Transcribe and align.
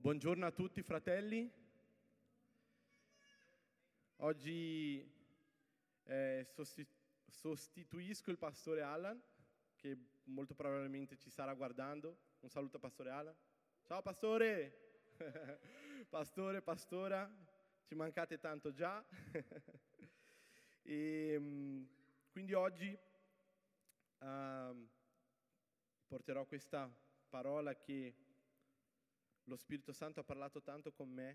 Buongiorno 0.00 0.46
a 0.46 0.50
tutti 0.50 0.80
fratelli. 0.80 1.52
Oggi 4.16 5.06
eh, 6.04 6.46
sosti- 6.48 6.86
sostituisco 7.26 8.30
il 8.30 8.38
pastore 8.38 8.80
Alan, 8.80 9.22
che 9.76 9.98
molto 10.24 10.54
probabilmente 10.54 11.18
ci 11.18 11.28
starà 11.28 11.52
guardando. 11.52 12.16
Un 12.40 12.48
saluto 12.48 12.78
pastore 12.78 13.10
Alan. 13.10 13.36
Ciao 13.82 14.00
pastore! 14.00 15.02
pastore, 16.08 16.62
pastora, 16.62 17.30
ci 17.82 17.94
mancate 17.94 18.38
tanto 18.38 18.72
già. 18.72 19.04
e, 20.80 21.36
mm, 21.38 21.84
quindi 22.32 22.54
oggi 22.54 22.98
uh, 24.20 24.88
porterò 26.06 26.46
questa 26.46 26.90
parola 27.28 27.74
che 27.74 28.28
lo 29.44 29.56
Spirito 29.56 29.92
Santo 29.92 30.20
ha 30.20 30.24
parlato 30.24 30.62
tanto 30.62 30.92
con 30.92 31.08
me. 31.10 31.28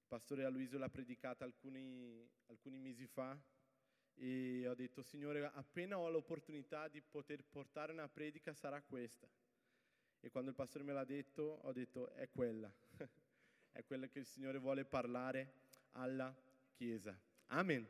Il 0.00 0.06
pastore 0.06 0.44
Aloisio 0.44 0.78
l'ha 0.78 0.88
predicata 0.88 1.44
alcuni, 1.44 2.28
alcuni 2.46 2.78
mesi 2.78 3.06
fa 3.06 3.38
e 4.14 4.66
ho 4.68 4.74
detto, 4.74 5.02
Signore, 5.02 5.50
appena 5.54 5.98
ho 5.98 6.10
l'opportunità 6.10 6.88
di 6.88 7.00
poter 7.00 7.42
portare 7.44 7.92
una 7.92 8.08
predica 8.08 8.52
sarà 8.52 8.82
questa. 8.82 9.28
E 10.20 10.30
quando 10.30 10.50
il 10.50 10.56
pastore 10.56 10.84
me 10.84 10.92
l'ha 10.92 11.04
detto, 11.04 11.60
ho 11.62 11.72
detto, 11.72 12.10
è 12.10 12.28
quella. 12.28 12.70
è 13.72 13.82
quella 13.84 14.08
che 14.08 14.18
il 14.18 14.26
Signore 14.26 14.58
vuole 14.58 14.84
parlare 14.84 15.54
alla 15.92 16.34
Chiesa. 16.72 17.18
Amen. 17.46 17.88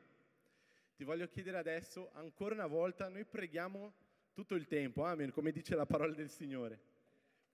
Ti 0.94 1.04
voglio 1.04 1.26
chiedere 1.26 1.58
adesso, 1.58 2.10
ancora 2.12 2.54
una 2.54 2.66
volta, 2.66 3.08
noi 3.08 3.24
preghiamo 3.24 3.94
tutto 4.32 4.54
il 4.54 4.66
tempo, 4.66 5.04
amen, 5.04 5.32
come 5.32 5.50
dice 5.50 5.74
la 5.74 5.86
parola 5.86 6.14
del 6.14 6.30
Signore. 6.30 6.89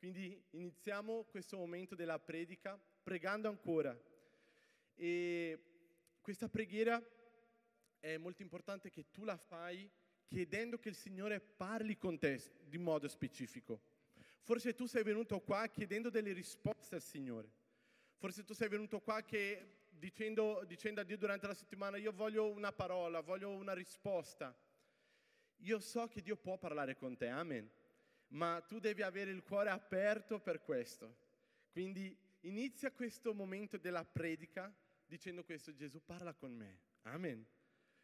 Quindi 0.06 0.41
iniziamo 0.51 1.24
questo 1.24 1.56
momento 1.56 1.96
della 1.96 2.20
predica 2.20 2.80
pregando 3.02 3.48
ancora. 3.48 3.98
E 4.95 5.59
questa 6.21 6.48
preghiera 6.48 7.04
è 7.98 8.16
molto 8.16 8.40
importante 8.43 8.88
che 8.88 9.10
tu 9.10 9.24
la 9.24 9.37
fai 9.37 9.90
chiedendo 10.23 10.79
che 10.79 10.90
il 10.90 10.95
Signore 10.95 11.40
parli 11.40 11.96
con 11.96 12.21
te 12.21 12.40
di 12.68 12.79
modo 12.79 13.09
specifico. 13.09 13.80
Forse 14.43 14.74
tu 14.74 14.87
sei 14.87 15.02
venuto 15.02 15.40
qua 15.40 15.66
chiedendo 15.66 16.09
delle 16.09 16.32
risposte 16.32 16.95
al 16.95 17.02
Signore. 17.02 17.51
Forse 18.15 18.45
tu 18.45 18.54
sei 18.54 18.68
venuto 18.68 19.01
qua 19.01 19.23
che, 19.23 19.87
dicendo, 19.88 20.63
dicendo 20.68 21.01
a 21.01 21.04
Dio 21.04 21.18
durante 21.18 21.48
la 21.48 21.54
settimana 21.54 21.96
io 21.96 22.13
voglio 22.13 22.48
una 22.48 22.70
parola, 22.70 23.23
voglio 23.23 23.51
una 23.51 23.73
risposta. 23.73 24.57
Io 25.63 25.80
so 25.80 26.07
che 26.07 26.23
Dio 26.23 26.37
può 26.37 26.57
parlare 26.59 26.95
con 26.95 27.16
te, 27.16 27.26
amen 27.26 27.68
ma 28.29 28.60
tu 28.66 28.79
devi 28.79 29.02
avere 29.02 29.30
il 29.30 29.43
cuore 29.43 29.71
aperto 29.71 30.41
per 30.41 30.63
questo. 30.63 31.24
Quindi 31.71 32.16
inizia 32.41 32.91
questo 32.91 33.35
momento 33.35 33.77
della 33.77 34.05
predica 34.05 34.74
dicendo 35.05 35.45
questo, 35.45 35.74
Gesù 35.74 36.05
parla 36.05 36.35
con 36.35 36.52
me. 36.52 36.80
Amen. 37.02 37.47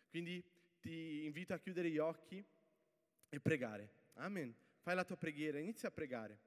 Quindi 0.08 0.44
ti 0.78 1.24
invito 1.24 1.54
a 1.54 1.58
chiudere 1.58 1.90
gli 1.90 1.98
occhi 1.98 2.44
e 3.28 3.40
pregare. 3.40 3.90
Amen. 4.14 4.54
Fai 4.80 4.94
la 4.94 5.04
tua 5.04 5.16
preghiera, 5.16 5.58
inizia 5.58 5.88
a 5.88 5.92
pregare. 5.92 6.38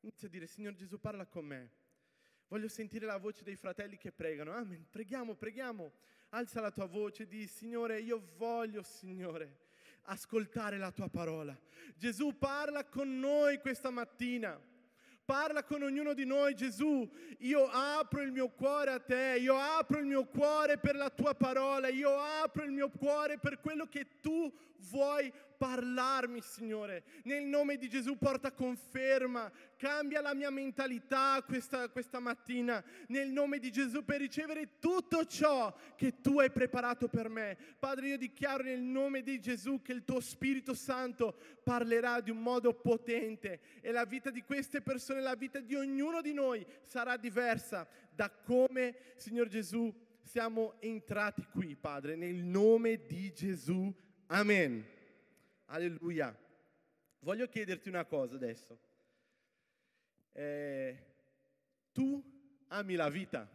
Inizia 0.00 0.26
a 0.26 0.30
dire, 0.30 0.46
Signore 0.46 0.76
Gesù, 0.76 0.98
parla 0.98 1.26
con 1.26 1.44
me. 1.44 1.70
Voglio 2.48 2.68
sentire 2.68 3.06
la 3.06 3.18
voce 3.18 3.44
dei 3.44 3.56
fratelli 3.56 3.96
che 3.96 4.12
pregano. 4.12 4.52
Amen. 4.52 4.86
Preghiamo, 4.90 5.34
preghiamo. 5.34 5.92
Alza 6.30 6.60
la 6.60 6.70
tua 6.70 6.86
voce 6.86 7.24
e 7.24 7.26
di, 7.26 7.46
Signore, 7.46 8.00
io 8.00 8.32
voglio, 8.36 8.82
Signore 8.82 9.61
ascoltare 10.04 10.78
la 10.78 10.90
tua 10.90 11.08
parola. 11.08 11.56
Gesù 11.96 12.36
parla 12.38 12.84
con 12.84 13.18
noi 13.18 13.58
questa 13.58 13.90
mattina. 13.90 14.60
Parla 15.24 15.62
con 15.62 15.82
ognuno 15.82 16.14
di 16.14 16.24
noi, 16.24 16.54
Gesù. 16.54 17.08
Io 17.38 17.68
apro 17.70 18.22
il 18.22 18.32
mio 18.32 18.48
cuore 18.48 18.90
a 18.90 18.98
te, 18.98 19.38
io 19.40 19.56
apro 19.56 19.98
il 19.98 20.04
mio 20.04 20.24
cuore 20.26 20.78
per 20.78 20.96
la 20.96 21.10
tua 21.10 21.34
parola, 21.34 21.88
io 21.88 22.18
apro 22.18 22.64
il 22.64 22.72
mio 22.72 22.90
cuore 22.90 23.38
per 23.38 23.60
quello 23.60 23.86
che 23.86 24.20
tu 24.20 24.52
vuoi 24.90 25.32
parlarmi, 25.62 26.40
Signore. 26.40 27.04
Nel 27.22 27.44
nome 27.44 27.76
di 27.76 27.88
Gesù 27.88 28.18
porta 28.18 28.50
conferma, 28.50 29.48
cambia 29.76 30.20
la 30.20 30.34
mia 30.34 30.50
mentalità 30.50 31.40
questa, 31.46 31.88
questa 31.88 32.18
mattina, 32.18 32.82
nel 33.06 33.30
nome 33.30 33.60
di 33.60 33.70
Gesù, 33.70 34.04
per 34.04 34.18
ricevere 34.18 34.80
tutto 34.80 35.24
ciò 35.24 35.72
che 35.94 36.20
tu 36.20 36.40
hai 36.40 36.50
preparato 36.50 37.06
per 37.06 37.28
me. 37.28 37.56
Padre, 37.78 38.08
io 38.08 38.18
dichiaro 38.18 38.64
nel 38.64 38.80
nome 38.80 39.22
di 39.22 39.38
Gesù 39.38 39.80
che 39.82 39.92
il 39.92 40.02
tuo 40.02 40.18
Spirito 40.18 40.74
Santo 40.74 41.36
parlerà 41.62 42.20
di 42.20 42.32
un 42.32 42.42
modo 42.42 42.74
potente 42.74 43.60
e 43.82 43.92
la 43.92 44.04
vita 44.04 44.30
di 44.30 44.42
queste 44.42 44.80
persone, 44.80 45.20
la 45.20 45.36
vita 45.36 45.60
di 45.60 45.76
ognuno 45.76 46.20
di 46.22 46.32
noi 46.32 46.66
sarà 46.82 47.16
diversa 47.16 47.86
da 48.10 48.28
come, 48.30 48.96
Signor 49.14 49.46
Gesù, 49.46 49.94
siamo 50.22 50.74
entrati 50.80 51.46
qui, 51.52 51.76
Padre, 51.76 52.16
nel 52.16 52.42
nome 52.42 53.06
di 53.06 53.32
Gesù. 53.32 53.94
Amen. 54.26 55.00
Alleluia. 55.72 56.38
Voglio 57.20 57.48
chiederti 57.48 57.88
una 57.88 58.04
cosa 58.04 58.34
adesso. 58.34 58.78
Eh, 60.32 61.06
tu 61.92 62.22
ami 62.68 62.94
la 62.94 63.08
vita? 63.08 63.50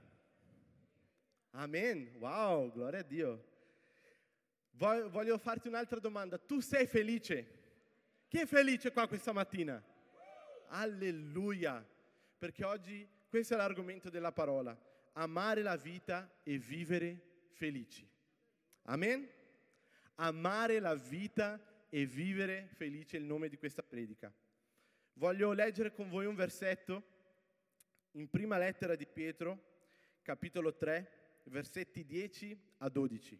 Amen. 1.51 2.15
Wow, 2.17 2.71
gloria 2.71 3.01
a 3.01 3.03
Dio. 3.03 3.45
Voglio 4.71 5.37
farti 5.37 5.67
un'altra 5.67 5.99
domanda. 5.99 6.39
Tu 6.39 6.59
sei 6.59 6.87
felice? 6.87 7.55
Chi 8.27 8.39
è 8.39 8.45
felice 8.47 8.91
qua 8.91 9.07
questa 9.07 9.31
mattina? 9.31 9.79
Alleluia. 10.69 11.87
Perché 12.39 12.65
oggi 12.65 13.07
questo 13.29 13.53
è 13.53 13.57
l'argomento 13.57 14.09
della 14.09 14.31
parola. 14.31 14.75
Amare 15.13 15.61
la 15.61 15.77
vita 15.77 16.27
e 16.41 16.57
vivere 16.57 17.45
felici. 17.49 18.09
Amen? 18.83 19.29
Amare 20.15 20.79
la 20.79 20.95
vita 20.95 21.61
e 21.89 22.05
vivere 22.05 22.69
felice 22.73 23.17
il 23.17 23.23
nome 23.23 23.49
di 23.49 23.57
questa 23.57 23.83
predica. 23.83 24.33
Voglio 25.13 25.51
leggere 25.53 25.91
con 25.91 26.09
voi 26.09 26.25
un 26.25 26.35
versetto 26.35 27.15
in 28.11 28.29
prima 28.29 28.57
lettera 28.57 28.95
di 28.95 29.05
Pietro, 29.05 29.75
capitolo 30.21 30.75
3, 30.75 31.41
versetti 31.45 32.05
10 32.05 32.75
a 32.79 32.89
12. 32.89 33.39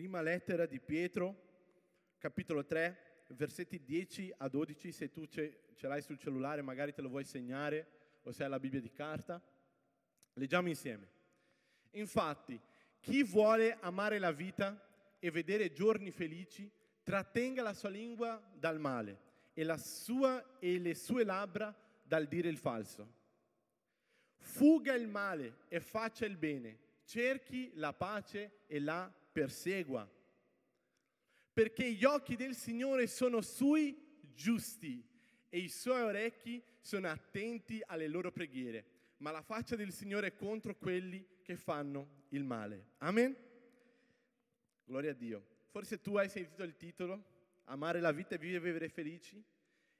Prima 0.00 0.22
lettera 0.22 0.64
di 0.64 0.80
Pietro, 0.80 1.36
capitolo 2.16 2.64
3, 2.64 3.24
versetti 3.34 3.84
10 3.84 4.32
a 4.38 4.48
12, 4.48 4.92
se 4.92 5.10
tu 5.10 5.26
ce, 5.26 5.74
l'hai 5.80 6.00
sul 6.00 6.16
cellulare 6.16 6.62
magari 6.62 6.94
te 6.94 7.02
lo 7.02 7.10
vuoi 7.10 7.24
segnare 7.24 7.86
o 8.22 8.32
se 8.32 8.42
hai 8.42 8.48
la 8.48 8.58
Bibbia 8.58 8.80
di 8.80 8.90
carta. 8.90 9.38
Leggiamo 10.32 10.68
insieme. 10.68 11.06
Infatti, 11.90 12.58
chi 12.98 13.22
vuole 13.22 13.76
amare 13.80 14.18
la 14.18 14.32
vita 14.32 14.82
e 15.18 15.30
vedere 15.30 15.70
giorni 15.70 16.10
felici, 16.10 16.72
trattenga 17.02 17.62
la 17.62 17.74
sua 17.74 17.90
lingua 17.90 18.42
dal 18.54 18.80
male 18.80 19.18
e, 19.52 19.76
sua, 19.76 20.58
e 20.60 20.78
le 20.78 20.94
sue 20.94 21.24
labbra 21.24 21.76
dal 22.02 22.26
dire 22.26 22.48
il 22.48 22.56
falso. 22.56 23.06
Fuga 24.38 24.94
il 24.94 25.08
male 25.08 25.58
e 25.68 25.78
faccia 25.78 26.24
il 26.24 26.38
bene, 26.38 26.78
cerchi 27.04 27.70
la 27.74 27.92
pace 27.92 28.62
e 28.66 28.80
la 28.80 29.18
persegua. 29.30 30.08
Perché 31.52 31.92
gli 31.92 32.04
occhi 32.04 32.36
del 32.36 32.54
Signore 32.54 33.06
sono 33.06 33.40
sui 33.40 34.18
giusti 34.34 35.04
e 35.48 35.58
i 35.58 35.68
suoi 35.68 36.02
orecchi 36.02 36.62
sono 36.80 37.08
attenti 37.08 37.82
alle 37.84 38.08
loro 38.08 38.30
preghiere, 38.30 38.84
ma 39.18 39.30
la 39.30 39.42
faccia 39.42 39.76
del 39.76 39.92
Signore 39.92 40.28
è 40.28 40.34
contro 40.34 40.76
quelli 40.76 41.26
che 41.42 41.56
fanno 41.56 42.24
il 42.30 42.44
male. 42.44 42.92
Amen? 42.98 43.36
Gloria 44.84 45.10
a 45.10 45.14
Dio. 45.14 45.44
Forse 45.70 46.00
tu 46.00 46.16
hai 46.16 46.28
sentito 46.28 46.62
il 46.62 46.76
titolo, 46.76 47.24
Amare 47.64 48.00
la 48.00 48.10
vita 48.10 48.34
e 48.34 48.38
vivere 48.38 48.88
felici, 48.88 49.40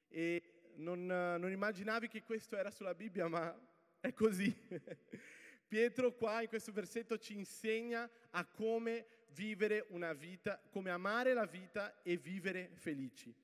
e 0.09 0.73
non, 0.77 1.07
non 1.07 1.53
immaginavi 1.53 2.09
che 2.09 2.25
questo 2.25 2.57
era 2.57 2.69
sulla 2.73 2.95
Bibbia, 2.95 3.29
ma 3.29 3.57
è 4.01 4.13
così. 4.13 4.53
Pietro 5.69 6.13
qua 6.17 6.43
in 6.43 6.49
questo 6.49 6.73
versetto 6.73 7.17
ci 7.17 7.37
insegna 7.37 8.11
a 8.31 8.45
come 8.45 9.07
vivere 9.35 9.87
una 9.91 10.13
vita, 10.13 10.61
come 10.71 10.91
amare 10.91 11.33
la 11.33 11.47
vita 11.47 12.03
e 12.03 12.17
vivere 12.17 12.71
felici. 12.75 13.35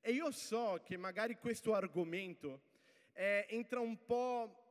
E 0.00 0.12
io 0.12 0.30
so 0.30 0.80
che 0.84 0.96
magari 0.96 1.36
questo 1.36 1.74
argomento 1.74 2.62
eh, 3.12 3.46
entra 3.48 3.80
un 3.80 4.04
po' 4.04 4.64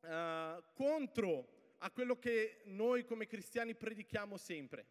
uh, 0.00 0.62
contro 0.72 1.74
a 1.78 1.90
quello 1.90 2.18
che 2.18 2.62
noi 2.64 3.04
come 3.04 3.26
cristiani 3.26 3.74
predichiamo 3.74 4.36
sempre. 4.36 4.86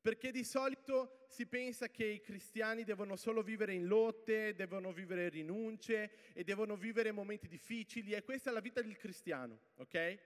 Perché 0.00 0.30
di 0.30 0.44
solito 0.44 1.24
si 1.28 1.46
pensa 1.46 1.88
che 1.88 2.04
i 2.04 2.20
cristiani 2.20 2.84
devono 2.84 3.16
solo 3.16 3.42
vivere 3.42 3.74
in 3.74 3.86
lotte, 3.86 4.54
devono 4.54 4.92
vivere 4.92 5.28
rinunce 5.28 6.32
e 6.32 6.44
devono 6.44 6.76
vivere 6.76 7.10
momenti 7.10 7.48
difficili 7.48 8.12
e 8.12 8.22
questa 8.22 8.50
è 8.50 8.52
la 8.52 8.60
vita 8.60 8.80
del 8.80 8.96
cristiano, 8.96 9.58
ok? 9.74 10.18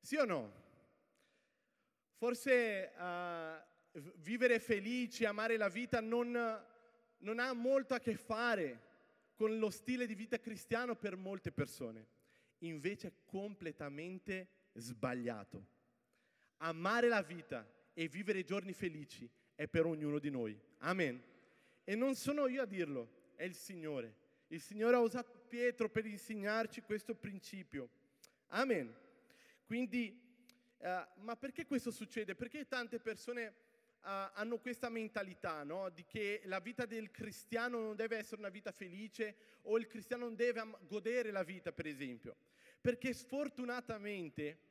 Sì 0.00 0.16
o 0.16 0.24
no? 0.26 0.68
Forse 2.20 2.92
uh, 2.98 3.98
vivere 4.16 4.58
felici, 4.58 5.24
amare 5.24 5.56
la 5.56 5.70
vita 5.70 6.02
non, 6.02 6.30
non 7.16 7.38
ha 7.38 7.52
molto 7.54 7.94
a 7.94 7.98
che 7.98 8.14
fare 8.14 8.88
con 9.34 9.58
lo 9.58 9.70
stile 9.70 10.04
di 10.04 10.14
vita 10.14 10.38
cristiano 10.38 10.96
per 10.96 11.16
molte 11.16 11.50
persone. 11.50 12.06
Invece 12.58 13.08
è 13.08 13.12
completamente 13.24 14.48
sbagliato. 14.74 15.64
Amare 16.58 17.08
la 17.08 17.22
vita 17.22 17.66
e 17.94 18.06
vivere 18.06 18.44
giorni 18.44 18.74
felici 18.74 19.26
è 19.54 19.66
per 19.66 19.86
ognuno 19.86 20.18
di 20.18 20.28
noi. 20.28 20.60
Amen. 20.80 21.18
E 21.84 21.94
non 21.94 22.14
sono 22.16 22.48
io 22.48 22.60
a 22.60 22.66
dirlo, 22.66 23.32
è 23.34 23.44
il 23.44 23.54
Signore. 23.54 24.14
Il 24.48 24.60
Signore 24.60 24.96
ha 24.96 25.00
usato 25.00 25.38
Pietro 25.48 25.88
per 25.88 26.04
insegnarci 26.04 26.82
questo 26.82 27.14
principio. 27.14 27.88
Amen. 28.48 28.94
Quindi, 29.64 30.29
uh, 30.80 31.22
ma 31.22 31.36
perché 31.36 31.66
questo 31.66 31.90
succede? 31.90 32.34
Perché 32.34 32.66
tante 32.66 32.98
persone 32.98 33.46
uh, 33.46 34.08
hanno 34.34 34.58
questa 34.58 34.88
mentalità, 34.88 35.62
no? 35.62 35.88
Di 35.90 36.04
che 36.04 36.42
la 36.44 36.60
vita 36.60 36.86
del 36.86 37.10
cristiano 37.10 37.80
non 37.80 37.96
deve 37.96 38.16
essere 38.16 38.40
una 38.40 38.50
vita 38.50 38.72
felice 38.72 39.36
o 39.62 39.78
il 39.78 39.86
cristiano 39.86 40.24
non 40.24 40.34
deve 40.34 40.60
am- 40.60 40.78
godere 40.86 41.30
la 41.30 41.42
vita, 41.42 41.72
per 41.72 41.86
esempio. 41.86 42.36
Perché 42.80 43.12
sfortunatamente 43.12 44.68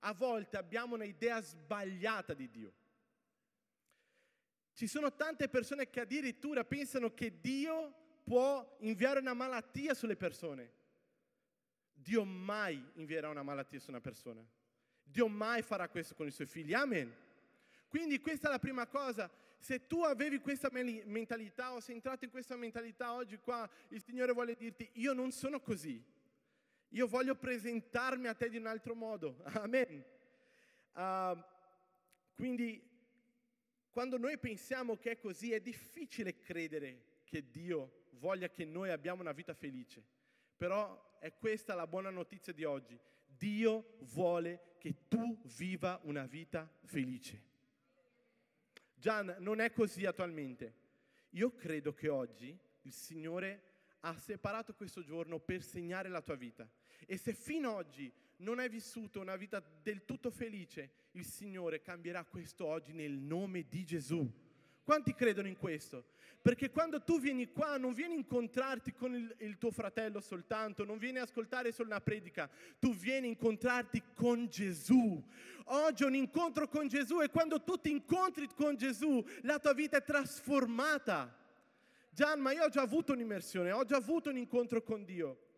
a 0.00 0.12
volte 0.14 0.56
abbiamo 0.56 0.94
un'idea 0.94 1.40
sbagliata 1.40 2.34
di 2.34 2.48
Dio. 2.48 2.72
Ci 4.72 4.86
sono 4.86 5.14
tante 5.14 5.48
persone 5.48 5.90
che 5.90 6.00
addirittura 6.00 6.64
pensano 6.64 7.12
che 7.12 7.38
Dio 7.40 7.94
può 8.24 8.76
inviare 8.80 9.20
una 9.20 9.34
malattia 9.34 9.92
sulle 9.92 10.16
persone. 10.16 10.78
Dio 11.92 12.24
mai 12.24 12.82
invierà 12.94 13.28
una 13.28 13.42
malattia 13.42 13.78
su 13.78 13.90
una 13.90 14.00
persona. 14.00 14.42
Dio 15.10 15.28
mai 15.28 15.62
farà 15.62 15.88
questo 15.88 16.14
con 16.14 16.26
i 16.26 16.30
suoi 16.30 16.46
figli. 16.46 16.72
Amen. 16.72 17.14
Quindi 17.88 18.20
questa 18.20 18.48
è 18.48 18.50
la 18.50 18.58
prima 18.58 18.86
cosa. 18.86 19.30
Se 19.58 19.86
tu 19.86 20.02
avevi 20.02 20.38
questa 20.38 20.70
mentalità 20.70 21.74
o 21.74 21.80
sei 21.80 21.96
entrato 21.96 22.24
in 22.24 22.30
questa 22.30 22.56
mentalità 22.56 23.12
oggi 23.12 23.36
qua, 23.38 23.68
il 23.88 24.02
Signore 24.02 24.32
vuole 24.32 24.54
dirti, 24.54 24.88
io 24.94 25.12
non 25.12 25.32
sono 25.32 25.60
così. 25.60 26.02
Io 26.90 27.06
voglio 27.06 27.34
presentarmi 27.34 28.26
a 28.26 28.34
te 28.34 28.48
di 28.48 28.56
un 28.56 28.66
altro 28.66 28.94
modo. 28.94 29.42
Amen. 29.54 30.04
Uh, 30.92 31.42
quindi 32.34 32.82
quando 33.90 34.16
noi 34.16 34.38
pensiamo 34.38 34.96
che 34.96 35.12
è 35.12 35.18
così, 35.18 35.52
è 35.52 35.60
difficile 35.60 36.38
credere 36.38 37.18
che 37.24 37.50
Dio 37.50 38.06
voglia 38.12 38.48
che 38.48 38.64
noi 38.64 38.90
abbiamo 38.90 39.20
una 39.20 39.32
vita 39.32 39.52
felice. 39.52 40.02
Però 40.56 41.18
è 41.18 41.34
questa 41.34 41.74
la 41.74 41.86
buona 41.86 42.10
notizia 42.10 42.52
di 42.52 42.64
oggi. 42.64 42.98
Dio 43.26 43.96
vuole 44.00 44.69
che 44.80 45.06
tu 45.08 45.38
viva 45.58 46.00
una 46.04 46.24
vita 46.24 46.66
felice. 46.84 47.48
Gian, 48.94 49.36
non 49.40 49.60
è 49.60 49.70
così 49.72 50.06
attualmente. 50.06 50.74
Io 51.30 51.54
credo 51.54 51.92
che 51.92 52.08
oggi 52.08 52.58
il 52.82 52.92
Signore 52.92 53.62
ha 54.00 54.16
separato 54.16 54.74
questo 54.74 55.02
giorno 55.02 55.38
per 55.38 55.62
segnare 55.62 56.08
la 56.08 56.22
tua 56.22 56.34
vita. 56.34 56.66
E 57.06 57.18
se 57.18 57.34
fino 57.34 57.76
ad 57.76 57.86
oggi 57.86 58.10
non 58.38 58.58
hai 58.58 58.70
vissuto 58.70 59.20
una 59.20 59.36
vita 59.36 59.60
del 59.60 60.06
tutto 60.06 60.30
felice, 60.30 61.08
il 61.12 61.26
Signore 61.26 61.82
cambierà 61.82 62.24
questo 62.24 62.64
oggi 62.64 62.94
nel 62.94 63.12
nome 63.12 63.68
di 63.68 63.84
Gesù. 63.84 64.30
Quanti 64.84 65.14
credono 65.14 65.48
in 65.48 65.56
questo? 65.56 66.04
Perché 66.42 66.70
quando 66.70 67.02
tu 67.02 67.20
vieni 67.20 67.52
qua 67.52 67.76
non 67.76 67.92
vieni 67.92 68.14
a 68.14 68.16
incontrarti 68.18 68.94
con 68.94 69.14
il, 69.14 69.34
il, 69.40 69.58
tuo 69.58 69.70
fratello 69.70 70.20
soltanto, 70.20 70.84
non 70.84 70.96
vieni 70.96 71.18
a 71.18 71.24
ascoltare 71.24 71.70
solo 71.70 71.90
una 71.90 72.00
predica, 72.00 72.48
tu 72.78 72.94
vieni 72.94 73.26
a 73.26 73.30
incontrarti 73.30 74.02
con 74.14 74.48
Gesù. 74.48 75.22
Oggi 75.66 76.02
è 76.02 76.06
un 76.06 76.14
incontro 76.14 76.66
con 76.66 76.88
Gesù 76.88 77.20
e 77.20 77.28
quando 77.28 77.62
tu 77.62 77.76
ti 77.76 77.90
incontri 77.90 78.48
con 78.54 78.74
Gesù 78.76 79.22
la 79.42 79.58
tua 79.58 79.74
vita 79.74 79.98
è 79.98 80.02
trasformata. 80.02 81.36
Gian, 82.10 82.40
ma 82.40 82.52
io 82.52 82.64
ho 82.64 82.68
già 82.68 82.80
avuto 82.80 83.12
un'immersione, 83.12 83.70
ho 83.70 83.84
già 83.84 83.96
avuto 83.96 84.30
un 84.30 84.38
incontro 84.38 84.82
con 84.82 85.04
Dio. 85.04 85.48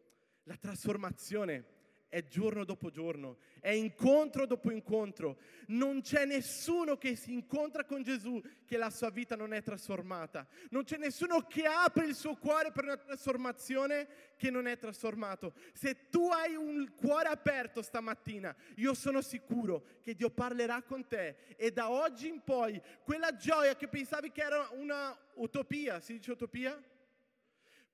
La 0.44 0.56
trasformazione 0.56 1.80
è 2.12 2.26
giorno 2.26 2.66
dopo 2.66 2.90
giorno, 2.90 3.38
è 3.58 3.70
incontro 3.70 4.44
dopo 4.44 4.70
incontro. 4.70 5.38
Non 5.68 6.02
c'è 6.02 6.26
nessuno 6.26 6.98
che 6.98 7.16
si 7.16 7.32
incontra 7.32 7.86
con 7.86 8.02
Gesù 8.02 8.38
che 8.66 8.76
la 8.76 8.90
sua 8.90 9.08
vita 9.08 9.34
non 9.34 9.54
è 9.54 9.62
trasformata. 9.62 10.46
Non 10.68 10.84
c'è 10.84 10.98
nessuno 10.98 11.46
che 11.46 11.64
apre 11.64 12.04
il 12.04 12.14
suo 12.14 12.34
cuore 12.34 12.70
per 12.70 12.84
una 12.84 12.98
trasformazione 12.98 14.34
che 14.36 14.50
non 14.50 14.66
è 14.66 14.76
trasformato. 14.76 15.54
Se 15.72 16.10
tu 16.10 16.28
hai 16.28 16.54
un 16.54 16.92
cuore 16.94 17.30
aperto 17.30 17.80
stamattina, 17.80 18.54
io 18.76 18.92
sono 18.92 19.22
sicuro 19.22 19.86
che 20.02 20.14
Dio 20.14 20.28
parlerà 20.28 20.82
con 20.82 21.08
te 21.08 21.36
e 21.56 21.70
da 21.70 21.90
oggi 21.90 22.28
in 22.28 22.42
poi 22.44 22.78
quella 23.04 23.34
gioia 23.36 23.74
che 23.74 23.88
pensavi 23.88 24.30
che 24.32 24.42
era 24.42 24.68
una 24.72 25.18
utopia, 25.36 25.98
si 25.98 26.12
dice 26.12 26.32
utopia? 26.32 26.78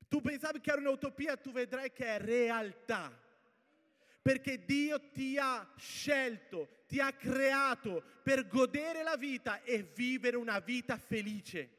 Tu 0.08 0.20
pensavi 0.20 0.58
che 0.58 0.72
era 0.72 0.80
un'utopia, 0.80 1.36
tu 1.36 1.52
vedrai 1.52 1.92
che 1.92 2.16
è 2.16 2.18
realtà 2.18 3.26
perché 4.28 4.62
Dio 4.62 5.00
ti 5.10 5.38
ha 5.38 5.66
scelto, 5.78 6.82
ti 6.86 7.00
ha 7.00 7.10
creato 7.12 8.02
per 8.22 8.46
godere 8.46 9.02
la 9.02 9.16
vita 9.16 9.62
e 9.62 9.90
vivere 9.94 10.36
una 10.36 10.58
vita 10.58 10.98
felice. 10.98 11.70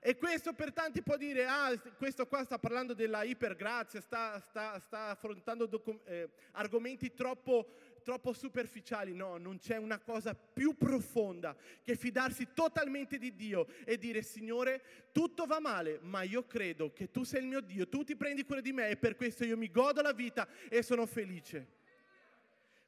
E 0.00 0.16
questo 0.16 0.54
per 0.54 0.72
tanti 0.72 1.02
può 1.02 1.18
dire, 1.18 1.44
ah, 1.44 1.78
questo 1.98 2.26
qua 2.26 2.42
sta 2.42 2.58
parlando 2.58 2.94
della 2.94 3.22
ipergrazia, 3.22 4.00
sta, 4.00 4.40
sta, 4.40 4.78
sta 4.78 5.08
affrontando 5.08 5.66
docu- 5.66 6.00
eh, 6.08 6.30
argomenti 6.52 7.12
troppo 7.12 7.68
troppo 8.06 8.32
superficiali, 8.32 9.12
no, 9.14 9.36
non 9.36 9.58
c'è 9.58 9.78
una 9.78 9.98
cosa 9.98 10.32
più 10.32 10.76
profonda 10.76 11.56
che 11.82 11.96
fidarsi 11.96 12.50
totalmente 12.54 13.18
di 13.18 13.34
Dio 13.34 13.66
e 13.84 13.98
dire 13.98 14.22
Signore, 14.22 15.10
tutto 15.10 15.44
va 15.44 15.58
male, 15.58 15.98
ma 16.02 16.22
io 16.22 16.46
credo 16.46 16.92
che 16.92 17.10
tu 17.10 17.24
sei 17.24 17.40
il 17.40 17.48
mio 17.48 17.60
Dio, 17.60 17.88
tu 17.88 18.04
ti 18.04 18.14
prendi 18.14 18.44
cura 18.44 18.60
di 18.60 18.72
me 18.72 18.90
e 18.90 18.96
per 18.96 19.16
questo 19.16 19.44
io 19.44 19.56
mi 19.56 19.68
godo 19.72 20.02
la 20.02 20.12
vita 20.12 20.46
e 20.68 20.84
sono 20.84 21.04
felice. 21.04 21.74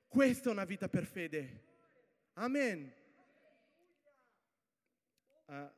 Questa 0.07 0.51
è 0.51 0.53
una 0.53 0.65
vita 0.65 0.89
per 0.89 1.05
fede. 1.05 1.65
Amen. 2.35 2.93
Uh, 5.47 5.69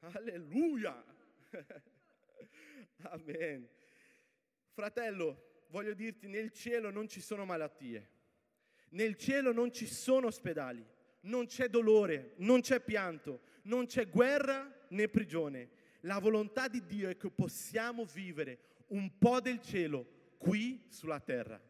alleluia. 0.00 1.04
Amen. 3.02 3.68
Fratello, 4.72 5.62
voglio 5.68 5.94
dirti, 5.94 6.26
nel 6.26 6.50
cielo 6.50 6.90
non 6.90 7.06
ci 7.06 7.20
sono 7.20 7.44
malattie. 7.44 8.16
Nel 8.90 9.16
cielo 9.16 9.52
non 9.52 9.72
ci 9.72 9.86
sono 9.86 10.28
ospedali, 10.28 10.84
non 11.22 11.46
c'è 11.46 11.68
dolore, 11.68 12.32
non 12.36 12.60
c'è 12.60 12.80
pianto, 12.80 13.40
non 13.62 13.86
c'è 13.86 14.08
guerra 14.08 14.86
né 14.88 15.08
prigione. 15.08 15.70
La 16.02 16.18
volontà 16.18 16.68
di 16.68 16.84
Dio 16.86 17.08
è 17.08 17.16
che 17.16 17.30
possiamo 17.30 18.04
vivere 18.04 18.58
un 18.88 19.18
po' 19.18 19.40
del 19.40 19.60
cielo 19.60 20.06
qui 20.38 20.84
sulla 20.88 21.20
terra. 21.20 21.60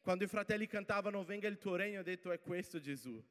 Quando 0.00 0.24
i 0.24 0.28
fratelli 0.28 0.66
cantavano 0.66 1.24
Venga 1.24 1.48
il 1.48 1.58
tuo 1.58 1.76
regno, 1.76 2.00
ho 2.00 2.04
detto 2.04 2.32
è 2.32 2.40
questo 2.40 2.80
Gesù. 2.80 3.22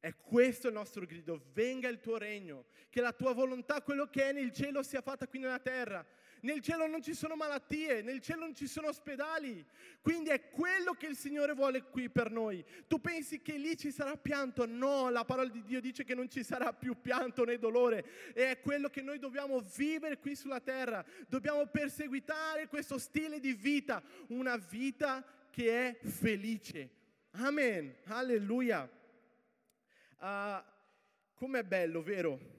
È 0.00 0.14
questo 0.14 0.68
il 0.68 0.74
nostro 0.74 1.04
grido, 1.06 1.42
venga 1.52 1.88
il 1.88 1.98
tuo 1.98 2.18
regno, 2.18 2.66
che 2.88 3.00
la 3.00 3.12
tua 3.12 3.32
volontà, 3.32 3.82
quello 3.82 4.06
che 4.06 4.28
è 4.28 4.32
nel 4.32 4.52
cielo, 4.52 4.82
sia 4.84 5.00
fatta 5.00 5.26
qui 5.26 5.40
nella 5.40 5.58
terra. 5.58 6.06
Nel 6.40 6.60
cielo 6.60 6.86
non 6.86 7.02
ci 7.02 7.14
sono 7.14 7.34
malattie, 7.34 8.02
nel 8.02 8.20
cielo 8.20 8.40
non 8.40 8.54
ci 8.54 8.66
sono 8.66 8.88
ospedali. 8.88 9.64
Quindi 10.00 10.30
è 10.30 10.50
quello 10.50 10.92
che 10.92 11.06
il 11.06 11.16
Signore 11.16 11.54
vuole 11.54 11.82
qui 11.82 12.08
per 12.08 12.30
noi. 12.30 12.64
Tu 12.86 13.00
pensi 13.00 13.40
che 13.40 13.56
lì 13.56 13.76
ci 13.76 13.90
sarà 13.90 14.16
pianto? 14.16 14.66
No, 14.66 15.10
la 15.10 15.24
parola 15.24 15.48
di 15.48 15.62
Dio 15.62 15.80
dice 15.80 16.04
che 16.04 16.14
non 16.14 16.28
ci 16.28 16.42
sarà 16.42 16.72
più 16.72 17.00
pianto 17.00 17.44
né 17.44 17.58
dolore. 17.58 18.32
E 18.34 18.50
è 18.50 18.60
quello 18.60 18.88
che 18.88 19.02
noi 19.02 19.18
dobbiamo 19.18 19.60
vivere 19.60 20.18
qui 20.18 20.34
sulla 20.34 20.60
terra. 20.60 21.04
Dobbiamo 21.26 21.66
perseguitare 21.66 22.68
questo 22.68 22.98
stile 22.98 23.40
di 23.40 23.52
vita, 23.52 24.02
una 24.28 24.56
vita 24.56 25.24
che 25.50 25.88
è 25.88 26.06
felice. 26.06 26.90
Amen. 27.32 27.94
Alleluia. 28.04 28.88
Uh, 30.20 30.62
com'è 31.34 31.62
bello, 31.62 32.02
vero? 32.02 32.57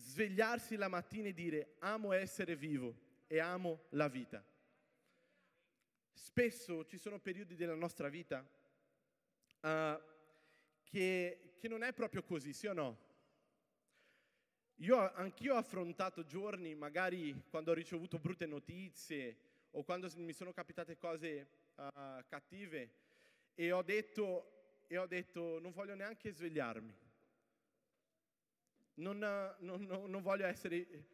Svegliarsi 0.00 0.76
la 0.76 0.88
mattina 0.88 1.28
e 1.28 1.34
dire 1.34 1.76
amo 1.80 2.12
essere 2.12 2.56
vivo 2.56 3.08
e 3.26 3.38
amo 3.38 3.84
la 3.90 4.08
vita. 4.08 4.44
Spesso 6.12 6.84
ci 6.84 6.98
sono 6.98 7.18
periodi 7.18 7.54
della 7.54 7.74
nostra 7.74 8.08
vita 8.08 8.40
uh, 9.60 10.00
che, 10.82 11.54
che 11.58 11.68
non 11.68 11.82
è 11.82 11.92
proprio 11.92 12.22
così, 12.22 12.52
sì 12.52 12.66
o 12.66 12.72
no? 12.72 13.08
Io, 14.76 15.12
anch'io 15.12 15.54
ho 15.54 15.58
affrontato 15.58 16.24
giorni, 16.24 16.74
magari 16.74 17.44
quando 17.50 17.70
ho 17.70 17.74
ricevuto 17.74 18.18
brutte 18.18 18.46
notizie 18.46 19.36
o 19.72 19.82
quando 19.82 20.10
mi 20.16 20.32
sono 20.32 20.52
capitate 20.52 20.96
cose 20.96 21.48
uh, 21.76 22.24
cattive 22.26 22.90
e 23.54 23.72
ho, 23.72 23.82
detto, 23.82 24.84
e 24.86 24.96
ho 24.96 25.06
detto 25.06 25.58
non 25.60 25.72
voglio 25.72 25.94
neanche 25.94 26.32
svegliarmi 26.32 27.08
non, 28.94 29.18
non, 29.58 29.84
non 29.84 30.22
voglio 30.22 30.46
essere 30.46 31.06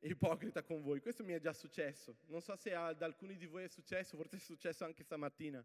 ipocrita 0.00 0.62
con 0.62 0.82
voi, 0.82 1.00
questo 1.00 1.24
mi 1.24 1.32
è 1.32 1.40
già 1.40 1.52
successo. 1.52 2.18
Non 2.26 2.40
so 2.40 2.56
se 2.56 2.74
ad 2.74 3.02
alcuni 3.02 3.36
di 3.36 3.46
voi 3.46 3.64
è 3.64 3.68
successo, 3.68 4.16
forse 4.16 4.36
è 4.36 4.40
successo 4.40 4.84
anche 4.84 5.02
stamattina. 5.02 5.64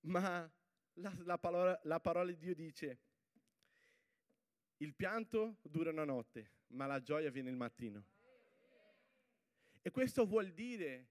Ma 0.00 0.50
la, 0.94 1.14
la, 1.20 1.38
parola, 1.38 1.78
la 1.84 2.00
parola 2.00 2.30
di 2.30 2.38
Dio 2.38 2.54
dice, 2.54 2.98
il 4.78 4.94
pianto 4.94 5.58
dura 5.62 5.90
una 5.90 6.04
notte, 6.04 6.50
ma 6.68 6.86
la 6.86 7.00
gioia 7.00 7.30
viene 7.30 7.50
il 7.50 7.56
mattino. 7.56 8.04
E 9.82 9.90
questo 9.90 10.26
vuol 10.26 10.52
dire 10.52 11.08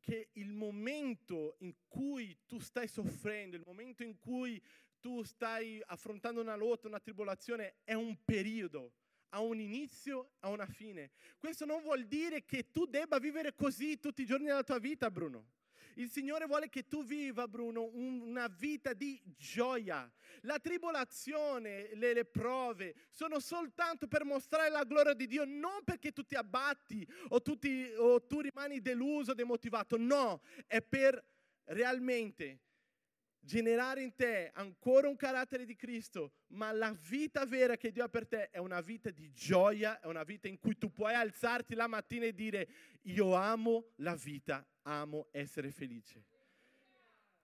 che 0.00 0.30
il 0.34 0.52
momento 0.52 1.56
in 1.60 1.74
cui 1.86 2.36
tu 2.46 2.58
stai 2.58 2.88
soffrendo, 2.88 3.56
il 3.56 3.62
momento 3.64 4.02
in 4.02 4.18
cui 4.18 4.62
tu 5.00 5.22
stai 5.22 5.82
affrontando 5.86 6.40
una 6.40 6.56
lotta, 6.56 6.88
una 6.88 7.00
tribolazione, 7.00 7.76
è 7.84 7.94
un 7.94 8.16
periodo, 8.24 8.92
ha 9.30 9.40
un 9.40 9.60
inizio, 9.60 10.32
ha 10.40 10.48
una 10.48 10.66
fine. 10.66 11.10
Questo 11.38 11.64
non 11.64 11.82
vuol 11.82 12.06
dire 12.06 12.44
che 12.44 12.70
tu 12.70 12.86
debba 12.86 13.18
vivere 13.18 13.54
così 13.54 13.98
tutti 13.98 14.22
i 14.22 14.26
giorni 14.26 14.46
della 14.46 14.62
tua 14.62 14.78
vita, 14.78 15.10
Bruno. 15.10 15.56
Il 15.94 16.08
Signore 16.10 16.46
vuole 16.46 16.68
che 16.68 16.86
tu 16.86 17.04
viva, 17.04 17.48
Bruno, 17.48 17.90
una 17.92 18.46
vita 18.46 18.92
di 18.92 19.20
gioia. 19.36 20.10
La 20.42 20.60
tribolazione, 20.60 21.92
le, 21.94 22.12
le, 22.12 22.24
prove 22.24 22.94
sono 23.10 23.40
soltanto 23.40 24.06
per 24.06 24.24
mostrare 24.24 24.70
la 24.70 24.84
gloria 24.84 25.12
di 25.12 25.26
Dio, 25.26 25.44
non 25.44 25.82
perché 25.82 26.12
tu 26.12 26.22
ti 26.22 26.36
abbatti 26.36 27.04
o 27.30 27.42
tu, 27.42 27.58
ti, 27.58 27.92
o 27.96 28.24
tu 28.24 28.40
rimani 28.40 28.80
deluso, 28.80 29.34
demotivato. 29.34 29.96
No, 29.96 30.40
è 30.68 30.80
per 30.80 31.20
realmente 31.64 32.60
generare 33.48 34.02
in 34.02 34.14
te 34.14 34.50
ancora 34.52 35.08
un 35.08 35.16
carattere 35.16 35.64
di 35.64 35.74
Cristo, 35.74 36.32
ma 36.48 36.70
la 36.70 36.94
vita 37.08 37.46
vera 37.46 37.78
che 37.78 37.90
Dio 37.90 38.04
ha 38.04 38.08
per 38.08 38.26
te 38.28 38.50
è 38.50 38.58
una 38.58 38.82
vita 38.82 39.08
di 39.08 39.32
gioia, 39.32 39.98
è 40.00 40.06
una 40.06 40.22
vita 40.22 40.48
in 40.48 40.58
cui 40.58 40.76
tu 40.76 40.92
puoi 40.92 41.14
alzarti 41.14 41.74
la 41.74 41.86
mattina 41.86 42.26
e 42.26 42.34
dire 42.34 42.68
io 43.04 43.32
amo 43.32 43.92
la 43.96 44.14
vita, 44.14 44.64
amo 44.82 45.28
essere 45.30 45.70
felice. 45.70 46.26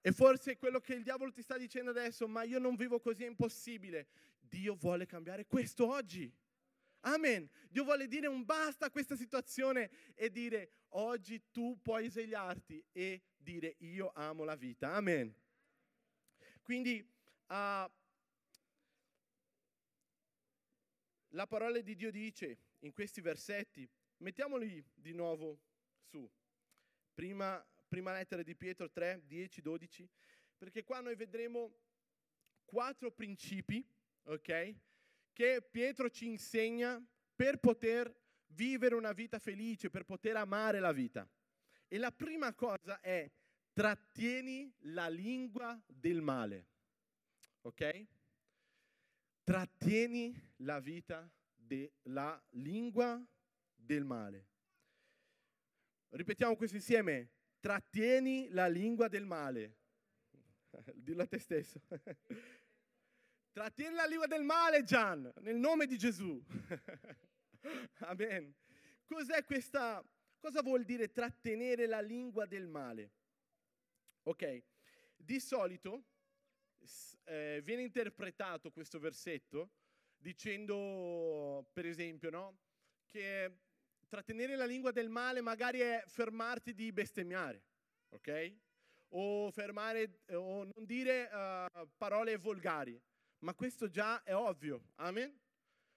E 0.03 0.13
forse 0.13 0.59
quello 0.59 0.79
che 0.79 0.93
il 0.93 1.03
diavolo 1.03 1.33
ti 1.33 1.41
sta 1.41 1.57
dicendo 1.57 1.89
adesso, 1.89 2.29
ma 2.29 2.43
io 2.43 2.59
non 2.59 2.77
vivo 2.77 3.01
così, 3.01 3.25
è 3.25 3.27
impossibile. 3.27 4.09
Dio 4.39 4.75
vuole 4.75 5.07
cambiare 5.07 5.47
questo 5.47 5.89
oggi. 5.89 6.31
Amen. 7.01 7.49
Dio 7.71 7.83
vuole 7.83 8.07
dire 8.09 8.27
un 8.27 8.45
basta 8.45 8.87
a 8.87 8.91
questa 8.91 9.17
situazione 9.17 9.91
e 10.15 10.31
dire 10.31 10.73
oggi 10.89 11.45
tu 11.51 11.79
puoi 11.81 12.11
svegliarti 12.11 12.85
e 12.93 13.23
dire 13.39 13.77
io 13.79 14.13
amo 14.15 14.45
la 14.45 14.55
vita. 14.55 14.93
Amen. 14.93 15.35
Quindi 16.65 16.99
uh, 16.99 17.93
la 21.29 21.47
parola 21.47 21.79
di 21.79 21.95
Dio 21.95 22.11
dice 22.11 22.59
in 22.79 22.93
questi 22.95 23.21
versetti, 23.21 23.87
mettiamoli 24.19 24.83
di 24.95 25.13
nuovo 25.13 25.61
su, 26.01 26.27
prima, 27.13 27.63
prima 27.87 28.15
lettera 28.15 28.43
di 28.43 28.57
Pietro 28.57 28.91
3, 28.91 29.25
10, 29.27 29.61
12, 29.61 30.09
perché 30.57 30.85
qua 30.85 31.01
noi 31.01 31.17
vedremo 31.17 31.71
quattro 32.65 33.13
principi, 33.13 33.87
ok, 34.23 34.75
che 35.35 35.61
Pietro 35.71 36.09
ci 36.09 36.29
insegna 36.29 36.99
per 37.37 37.59
poter 37.59 38.11
vivere 38.47 38.95
una 38.95 39.13
vita 39.13 39.39
felice, 39.39 39.91
per 39.91 40.05
poter 40.05 40.37
amare 40.37 40.81
la 40.81 40.93
vita. 40.93 41.29
E 41.89 41.99
la 41.99 42.11
prima 42.11 42.55
cosa 42.55 43.01
è 43.01 43.31
trattieni 43.75 44.73
la 44.83 45.09
lingua 45.09 45.79
del 45.87 46.23
male. 46.23 46.69
Ok? 47.63 48.07
Trattieni 49.43 50.35
la 50.59 50.81
vita 50.81 51.31
della 51.55 52.43
lingua 52.51 53.23
del 53.75 54.05
male. 54.05 54.47
Ripetiamo 56.11 56.57
questo 56.57 56.77
insieme. 56.77 57.31
Trattieni 57.59 58.49
la 58.51 58.69
lingua 58.69 59.09
del 59.09 59.27
male. 59.27 59.79
Dillo 60.95 61.23
a 61.23 61.27
te 61.27 61.39
stesso. 61.39 61.81
Trattieni 63.53 63.95
la 63.95 64.07
lingua 64.07 64.27
del 64.27 64.43
male, 64.43 64.85
Gian, 64.85 65.33
nel 65.41 65.57
nome 65.57 65.87
di 65.87 65.99
Gesù. 65.99 66.43
Amen. 68.01 68.55
Cos'è 69.05 69.45
questa? 69.45 70.05
Cosa 70.39 70.63
vuol 70.63 70.85
dire 70.85 71.11
trattenere 71.11 71.87
la 71.87 72.01
lingua 72.01 72.47
del 72.47 72.67
male? 72.67 73.13
Ok, 74.27 74.63
di 75.17 75.39
solito 75.39 76.05
eh, 77.25 77.61
viene 77.63 77.83
interpretato 77.83 78.71
questo 78.71 78.99
versetto 78.99 79.73
dicendo, 80.17 81.69
per 81.73 81.85
esempio, 81.85 82.31
no? 82.31 82.59
che 83.05 83.59
trattenere 84.09 84.57
la 84.57 84.65
lingua 84.65 84.93
del 84.93 85.11
male 85.11 85.43
magari 85.43 85.81
è 85.81 86.03
fermarti 86.07 86.73
di 86.73 86.91
bestemmiare, 86.91 87.65
ok? 88.09 88.57
O 89.09 89.51
fermare 89.51 90.21
o 90.31 90.65
non 90.65 90.87
dire 90.87 91.29
uh, 91.31 91.87
parole 91.97 92.37
volgari. 92.39 92.99
Ma 93.41 93.55
questo 93.55 93.91
già 93.91 94.23
è 94.23 94.35
ovvio, 94.35 94.93
amen? 94.95 95.39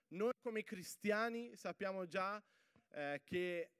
Noi 0.09 0.33
come 0.41 0.63
cristiani 0.63 1.55
sappiamo 1.55 2.05
già 2.07 2.43
eh, 2.89 3.21
che 3.23 3.71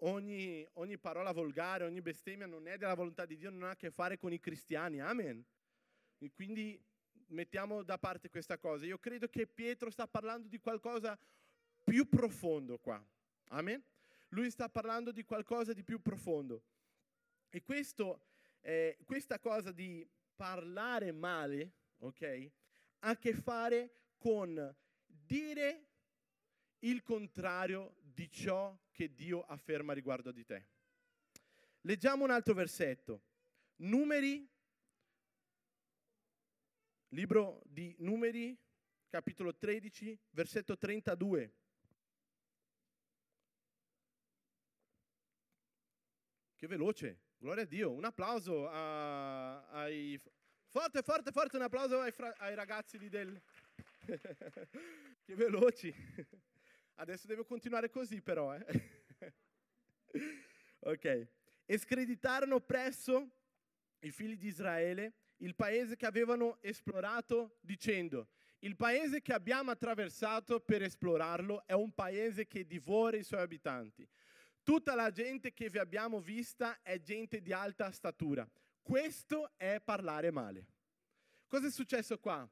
ogni, 0.00 0.66
ogni 0.74 0.98
parola 0.98 1.32
volgare, 1.32 1.84
ogni 1.84 2.00
bestemmia 2.00 2.46
non 2.46 2.66
è 2.68 2.76
della 2.76 2.94
volontà 2.94 3.26
di 3.26 3.36
Dio, 3.36 3.50
non 3.50 3.64
ha 3.64 3.70
a 3.70 3.76
che 3.76 3.90
fare 3.90 4.18
con 4.18 4.32
i 4.32 4.40
cristiani. 4.40 5.00
Amen. 5.00 5.44
E 6.18 6.30
quindi 6.32 6.80
mettiamo 7.28 7.82
da 7.82 7.98
parte 7.98 8.28
questa 8.28 8.58
cosa. 8.58 8.84
Io 8.86 8.98
credo 8.98 9.28
che 9.28 9.46
Pietro 9.46 9.90
sta 9.90 10.06
parlando 10.06 10.48
di 10.48 10.58
qualcosa 10.58 11.18
più 11.82 12.08
profondo 12.08 12.78
qua. 12.78 13.02
Amen. 13.48 13.82
Lui 14.28 14.50
sta 14.50 14.68
parlando 14.68 15.10
di 15.10 15.24
qualcosa 15.24 15.72
di 15.72 15.82
più 15.82 16.00
profondo. 16.00 16.62
E 17.48 17.62
questo, 17.62 18.26
eh, 18.60 18.98
questa 19.04 19.38
cosa 19.38 19.72
di 19.72 20.08
parlare 20.36 21.10
male, 21.10 21.72
ok, 21.98 22.50
ha 23.00 23.08
a 23.08 23.16
che 23.16 23.34
fare 23.34 23.90
con 24.18 24.76
dire 25.06 25.86
il 26.80 27.02
contrario 27.02 27.96
di 28.02 28.30
ciò 28.30 28.78
che 29.00 29.14
Dio 29.14 29.40
afferma 29.44 29.94
riguardo 29.94 30.30
di 30.30 30.44
te. 30.44 30.66
Leggiamo 31.84 32.22
un 32.22 32.30
altro 32.30 32.52
versetto. 32.52 33.22
Numeri, 33.76 34.46
libro 37.08 37.62
di 37.64 37.96
Numeri, 38.00 38.54
capitolo 39.08 39.56
13, 39.56 40.20
versetto 40.32 40.76
32. 40.76 41.54
Che 46.56 46.66
veloce, 46.66 47.20
gloria 47.38 47.62
a 47.62 47.66
Dio. 47.66 47.92
Un 47.92 48.04
applauso 48.04 48.68
a, 48.68 49.66
ai... 49.68 50.20
Forte, 50.68 51.00
forte, 51.02 51.32
forte, 51.32 51.56
un 51.56 51.62
applauso 51.62 52.00
ai, 52.00 52.12
fra... 52.12 52.34
ai 52.36 52.54
ragazzi 52.54 52.98
lì 52.98 53.08
del... 53.08 53.40
che 55.24 55.34
veloci. 55.34 55.90
Adesso 57.00 57.26
devo 57.26 57.46
continuare 57.46 57.88
così 57.88 58.20
però. 58.20 58.54
Eh. 58.54 58.82
ok. 60.80 61.28
E 61.64 61.78
screditarono 61.78 62.60
presso 62.60 63.26
i 64.00 64.10
figli 64.10 64.36
di 64.36 64.48
Israele 64.48 65.14
il 65.38 65.54
paese 65.54 65.96
che 65.96 66.04
avevano 66.04 66.58
esplorato 66.60 67.56
dicendo 67.62 68.28
il 68.58 68.76
paese 68.76 69.22
che 69.22 69.32
abbiamo 69.32 69.70
attraversato 69.70 70.60
per 70.60 70.82
esplorarlo 70.82 71.66
è 71.66 71.72
un 71.72 71.90
paese 71.92 72.46
che 72.46 72.66
divora 72.66 73.16
i 73.16 73.22
suoi 73.22 73.40
abitanti. 73.40 74.06
Tutta 74.62 74.94
la 74.94 75.10
gente 75.10 75.54
che 75.54 75.70
vi 75.70 75.78
abbiamo 75.78 76.20
vista 76.20 76.82
è 76.82 77.00
gente 77.00 77.40
di 77.40 77.54
alta 77.54 77.90
statura. 77.92 78.46
Questo 78.82 79.52
è 79.56 79.80
parlare 79.82 80.30
male. 80.30 80.66
Cosa 81.46 81.68
è 81.68 81.70
successo 81.70 82.18
qua? 82.18 82.46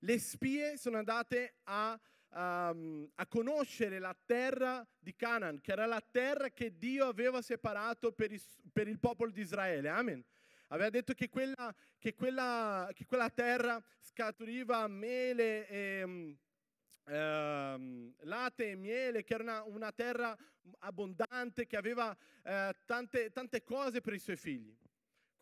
Le 0.00 0.18
spie 0.18 0.76
sono 0.76 0.98
andate 0.98 1.58
a 1.62 1.96
um, 2.32 3.08
a 3.14 3.26
conoscere 3.26 3.98
la 3.98 4.16
terra 4.24 4.86
di 4.98 5.14
Canaan, 5.14 5.60
che 5.60 5.72
era 5.72 5.86
la 5.86 6.00
terra 6.00 6.50
che 6.50 6.76
Dio 6.76 7.06
aveva 7.06 7.42
separato 7.42 8.12
per, 8.12 8.32
il, 8.32 8.42
per 8.72 8.88
il 8.88 8.98
popolo 8.98 9.30
di 9.30 9.40
Israele. 9.40 9.88
Amen. 9.88 10.24
Aveva 10.68 10.90
detto 10.90 11.12
che 11.12 11.28
quella, 11.28 11.74
che 11.98 12.14
quella, 12.14 12.88
che 12.94 13.04
quella 13.04 13.30
terra 13.30 13.82
scaturiva 14.00 14.86
mele 14.88 15.68
e, 15.68 16.36
Uh, 17.04 18.14
latte 18.20 18.70
e 18.70 18.76
miele, 18.76 19.24
che 19.24 19.34
era 19.34 19.42
una, 19.42 19.62
una 19.64 19.92
terra 19.92 20.38
abbondante, 20.78 21.66
che 21.66 21.76
aveva 21.76 22.16
uh, 22.44 22.70
tante, 22.84 23.32
tante, 23.32 23.64
cose 23.64 24.00
per 24.00 24.14
i 24.14 24.20
suoi 24.20 24.36
figli. 24.36 24.72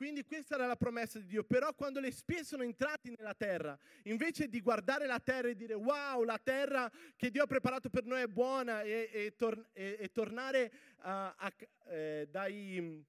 Quindi 0.01 0.25
questa 0.25 0.55
era 0.55 0.67
la 0.67 0.77
promessa 0.77 1.19
di 1.19 1.27
Dio. 1.27 1.45
Però 1.45 1.75
quando 1.75 2.01
le 2.01 2.11
spie 2.11 2.43
sono 2.43 2.63
entrate 2.63 3.13
nella 3.15 3.35
terra, 3.35 3.79
invece 4.05 4.49
di 4.49 4.63
guardare 4.63 5.05
la 5.05 5.21
terra 5.21 5.49
e 5.49 5.55
dire 5.55 5.75
wow, 5.75 6.23
la 6.23 6.39
terra 6.43 6.91
che 7.17 7.31
Dio 7.31 7.43
ha 7.43 7.47
preparato 7.47 7.91
per 7.91 8.07
noi 8.07 8.23
è 8.23 8.27
buona 8.27 8.81
e, 8.81 9.11
e, 9.13 9.35
tor- 9.37 9.63
e, 9.75 9.99
e 10.01 10.11
tornare 10.11 10.73
uh, 11.01 11.01
a, 11.03 11.53
eh, 11.89 12.27
dai, 12.31 13.05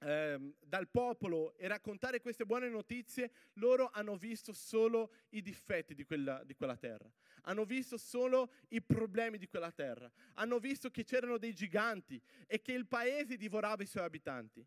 eh, 0.00 0.54
dal 0.58 0.88
popolo 0.88 1.54
e 1.56 1.68
raccontare 1.68 2.20
queste 2.20 2.44
buone 2.44 2.68
notizie, 2.68 3.30
loro 3.52 3.88
hanno 3.92 4.16
visto 4.16 4.52
solo 4.52 5.12
i 5.28 5.40
difetti 5.40 5.94
di 5.94 6.02
quella, 6.02 6.42
di 6.42 6.56
quella 6.56 6.76
terra. 6.76 7.08
hanno 7.42 7.64
visto 7.64 7.96
solo 7.96 8.50
i 8.70 8.82
problemi 8.82 9.38
di 9.38 9.46
quella 9.46 9.70
terra, 9.70 10.10
hanno 10.34 10.58
visto 10.58 10.90
che 10.90 11.04
c'erano 11.04 11.38
dei 11.38 11.54
giganti 11.54 12.20
e 12.48 12.60
che 12.60 12.72
il 12.72 12.88
paese 12.88 13.36
divorava 13.36 13.84
i 13.84 13.86
suoi 13.86 14.02
abitanti. 14.02 14.66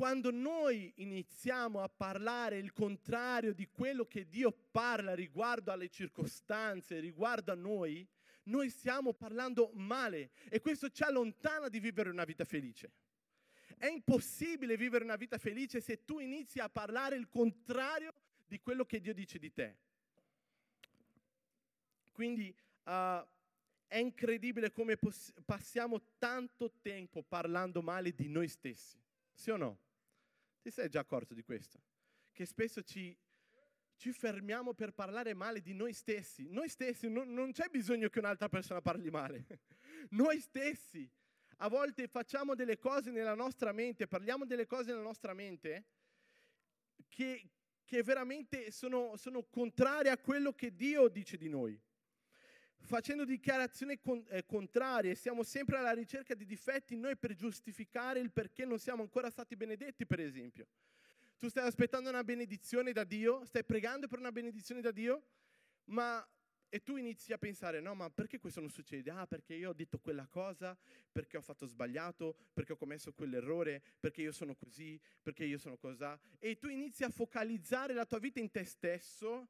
Quando 0.00 0.30
noi 0.30 0.90
iniziamo 0.96 1.82
a 1.82 1.88
parlare 1.90 2.56
il 2.56 2.72
contrario 2.72 3.52
di 3.52 3.68
quello 3.68 4.06
che 4.06 4.30
Dio 4.30 4.50
parla 4.50 5.14
riguardo 5.14 5.72
alle 5.72 5.90
circostanze, 5.90 7.00
riguardo 7.00 7.52
a 7.52 7.54
noi, 7.54 8.08
noi 8.44 8.70
stiamo 8.70 9.12
parlando 9.12 9.72
male 9.74 10.30
e 10.48 10.58
questo 10.60 10.88
ci 10.88 11.02
allontana 11.02 11.68
di 11.68 11.80
vivere 11.80 12.08
una 12.08 12.24
vita 12.24 12.46
felice. 12.46 12.92
È 13.76 13.88
impossibile 13.88 14.78
vivere 14.78 15.04
una 15.04 15.16
vita 15.16 15.36
felice 15.36 15.82
se 15.82 16.02
tu 16.06 16.18
inizi 16.18 16.60
a 16.60 16.70
parlare 16.70 17.16
il 17.16 17.28
contrario 17.28 18.14
di 18.46 18.58
quello 18.58 18.86
che 18.86 19.02
Dio 19.02 19.12
dice 19.12 19.38
di 19.38 19.52
te. 19.52 19.76
Quindi 22.10 22.48
uh, 22.84 22.90
è 23.86 23.98
incredibile 23.98 24.72
come 24.72 24.96
poss- 24.96 25.34
passiamo 25.44 26.00
tanto 26.16 26.72
tempo 26.80 27.22
parlando 27.22 27.82
male 27.82 28.14
di 28.14 28.30
noi 28.30 28.48
stessi, 28.48 28.98
sì 29.34 29.50
o 29.50 29.58
no? 29.58 29.88
Ti 30.60 30.70
sei 30.70 30.88
già 30.88 31.00
accorto 31.00 31.34
di 31.34 31.42
questo? 31.42 31.80
Che 32.32 32.44
spesso 32.44 32.82
ci, 32.82 33.16
ci 33.96 34.12
fermiamo 34.12 34.74
per 34.74 34.92
parlare 34.92 35.34
male 35.34 35.60
di 35.60 35.72
noi 35.72 35.92
stessi. 35.92 36.48
Noi 36.48 36.68
stessi, 36.68 37.08
non, 37.08 37.32
non 37.32 37.52
c'è 37.52 37.68
bisogno 37.68 38.08
che 38.08 38.18
un'altra 38.18 38.48
persona 38.48 38.80
parli 38.80 39.10
male. 39.10 39.46
noi 40.10 40.40
stessi. 40.40 41.10
A 41.62 41.68
volte 41.68 42.08
facciamo 42.08 42.54
delle 42.54 42.78
cose 42.78 43.10
nella 43.10 43.34
nostra 43.34 43.72
mente, 43.72 44.06
parliamo 44.06 44.46
delle 44.46 44.66
cose 44.66 44.90
nella 44.90 45.02
nostra 45.02 45.34
mente 45.34 45.84
che, 47.08 47.50
che 47.84 48.02
veramente 48.02 48.70
sono, 48.70 49.16
sono 49.16 49.42
contrarie 49.44 50.10
a 50.10 50.18
quello 50.18 50.54
che 50.54 50.74
Dio 50.74 51.08
dice 51.08 51.36
di 51.36 51.48
noi. 51.48 51.78
Facendo 52.82 53.24
dichiarazioni 53.24 54.00
con, 54.00 54.24
eh, 54.28 54.44
contrarie, 54.44 55.14
siamo 55.14 55.42
sempre 55.42 55.76
alla 55.78 55.92
ricerca 55.92 56.34
di 56.34 56.44
difetti 56.44 56.96
noi 56.96 57.16
per 57.16 57.34
giustificare 57.34 58.20
il 58.20 58.32
perché 58.32 58.64
non 58.64 58.78
siamo 58.78 59.02
ancora 59.02 59.30
stati 59.30 59.54
benedetti, 59.54 60.06
per 60.06 60.20
esempio. 60.20 60.66
Tu 61.38 61.48
stai 61.48 61.66
aspettando 61.66 62.08
una 62.08 62.24
benedizione 62.24 62.92
da 62.92 63.04
Dio, 63.04 63.44
stai 63.44 63.64
pregando 63.64 64.08
per 64.08 64.18
una 64.18 64.32
benedizione 64.32 64.80
da 64.80 64.90
Dio, 64.90 65.22
ma 65.84 66.26
e 66.72 66.82
tu 66.84 66.96
inizi 66.96 67.32
a 67.32 67.38
pensare, 67.38 67.80
no, 67.80 67.94
ma 67.94 68.08
perché 68.10 68.38
questo 68.38 68.60
non 68.60 68.70
succede? 68.70 69.10
Ah, 69.10 69.26
perché 69.26 69.54
io 69.54 69.70
ho 69.70 69.72
detto 69.72 69.98
quella 69.98 70.28
cosa, 70.28 70.78
perché 71.10 71.36
ho 71.36 71.40
fatto 71.40 71.66
sbagliato, 71.66 72.36
perché 72.52 72.72
ho 72.72 72.76
commesso 72.76 73.12
quell'errore, 73.12 73.82
perché 73.98 74.22
io 74.22 74.30
sono 74.30 74.54
così, 74.54 74.98
perché 75.20 75.44
io 75.44 75.58
sono 75.58 75.76
così. 75.76 76.04
E 76.38 76.58
tu 76.58 76.68
inizi 76.68 77.02
a 77.02 77.10
focalizzare 77.10 77.92
la 77.92 78.06
tua 78.06 78.20
vita 78.20 78.38
in 78.38 78.52
te 78.52 78.62
stesso, 78.62 79.48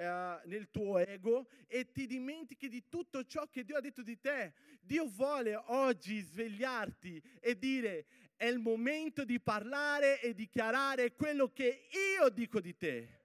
eh, 0.00 0.40
nel 0.46 0.70
tuo 0.70 0.98
ego, 0.98 1.46
e 1.66 1.92
ti 1.92 2.06
dimentichi 2.06 2.68
di 2.68 2.84
tutto 2.88 3.22
ciò 3.24 3.46
che 3.50 3.64
Dio 3.64 3.76
ha 3.76 3.80
detto 3.80 4.02
di 4.02 4.18
te. 4.18 4.54
Dio 4.80 5.06
vuole 5.06 5.54
oggi 5.66 6.20
svegliarti 6.20 7.22
e 7.38 7.58
dire, 7.58 8.06
è 8.34 8.46
il 8.46 8.58
momento 8.58 9.24
di 9.26 9.38
parlare 9.38 10.18
e 10.22 10.32
dichiarare 10.32 11.12
quello 11.12 11.52
che 11.52 11.88
io 12.18 12.30
dico 12.30 12.60
di 12.60 12.74
te. 12.74 13.19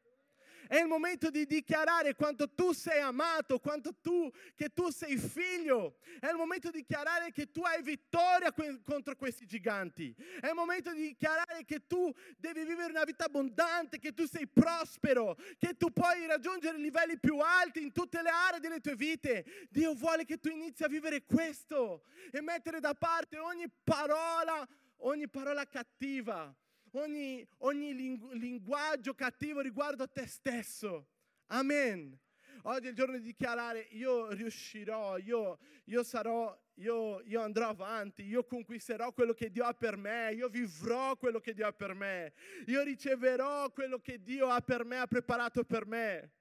È 0.68 0.78
il 0.78 0.88
momento 0.88 1.30
di 1.30 1.46
dichiarare 1.46 2.16
quanto 2.16 2.50
tu 2.50 2.72
sei 2.72 3.00
amato, 3.00 3.60
quanto 3.60 3.96
tu, 4.02 4.32
che 4.56 4.70
tu 4.70 4.90
sei 4.90 5.18
figlio. 5.18 5.98
È 6.20 6.28
il 6.30 6.36
momento 6.36 6.72
di 6.72 6.80
dichiarare 6.80 7.32
che 7.32 7.52
tu 7.52 7.62
hai 7.62 7.82
vittoria 7.82 8.54
contro 8.84 9.16
questi 9.16 9.46
giganti. 9.46 10.16
È 10.40 10.48
il 10.48 10.56
momento 10.56 10.94
di 10.94 11.02
dichiarare 11.02 11.66
che 11.66 11.86
tu 11.86 12.12
devi 12.38 12.64
vivere 12.66 12.92
una 12.92 13.04
vita 13.04 13.26
abbondante, 13.26 14.00
che 14.00 14.14
tu 14.14 14.26
sei 14.26 14.48
prospero, 14.48 15.38
che 15.58 15.76
tu 15.78 15.92
puoi 15.92 16.26
raggiungere 16.26 16.78
livelli 16.78 17.18
più 17.20 17.40
alti 17.40 17.82
in 17.82 17.92
tutte 17.92 18.22
le 18.22 18.30
aree 18.30 18.60
delle 18.60 18.80
tue 18.80 18.96
vite. 18.96 19.68
Dio 19.70 19.94
vuole 19.94 20.26
che 20.26 20.40
tu 20.40 20.50
inizi 20.50 20.84
a 20.84 20.88
vivere 20.88 21.24
questo 21.26 22.04
e 22.32 22.42
mettere 22.42 22.80
da 22.80 22.94
parte 22.94 23.38
ogni 23.38 23.70
parola, 23.84 24.68
ogni 24.98 25.28
parola 25.30 25.66
cattiva 25.68 26.56
ogni, 27.00 27.48
ogni 27.60 27.94
lingu- 27.94 28.34
linguaggio 28.34 29.14
cattivo 29.14 29.62
riguardo 29.62 30.04
a 30.04 30.08
te 30.08 30.26
stesso. 30.28 31.08
Amen. 31.48 32.18
Oggi 32.64 32.88
è 32.88 32.90
il 32.90 32.96
giorno 32.96 33.18
di 33.18 33.22
dichiarare, 33.22 33.88
io 33.92 34.32
riuscirò, 34.32 35.18
io, 35.18 35.60
io 35.86 36.04
sarò, 36.04 36.58
io, 36.76 37.22
io, 37.22 37.42
andrò 37.42 37.68
avanti, 37.68 38.24
io 38.24 38.44
conquisterò 38.44 39.12
quello 39.12 39.34
che 39.34 39.52
Dio 39.52 39.66
ha 39.66 39.74
per 39.74 39.98
me, 39.98 40.34
io 40.34 40.50
vivrò 40.50 41.16
quello 41.16 41.40
che 41.40 41.54
Dio 41.54 41.68
ha 41.68 41.74
per 41.74 41.94
me, 41.94 42.34
io 42.66 42.82
riceverò 42.82 43.70
quello 43.72 44.00
che 44.00 44.22
Dio 44.24 44.50
ha 44.50 44.62
per 44.62 44.84
me, 44.84 44.98
ha 44.98 45.06
preparato 45.06 45.64
per 45.64 45.86
me. 45.86 46.32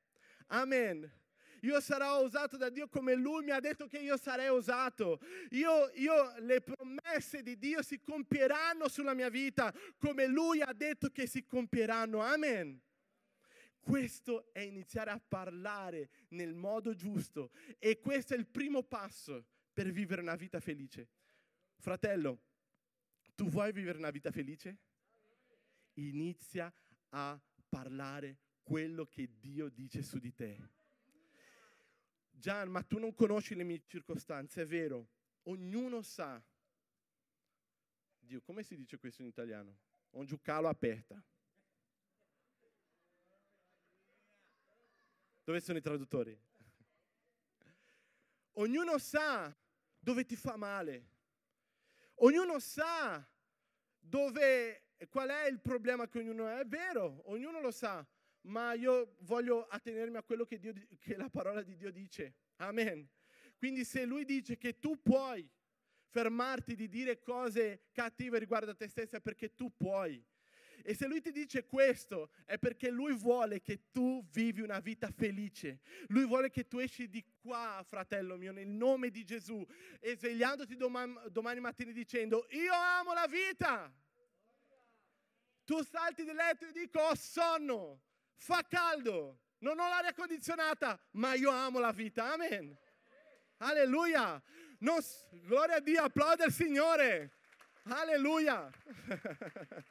Amen 0.46 1.22
io 1.64 1.81
sarò 1.81 2.22
usato 2.22 2.57
da 2.59 2.68
Dio 2.68 2.88
come 2.88 3.14
Lui 3.14 3.42
mi 3.42 3.50
ha 3.50 3.59
detto 3.59 3.87
che 3.87 3.98
io 3.98 4.18
sarei 4.18 4.50
usato. 4.50 5.18
Io, 5.50 5.90
io, 5.94 6.35
le 6.40 6.61
promesse 6.61 7.42
di 7.42 7.57
Dio 7.59 7.83
si 7.83 8.00
compieranno 8.00 8.87
sulla 8.88 9.14
mia 9.14 9.31
vita 9.31 9.72
come 9.96 10.27
Lui 10.27 10.61
ha 10.61 10.72
detto 10.74 11.09
che 11.09 11.27
si 11.27 11.46
compieranno. 11.46 12.20
Amen. 12.20 12.81
Questo 13.81 14.53
è 14.53 14.61
iniziare 14.61 15.11
a 15.11 15.20
parlare 15.20 16.11
nel 16.29 16.55
modo 16.55 16.94
giusto 16.94 17.50
e 17.79 17.98
questo 17.98 18.35
è 18.35 18.37
il 18.37 18.46
primo 18.46 18.83
passo 18.83 19.46
per 19.72 19.90
vivere 19.90 20.20
una 20.20 20.37
vita 20.37 20.61
felice. 20.61 21.09
Fratello, 21.79 22.40
tu 23.35 23.48
vuoi 23.48 23.72
vivere 23.72 23.98
una 23.98 24.11
vita 24.11 24.31
felice? 24.31 24.79
Inizia 25.94 26.72
a 27.11 27.40
parlare 27.68 28.38
quello 28.62 29.07
che 29.07 29.31
Dio 29.38 29.68
dice 29.68 30.03
su 30.03 30.18
di 30.18 30.33
te. 30.35 30.83
Gian, 32.44 32.68
ma 32.68 32.83
tu 32.83 32.98
non 32.98 33.14
conosci 33.14 33.54
le 33.54 33.64
mie 33.64 33.85
circostanze, 33.87 34.61
è 34.61 34.66
vero. 34.66 35.09
Ognuno 35.44 36.02
sa. 36.02 36.38
Dio, 38.18 38.42
come 38.42 38.62
si 38.62 38.76
dice 38.76 38.98
questo 38.98 39.22
in 39.22 39.28
italiano? 39.28 39.78
Un 40.11 40.26
giucalo 40.26 40.68
aperta. 40.68 41.24
Dove 45.42 45.61
sono 45.61 45.78
i 45.78 45.80
traduttori? 45.80 46.37
Ognuno 48.61 48.98
sa 48.98 49.57
dove 49.98 50.26
ti 50.26 50.37
fa 50.37 50.57
male. 50.57 51.12
Ognuno 52.16 52.59
sa 52.59 53.26
dove, 53.98 54.83
qual 55.09 55.30
è 55.30 55.46
il 55.46 55.61
problema 55.61 56.07
che 56.09 56.18
ognuno 56.18 56.44
ha. 56.44 56.61
È 56.61 56.66
vero, 56.66 57.22
ognuno 57.30 57.62
lo 57.62 57.70
sa 57.70 58.07
ma 58.44 58.72
io 58.74 59.16
voglio 59.20 59.66
attenermi 59.66 60.16
a 60.16 60.22
quello 60.22 60.44
che, 60.44 60.59
Dio, 60.59 60.72
che 60.98 61.16
la 61.16 61.28
parola 61.28 61.62
di 61.62 61.76
Dio 61.76 61.90
dice. 61.90 62.35
Amen. 62.57 63.09
Quindi 63.57 63.85
se 63.85 64.04
lui 64.04 64.24
dice 64.24 64.59
che 64.59 64.78
tu 64.78 65.00
puoi 65.00 65.48
fermarti 66.09 66.74
di 66.74 66.88
dire 66.88 67.20
cose 67.20 67.87
cattive 67.92 68.38
riguardo 68.38 68.70
a 68.70 68.74
te 68.74 68.88
stessa, 68.88 69.20
perché 69.20 69.54
tu 69.54 69.74
puoi. 69.74 70.22
E 70.87 70.94
se 70.94 71.07
lui 71.07 71.22
ti 71.22 71.33
dice 71.33 71.64
questo, 71.64 72.30
è 72.44 72.59
perché 72.59 72.90
lui 72.90 73.14
vuole 73.14 73.62
che 73.62 73.90
tu 73.90 74.22
vivi 74.30 74.61
una 74.61 74.80
vita 74.80 75.09
felice. 75.11 75.80
Lui 76.09 76.26
vuole 76.26 76.50
che 76.50 76.68
tu 76.68 76.78
esci 76.78 77.09
di 77.09 77.24
qua, 77.40 77.83
fratello 77.88 78.37
mio, 78.37 78.52
nel 78.52 78.68
nome 78.68 79.11
di 79.11 79.24
Gesù, 79.24 79.66
e 79.98 80.14
svegliandoti 80.16 80.76
domani, 80.76 81.18
domani 81.30 81.61
mattina 81.61 81.90
dicendo, 81.90 82.46
io 82.50 82.72
amo 82.74 83.14
la 83.14 83.26
vita. 83.26 83.92
Tu 85.64 85.83
salti 85.83 86.24
del 86.24 86.37
letto 86.37 86.66
e 86.66 86.72
dico, 86.72 87.00
ho 87.00 87.14
sonno 87.14 88.02
fa 88.44 88.62
caldo, 88.68 89.38
non 89.61 89.78
ho 89.78 89.88
l'aria 89.88 90.12
condizionata, 90.12 91.00
ma 91.12 91.33
io 91.33 91.48
amo 91.48 91.78
la 91.78 91.92
vita. 91.92 92.30
Amen. 92.35 92.76
Alleluia. 93.59 94.42
Non, 94.80 94.98
gloria 95.30 95.76
a 95.76 95.80
Dio, 95.80 96.02
applaude 96.02 96.44
il 96.44 96.52
Signore. 96.52 97.30
Alleluia. 97.85 98.70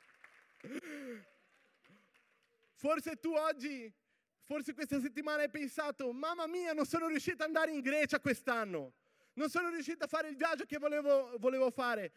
Forse 2.76 3.16
tu 3.20 3.34
oggi, 3.34 3.92
forse 4.44 4.74
questa 4.74 5.00
settimana 5.00 5.42
hai 5.44 5.50
pensato, 5.50 6.12
mamma 6.12 6.46
mia, 6.48 6.74
non 6.74 6.86
sono 6.86 7.08
riuscito 7.08 7.42
ad 7.44 7.48
andare 7.48 7.72
in 7.72 7.80
Grecia 7.80 8.20
quest'anno. 8.20 8.94
Non 9.36 9.50
sono 9.50 9.70
riuscito 9.70 10.04
a 10.04 10.08
fare 10.08 10.28
il 10.28 10.36
viaggio 10.36 10.66
che 10.66 10.78
volevo, 10.78 11.38
volevo 11.40 11.72
fare. 11.72 12.12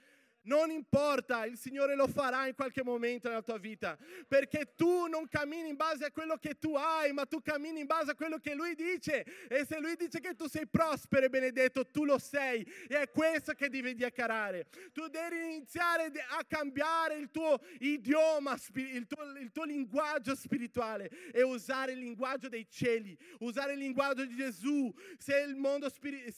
Non 0.47 0.71
importa, 0.71 1.45
il 1.45 1.57
Signore 1.57 1.95
lo 1.95 2.07
farà 2.07 2.47
in 2.47 2.55
qualche 2.55 2.83
momento 2.83 3.29
nella 3.29 3.43
tua 3.43 3.59
vita, 3.59 3.97
perché 4.27 4.75
tu 4.75 5.07
non 5.07 5.29
cammini 5.29 5.69
in 5.69 5.77
base 5.77 6.05
a 6.05 6.11
quello 6.11 6.37
che 6.37 6.59
tu 6.59 6.75
hai, 6.75 7.13
ma 7.13 7.25
tu 7.27 7.41
cammini 7.43 7.81
in 7.81 7.87
base 7.87 8.13
a 8.13 8.15
quello 8.15 8.39
che 8.39 8.55
Lui 8.55 8.75
dice. 8.75 9.25
E 9.49 9.65
se 9.65 9.79
Lui 9.79 9.97
dice 9.97 10.21
che 10.21 10.35
tu 10.35 10.49
sei 10.49 10.67
prospero 10.67 11.27
e 11.27 11.29
benedetto, 11.31 11.85
tu 11.85 12.05
lo 12.05 12.19
sei. 12.19 12.63
E 12.89 13.01
è 13.01 13.11
questo 13.11 13.53
che 13.53 13.69
devi 13.69 13.95
dichiarare. 13.95 14.67
Tu 14.93 15.07
devi 15.09 15.55
iniziare 15.55 16.13
a 16.31 16.45
cambiare 16.47 17.17
il 17.17 17.31
tuo 17.31 17.61
idioma, 17.81 18.57
il 18.75 19.07
tuo, 19.07 19.25
il 19.39 19.51
tuo 19.53 19.65
linguaggio 19.65 20.35
spirituale 20.35 21.11
e 21.33 21.43
usare 21.43 21.93
il 21.93 21.99
linguaggio 21.99 22.49
dei 22.49 22.67
cieli, 22.69 23.17
usare 23.41 23.73
il 23.73 23.79
linguaggio 23.79 24.25
di 24.25 24.37
Gesù. 24.37 24.93
Se 25.19 25.39
il 25.39 25.57
mondo 25.57 25.89
se, 25.89 26.33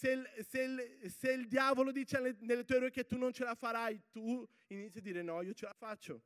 se, 0.49 0.99
se 1.09 1.33
il 1.33 1.47
diavolo 1.47 1.93
dice 1.93 2.37
nelle 2.41 2.65
tue 2.65 2.77
orecchie 2.77 3.03
che 3.03 3.07
tu 3.07 3.19
non 3.19 3.33
ce 3.33 3.45
la 3.45 3.55
farai, 3.55 3.98
tu 4.11 4.47
inizi 4.69 4.99
a 4.99 5.01
dire 5.01 5.23
no, 5.23 5.43
io 5.43 5.55
ce 5.55 5.67
la 5.67 5.75
faccio. 5.75 6.23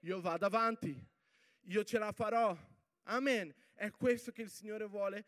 Io 0.00 0.20
vado 0.20 0.46
avanti, 0.46 0.96
io 1.62 1.84
ce 1.84 1.98
la 1.98 2.12
farò. 2.12 2.56
Amen. 3.04 3.54
È 3.72 3.90
questo 3.90 4.32
che 4.32 4.42
il 4.42 4.50
Signore 4.50 4.86
vuole 4.86 5.24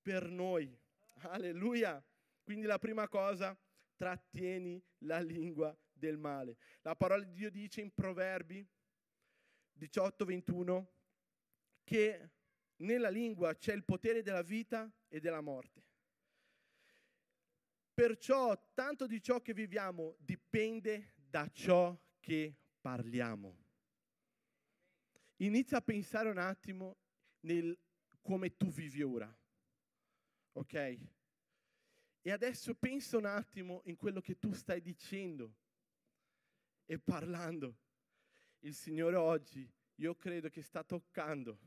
per 0.00 0.28
noi. 0.28 0.76
Alleluia. 1.22 2.02
Quindi 2.42 2.66
la 2.66 2.78
prima 2.78 3.08
cosa, 3.08 3.56
trattieni 3.96 4.82
la 4.98 5.20
lingua 5.20 5.76
del 5.92 6.16
male. 6.16 6.56
La 6.82 6.96
parola 6.96 7.22
di 7.22 7.32
Dio 7.32 7.50
dice 7.50 7.80
in 7.80 7.92
Proverbi 7.92 8.66
18-21 9.78 10.86
che 11.84 12.30
nella 12.76 13.08
lingua 13.08 13.54
c'è 13.54 13.74
il 13.74 13.84
potere 13.84 14.22
della 14.22 14.42
vita 14.42 14.90
e 15.08 15.20
della 15.20 15.40
morte. 15.40 15.89
Perciò 18.00 18.58
tanto 18.72 19.06
di 19.06 19.20
ciò 19.20 19.42
che 19.42 19.52
viviamo 19.52 20.16
dipende 20.20 21.16
da 21.16 21.46
ciò 21.52 21.94
che 22.18 22.56
parliamo. 22.80 23.54
Inizia 25.36 25.76
a 25.76 25.82
pensare 25.82 26.30
un 26.30 26.38
attimo 26.38 26.96
nel 27.40 27.78
come 28.22 28.56
tu 28.56 28.70
vivi 28.70 29.02
ora. 29.02 29.30
Ok? 30.52 30.98
E 32.22 32.30
adesso 32.30 32.74
pensa 32.74 33.18
un 33.18 33.26
attimo 33.26 33.82
in 33.84 33.96
quello 33.96 34.22
che 34.22 34.38
tu 34.38 34.54
stai 34.54 34.80
dicendo 34.80 35.54
e 36.86 36.98
parlando. 36.98 37.80
Il 38.60 38.72
Signore 38.72 39.16
oggi, 39.16 39.70
io 39.96 40.14
credo 40.14 40.48
che 40.48 40.62
sta 40.62 40.82
toccando 40.82 41.58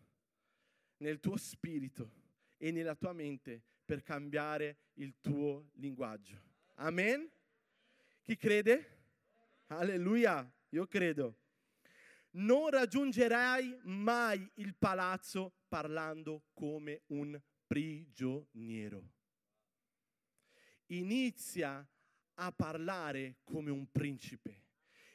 nel 0.98 1.20
tuo 1.20 1.38
spirito 1.38 2.12
e 2.58 2.72
nella 2.72 2.96
tua 2.96 3.14
mente 3.14 3.66
per 3.86 4.04
cambiare 4.04 4.78
il 4.96 5.16
tuo 5.20 5.70
linguaggio. 5.74 6.40
Amen? 6.76 7.30
Chi 8.22 8.36
crede? 8.36 9.02
Alleluia, 9.68 10.50
io 10.70 10.88
credo. 10.88 11.38
Non 12.32 12.70
raggiungerai 12.70 13.80
mai 13.84 14.50
il 14.56 14.76
palazzo 14.76 15.54
parlando 15.68 16.46
come 16.54 17.02
un 17.08 17.40
prigioniero. 17.68 19.12
Inizia 20.88 21.88
a 22.36 22.52
parlare 22.52 23.38
come 23.44 23.72
un 23.72 23.90
principe. 23.92 24.62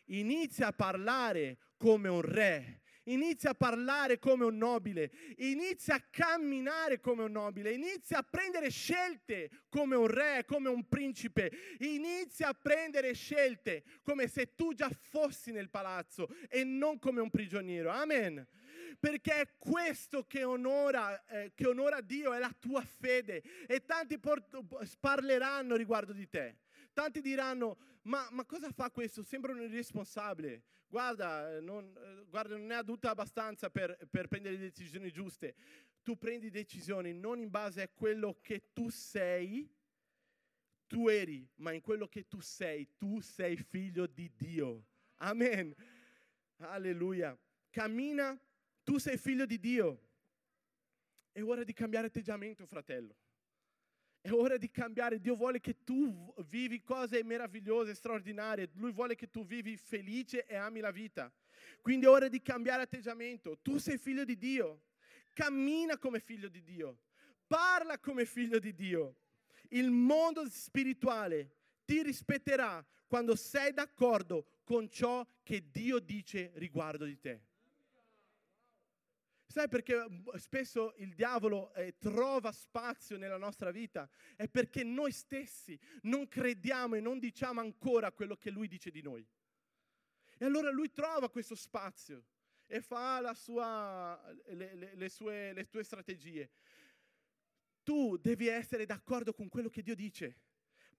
Inizia 0.07 0.69
a 0.69 0.73
parlare 0.73 1.59
come 1.77 2.09
un 2.09 2.21
re 2.21 2.83
inizia 3.13 3.51
a 3.51 3.55
parlare 3.55 4.19
come 4.19 4.45
un 4.45 4.57
nobile, 4.57 5.11
inizia 5.39 5.97
a 5.97 6.05
camminare 6.11 7.01
come 7.01 7.25
un 7.25 7.33
nobile, 7.33 7.73
inizia 7.73 8.19
a 8.19 8.23
prendere 8.23 8.71
scelte 8.71 9.51
come 9.69 9.97
un 9.97 10.07
re, 10.07 10.45
come 10.47 10.69
un 10.69 10.87
principe, 10.89 11.51
inizia 11.81 12.49
a 12.49 12.55
prendere 12.55 13.13
scelte 13.15 13.85
come 14.03 14.29
se 14.29 14.55
tu 14.55 14.73
già 14.75 14.91
fossi 14.91 15.53
nel 15.53 15.71
palazzo 15.71 16.29
e 16.49 16.65
non 16.65 16.99
come 16.99 17.21
un 17.21 17.31
prigioniero. 17.31 17.91
Amen 17.91 18.47
perché 18.99 19.41
è 19.41 19.49
questo 19.57 20.25
che 20.25 20.43
onora, 20.43 21.25
eh, 21.27 21.53
che 21.55 21.67
onora 21.69 22.01
Dio, 22.01 22.33
è 22.33 22.39
la 22.39 22.53
tua 22.59 22.83
fede. 22.83 23.43
E 23.67 23.85
tanti 23.85 24.19
port- 24.19 24.61
parleranno 24.99 25.77
riguardo 25.77 26.13
di 26.13 26.29
te. 26.29 26.57
Tanti 26.93 27.21
diranno, 27.21 27.77
ma, 28.03 28.27
ma 28.33 28.45
cosa 28.45 28.73
fa 28.73 28.91
questo? 28.91 29.23
Sembra 29.23 29.53
un 29.53 29.61
irresponsabile 29.61 30.63
guarda 30.89 31.57
eh, 31.57 31.61
non, 31.61 31.95
eh, 31.97 32.25
guarda, 32.29 32.57
non 32.57 32.71
è 32.73 32.75
adulta 32.75 33.11
abbastanza 33.11 33.71
per, 33.71 33.97
per 34.11 34.27
prendere 34.27 34.57
le 34.57 34.61
decisioni 34.61 35.11
giuste. 35.11 35.55
Tu 36.03 36.17
prendi 36.17 36.51
decisioni 36.51 37.13
non 37.13 37.39
in 37.39 37.51
base 37.51 37.83
a 37.83 37.89
quello 37.89 38.39
che 38.41 38.73
tu 38.73 38.89
sei, 38.89 39.71
tu 40.87 41.09
eri, 41.09 41.47
ma 41.57 41.73
in 41.73 41.83
quello 41.83 42.09
che 42.09 42.27
tu 42.27 42.41
sei. 42.41 42.89
Tu 42.97 43.21
sei 43.21 43.57
figlio 43.57 44.07
di 44.07 44.31
Dio. 44.35 44.87
Amen. 45.17 45.75
Alleluia. 46.59 47.39
Cammina, 47.71 48.39
tu 48.83 48.99
sei 48.99 49.19
figlio 49.19 49.45
di 49.45 49.59
Dio. 49.59 50.07
È 51.31 51.43
ora 51.43 51.63
di 51.63 51.73
cambiare 51.75 52.07
atteggiamento, 52.07 52.67
fratello. 52.67 53.15
È 54.29 54.33
ora 54.33 54.59
di 54.59 54.71
cambiare. 54.71 55.21
Dio 55.21 55.35
vuole 55.35 55.59
che 55.59 55.85
tu 55.85 56.35
vivi 56.49 56.83
cose 56.83 57.25
meravigliose, 57.25 57.95
straordinarie. 57.95 58.69
Lui 58.75 58.93
vuole 58.93 59.15
che 59.15 59.31
tu 59.31 59.43
vivi 59.43 59.75
felice 59.79 60.45
e 60.45 60.55
ami 60.55 60.81
la 60.81 60.91
vita. 60.91 61.33
Quindi 61.81 62.05
è 62.05 62.11
ora 62.11 62.29
di 62.29 62.43
cambiare 62.43 62.83
atteggiamento. 62.83 63.59
Tu 63.63 63.79
sei 63.79 63.97
figlio 63.97 64.25
di 64.25 64.37
Dio. 64.37 64.83
Cammina 65.33 65.97
come 65.97 66.21
figlio 66.21 66.49
di 66.49 66.63
Dio. 66.63 66.99
Parla 67.47 67.99
come 67.99 68.27
figlio 68.27 68.59
di 68.59 68.75
Dio. 68.75 69.17
Il 69.71 69.91
mondo 69.91 70.47
spirituale 70.47 71.55
ti 71.87 72.03
rispetterà 72.03 72.85
quando 73.07 73.35
sei 73.35 73.73
d'accordo 73.73 74.59
con 74.63 74.91
ciò 74.91 75.27
che 75.43 75.71
Dio 75.71 76.01
dice 76.01 76.53
riguardo 76.57 77.07
di 77.07 77.19
te. 77.19 77.48
Sai 79.51 79.67
perché 79.67 79.97
mm, 79.97 80.29
spesso 80.37 80.93
il 80.99 81.15
diavolo 81.15 81.73
eh, 81.73 81.97
trova 81.99 82.53
spazio 82.53 83.17
nella 83.17 83.39
nostra 83.39 83.71
vita? 83.71 84.09
È 84.37 84.47
perché 84.47 84.85
noi 84.85 85.11
stessi 85.11 85.79
non 86.03 86.29
crediamo 86.29 86.97
e 86.97 87.01
non 87.01 87.19
diciamo 87.19 87.61
ancora 87.61 88.13
quello 88.13 88.37
che 88.37 88.51
lui 88.51 88.69
dice 88.69 88.91
di 88.91 89.01
noi. 89.01 89.27
E 90.37 90.45
allora 90.45 90.71
lui 90.71 90.93
trova 90.93 91.31
questo 91.31 91.55
spazio 91.55 92.27
e 92.67 92.83
fa 92.83 93.33
sua, 93.33 94.21
le, 94.49 94.75
le, 94.75 94.95
le, 94.95 95.09
sue, 95.09 95.55
le 95.55 95.67
tue 95.67 95.83
strategie. 95.83 96.51
Tu 97.83 98.19
devi 98.19 98.49
essere 98.49 98.85
d'accordo 98.85 99.33
con 99.33 99.49
quello 99.49 99.71
che 99.71 99.81
Dio 99.81 99.95
dice, 99.95 100.37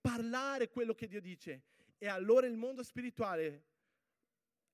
parlare 0.01 0.69
quello 0.69 0.95
che 0.95 1.07
Dio 1.07 1.21
dice. 1.21 1.65
E 1.99 2.07
allora 2.07 2.47
il 2.47 2.57
mondo 2.57 2.81
spirituale 2.81 3.65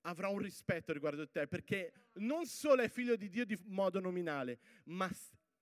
avrà 0.06 0.28
un 0.28 0.38
rispetto 0.38 0.92
riguardo 0.92 1.22
a 1.22 1.26
te, 1.26 1.46
perché 1.46 2.10
non 2.14 2.46
solo 2.46 2.82
è 2.82 2.88
figlio 2.88 3.16
di 3.16 3.28
Dio 3.28 3.44
di 3.44 3.58
modo 3.64 4.00
nominale, 4.00 4.58
ma 4.84 5.10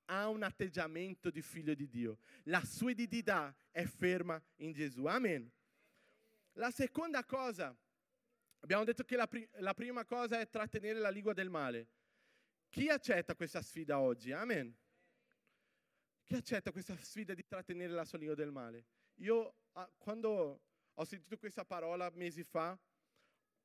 ha 0.07 0.29
un 0.29 0.43
atteggiamento 0.43 1.31
di 1.31 1.41
figlio 1.41 1.75
di 1.75 1.89
Dio. 1.89 2.19
La 2.45 2.63
sua 2.65 2.91
identità 2.91 3.55
è 3.71 3.85
ferma 3.85 4.41
in 4.57 4.73
Gesù. 4.73 5.07
Amen. 5.07 5.51
La 6.53 6.71
seconda 6.71 7.25
cosa, 7.25 7.75
abbiamo 8.61 8.85
detto 8.85 9.03
che 9.03 9.17
la, 9.17 9.27
pri- 9.27 9.49
la 9.59 9.75
prima 9.75 10.05
cosa 10.05 10.39
è 10.39 10.49
trattenere 10.49 10.99
la 10.99 11.11
lingua 11.11 11.33
del 11.33 11.49
male. 11.49 11.89
Chi 12.69 12.89
accetta 12.89 13.35
questa 13.35 13.63
sfida 13.63 13.99
oggi? 13.99 14.33
Amen. 14.33 14.77
Chi 16.23 16.35
accetta 16.35 16.71
questa 16.71 16.97
sfida 16.97 17.35
di 17.35 17.47
trattenere 17.47 17.93
la 17.93 18.05
sua 18.05 18.19
lingua 18.19 18.37
del 18.37 18.51
male? 18.51 18.87
Io, 19.17 19.55
ah, 19.73 19.91
quando 19.97 20.61
ho 20.93 21.05
sentito 21.05 21.39
questa 21.39 21.65
parola 21.65 22.11
mesi 22.11 22.43
fa, 22.45 22.79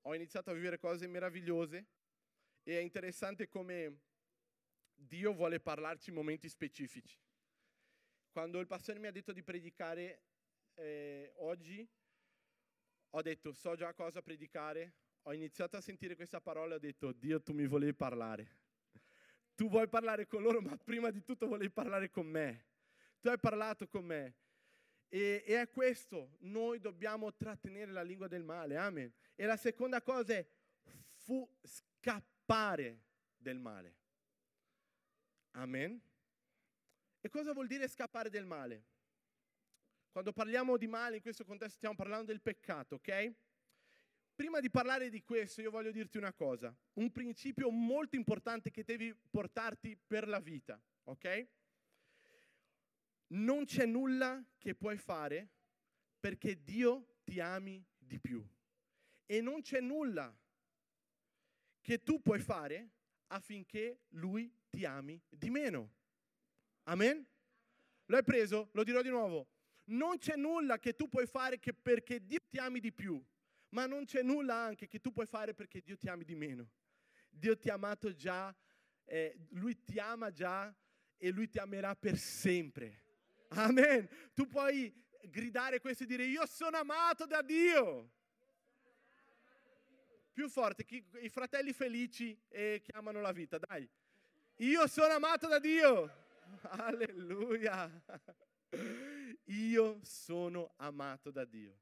ho 0.02 0.16
iniziato 0.16 0.50
a 0.50 0.54
vivere 0.54 0.80
cose 0.80 1.08
meravigliose 1.08 1.86
e 2.64 2.78
è 2.78 2.82
interessante 2.82 3.48
come 3.48 4.00
Dio 4.94 5.34
vuole 5.34 5.60
parlarci 5.60 6.10
in 6.10 6.16
momenti 6.16 6.50
specifici. 6.50 7.18
Quando 8.32 8.60
il 8.60 8.68
pastore 8.68 9.00
mi 9.00 9.08
ha 9.08 9.12
detto 9.12 9.32
di 9.32 9.44
predicare 9.44 10.22
eh, 10.76 11.32
oggi, 11.38 11.88
ho 13.12 13.22
detto 13.22 13.54
so 13.54 13.76
già 13.76 13.94
cosa 13.94 14.22
predicare, 14.22 14.94
ho 15.24 15.34
iniziato 15.34 15.78
a 15.78 15.82
sentire 15.82 16.16
questa 16.16 16.40
parola 16.40 16.74
e 16.74 16.76
ho 16.78 16.80
detto 16.80 17.12
Dio 17.12 17.42
tu 17.42 17.54
mi 17.54 17.66
volevi 17.66 17.94
parlare. 17.94 18.58
Tu 19.56 19.68
vuoi 19.68 19.90
parlare 19.90 20.26
con 20.26 20.42
loro, 20.42 20.62
ma 20.62 20.78
prima 20.78 21.12
di 21.12 21.22
tutto 21.22 21.48
volevi 21.48 21.70
parlare 21.70 22.10
con 22.10 22.26
me. 22.26 22.68
Tu 23.20 23.28
hai 23.28 23.40
parlato 23.40 23.88
con 23.88 24.06
me. 24.06 24.36
E, 25.10 25.44
e, 25.46 25.60
è 25.62 25.70
questo, 25.70 26.38
noi 26.42 26.80
dobbiamo 26.80 27.34
trattenere 27.34 27.92
la 27.92 28.04
lingua 28.04 28.28
del 28.28 28.44
male, 28.44 28.78
amen. 28.78 29.12
E 29.36 29.46
la 29.46 29.58
seconda 29.58 30.02
cosa 30.02 30.34
è 30.36 30.48
fu 31.16 31.48
scappare 31.64 33.02
del 33.36 33.60
male. 33.60 33.96
Amen. 35.52 36.00
E 37.22 37.30
cosa 37.30 37.54
vuol 37.54 37.68
dire 37.68 37.88
scappare 37.88 38.30
del 38.30 38.46
male? 38.46 38.86
Quando 40.12 40.32
parliamo 40.32 40.78
di 40.78 40.88
male 40.88 41.18
in 41.18 41.22
questo 41.22 41.44
contesto 41.44 41.76
stiamo 41.76 41.96
parlando 41.96 42.26
del 42.26 42.42
peccato, 42.42 42.96
ok? 42.96 43.34
Prima 44.36 44.60
di 44.60 44.70
parlare 44.70 45.10
di 45.10 45.22
questo 45.24 45.62
io 45.62 45.70
voglio 45.70 45.92
dirti 45.92 46.18
una 46.18 46.34
cosa, 46.34 46.74
un 46.94 47.12
principio 47.12 47.70
molto 47.70 48.16
importante 48.16 48.72
che 48.72 48.84
devi 48.84 49.14
portarti 49.14 49.98
per 49.98 50.28
la 50.28 50.40
vita, 50.40 50.82
ok? 51.04 51.48
Non 53.30 53.66
c'è 53.66 53.86
nulla 53.86 54.44
che 54.58 54.76
puoi 54.76 54.98
fare 54.98 55.50
perché 56.20 56.64
Dio 56.64 57.18
ti 57.24 57.40
ami 57.40 57.84
di 57.98 58.20
più. 58.20 58.46
E 59.26 59.42
non 59.42 59.62
c'è 59.62 59.80
nulla 59.80 60.36
che 61.82 62.02
tu 62.04 62.22
puoi 62.22 62.40
fare 62.40 62.90
affinché 63.28 64.02
Lui 64.10 64.52
ti 64.70 64.86
ami 64.86 65.22
di 65.30 65.50
meno. 65.50 65.94
Amen? 66.84 67.26
Lo 68.06 68.16
hai 68.16 68.24
preso? 68.24 68.70
Lo 68.74 68.84
dirò 68.84 69.02
di 69.02 69.10
nuovo. 69.10 69.48
Non 69.86 70.18
c'è 70.18 70.36
nulla 70.36 70.80
che 70.80 70.96
tu 70.96 71.08
puoi 71.08 71.28
fare 71.28 71.60
perché 71.60 72.24
Dio 72.26 72.40
ti 72.48 72.58
ami 72.58 72.80
di 72.80 72.92
più, 72.92 73.24
ma 73.70 73.86
non 73.86 74.06
c'è 74.06 74.22
nulla 74.22 74.56
anche 74.56 74.88
che 74.88 75.00
tu 75.00 75.12
puoi 75.12 75.26
fare 75.26 75.54
perché 75.54 75.82
Dio 75.82 75.98
ti 75.98 76.08
ami 76.10 76.24
di 76.24 76.36
meno. 76.36 76.70
Dio 77.30 77.58
ti 77.58 77.70
ha 77.70 77.76
amato 77.76 78.14
già, 78.14 78.56
eh, 79.06 79.36
Lui 79.50 79.84
ti 79.84 80.00
ama 80.00 80.32
già 80.32 80.76
e 81.18 81.30
Lui 81.32 81.50
ti 81.50 81.60
amerà 81.60 81.96
per 81.96 82.18
sempre. 82.18 83.09
Amen. 83.50 84.08
Tu 84.34 84.48
puoi 84.48 84.94
gridare 85.24 85.80
questo 85.80 86.04
e 86.04 86.06
dire 86.06 86.24
io 86.26 86.46
sono 86.46 86.78
amato 86.78 87.26
da 87.26 87.42
Dio. 87.42 88.12
Più 90.32 90.50
forte, 90.50 90.86
chi, 90.86 91.04
i 91.22 91.30
fratelli 91.30 91.74
felici 91.74 92.40
e 92.48 92.82
che 92.84 92.92
amano 92.94 93.22
la 93.22 93.32
vita, 93.32 93.58
dai. 93.58 93.90
Io 94.58 94.88
sono 94.88 95.14
amato 95.14 95.48
da 95.48 95.60
Dio. 95.60 96.28
Alleluia. 96.70 97.90
Io 99.46 100.00
sono 100.04 100.74
amato 100.78 101.32
da 101.32 101.46
Dio. 101.46 101.78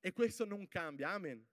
E 0.00 0.12
questo 0.12 0.44
non 0.44 0.68
cambia. 0.68 1.10
Amen. 1.10 1.44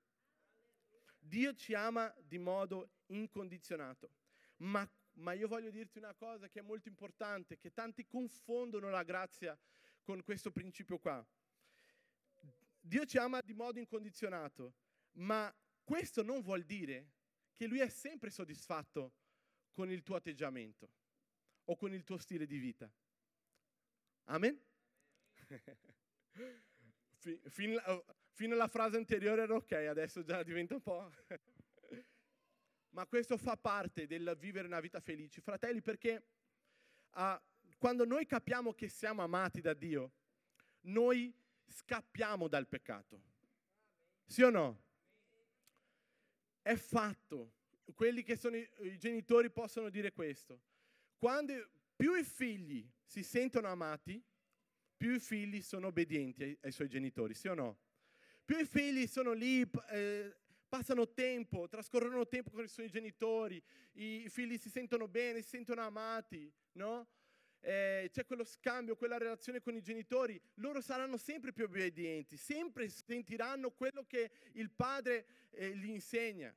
Dio 1.17 1.54
ci 1.56 1.73
ama 1.73 2.13
di 2.21 2.38
modo 2.38 2.91
incondizionato. 3.08 4.12
Ma, 4.58 4.88
ma, 5.15 5.34
io 5.34 5.47
voglio 5.47 5.71
dirti 5.71 5.97
una 5.97 6.13
cosa 6.13 6.49
che 6.49 6.60
è 6.60 6.63
molto 6.63 6.88
importante, 6.88 7.58
che 7.58 7.71
tanti 7.71 8.06
confondono 8.06 8.89
la 8.89 9.04
grazia 9.04 9.58
con 10.04 10.23
questo 10.23 10.51
principio 10.51 10.99
qua. 10.99 11.25
Dio 12.80 13.06
ci 13.06 13.17
ama 13.17 13.41
di 13.41 13.54
modo 13.54 13.80
incondizionato, 13.80 14.75
ma 15.13 15.54
questo 15.84 16.23
non 16.23 16.41
vuol 16.41 16.63
dire 16.63 17.12
che 17.56 17.67
Lui 17.67 17.80
è 17.80 17.89
sempre 17.89 18.30
soddisfatto 18.30 19.13
con 19.71 19.89
il 19.89 20.04
tuo 20.04 20.15
atteggiamento 20.15 20.91
o 21.65 21.75
con 21.75 21.93
il 21.93 22.04
tuo 22.04 22.17
stile 22.17 22.45
di 22.45 22.58
vita. 22.58 22.91
Amen? 24.25 24.60
fino, 27.49 28.06
fino 28.32 28.54
alla 28.54 28.67
frase 28.67 28.97
anteriore 28.97 29.43
era 29.43 29.56
ok, 29.56 29.71
adesso 29.71 30.23
già 30.23 30.43
diventa 30.43 30.75
un 30.75 30.82
po'... 30.82 31.12
Ma 32.95 33.05
questo 33.05 33.36
fa 33.36 33.58
parte 33.58 34.08
del 34.08 34.38
vivere 34.39 34.67
una 34.67 34.79
vita 34.79 35.01
felice. 35.01 35.41
Fratelli, 35.41 35.81
perché 35.81 36.23
uh, 37.15 37.38
quando 37.77 38.05
noi 38.05 38.25
capiamo 38.25 38.73
che 38.73 38.88
siamo 38.88 39.21
amati 39.21 39.60
da 39.60 39.73
Dio, 39.73 40.13
noi 40.84 41.36
scappiamo 41.67 42.47
dal 42.47 42.65
peccato. 42.69 43.21
Sì 44.25 44.43
o 44.43 44.49
no? 44.49 44.84
È 46.62 46.75
fatto. 46.75 47.51
Quelli 47.93 48.23
che 48.23 48.38
sono 48.38 48.55
i, 48.55 48.65
i 48.84 48.97
genitori 48.97 49.51
possono 49.51 49.89
dire 49.89 50.13
questo. 50.13 50.62
Quando 51.17 51.53
più 51.97 52.15
i 52.15 52.23
figli 52.23 52.89
si 53.03 53.23
sentono 53.23 53.67
amati, 53.67 54.23
più 54.95 55.15
i 55.15 55.19
figli 55.19 55.62
sono 55.62 55.88
obbedienti 55.88 56.43
ai, 56.43 56.58
ai 56.62 56.71
suoi 56.71 56.88
genitori, 56.88 57.34
sì 57.34 57.49
o 57.49 57.55
no? 57.55 57.77
Più 58.45 58.58
i 58.58 58.65
figli 58.65 59.05
sono 59.05 59.34
lì, 59.34 59.69
eh, 59.89 60.34
passano 60.67 61.12
tempo, 61.12 61.67
trascorrono 61.67 62.28
tempo 62.28 62.51
con 62.51 62.63
i 62.63 62.67
suoi 62.67 62.89
genitori, 62.89 63.62
i, 63.93 64.28
figli 64.30 64.58
si 64.58 64.69
sentono 64.69 65.08
bene, 65.08 65.41
si 65.41 65.49
sentono 65.49 65.82
amati, 65.82 66.51
no? 66.73 67.08
Eh, 67.60 68.10
c'è 68.12 68.25
quello 68.25 68.43
scambio, 68.43 68.95
quella 68.95 69.17
relazione 69.17 69.60
con 69.60 69.75
i 69.75 69.82
genitori, 69.82 70.39
loro 70.56 70.82
saranno 70.82 71.17
sempre 71.17 71.51
più 71.51 71.65
obbedienti, 71.65 72.38
sempre 72.38 72.88
sentiranno 72.89 73.71
quello 73.71 74.04
che 74.06 74.30
il 74.54 74.69
padre 74.69 75.25
eh, 75.51 75.75
gli 75.75 75.89
insegna. 75.89 76.56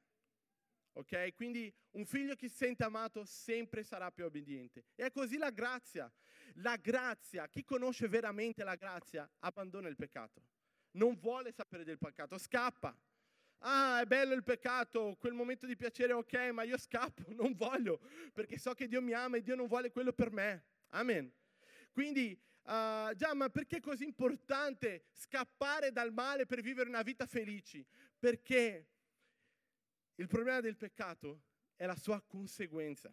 Ok? 0.92 1.34
Quindi 1.34 1.72
un 1.92 2.04
figlio 2.04 2.34
che 2.34 2.48
si 2.48 2.56
sente 2.56 2.82
amato 2.82 3.24
sempre 3.24 3.84
sarà 3.84 4.10
più 4.10 4.24
obbediente. 4.24 4.84
E 4.96 5.06
è 5.06 5.10
così 5.10 5.38
la 5.38 5.50
grazia. 5.50 6.12
La 6.54 6.76
grazia, 6.76 7.46
chi 7.48 7.64
conosce 7.64 8.08
veramente 8.08 8.64
la 8.64 8.74
grazia, 8.74 9.30
abbandona 9.40 9.88
il 9.88 9.96
peccato. 9.96 10.42
Non 10.92 11.14
vuole 11.14 11.52
sapere 11.52 11.84
del 11.84 11.98
peccato, 11.98 12.36
scappa. 12.36 12.96
Ah, 13.60 14.00
è 14.00 14.06
bello 14.06 14.34
il 14.34 14.44
peccato, 14.44 15.16
quel 15.18 15.32
momento 15.32 15.66
di 15.66 15.76
piacere 15.76 16.12
ok, 16.12 16.50
ma 16.52 16.62
io 16.62 16.78
scappo, 16.78 17.22
non 17.34 17.54
voglio, 17.54 18.00
perché 18.32 18.56
so 18.58 18.72
che 18.74 18.86
Dio 18.86 19.02
mi 19.02 19.12
ama 19.12 19.36
e 19.36 19.42
Dio 19.42 19.56
non 19.56 19.66
vuole 19.66 19.90
quello 19.90 20.12
per 20.12 20.30
me. 20.30 20.64
Amen. 20.90 21.32
Quindi, 21.90 22.40
uh, 22.62 23.12
già, 23.14 23.34
ma 23.34 23.48
perché 23.48 23.78
è 23.78 23.80
così 23.80 24.04
importante 24.04 25.06
scappare 25.12 25.90
dal 25.90 26.12
male 26.12 26.46
per 26.46 26.60
vivere 26.60 26.88
una 26.88 27.02
vita 27.02 27.26
felice? 27.26 27.84
Perché 28.18 28.86
il 30.14 30.26
problema 30.28 30.60
del 30.60 30.76
peccato 30.76 31.42
è 31.74 31.84
la 31.86 31.96
sua 31.96 32.20
conseguenza. 32.20 33.12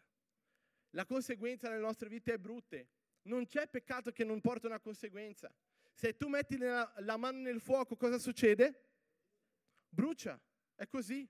La 0.92 1.06
conseguenza 1.06 1.70
nelle 1.70 1.82
nostre 1.82 2.08
vite 2.08 2.34
è 2.34 2.38
brutte. 2.38 2.88
Non 3.24 3.48
c'è 3.48 3.68
peccato 3.68 4.12
che 4.12 4.24
non 4.24 4.42
porta 4.42 4.68
una 4.68 4.80
conseguenza. 4.80 5.52
Se 5.92 6.16
tu 6.16 6.28
metti 6.28 6.58
la, 6.58 6.94
la 7.00 7.18
mano 7.18 7.40
nel 7.40 7.60
fuoco, 7.60 7.96
cosa 7.96 8.20
succede? 8.20 8.95
Brucia. 9.96 10.40
È 10.76 10.86
così. 10.88 11.28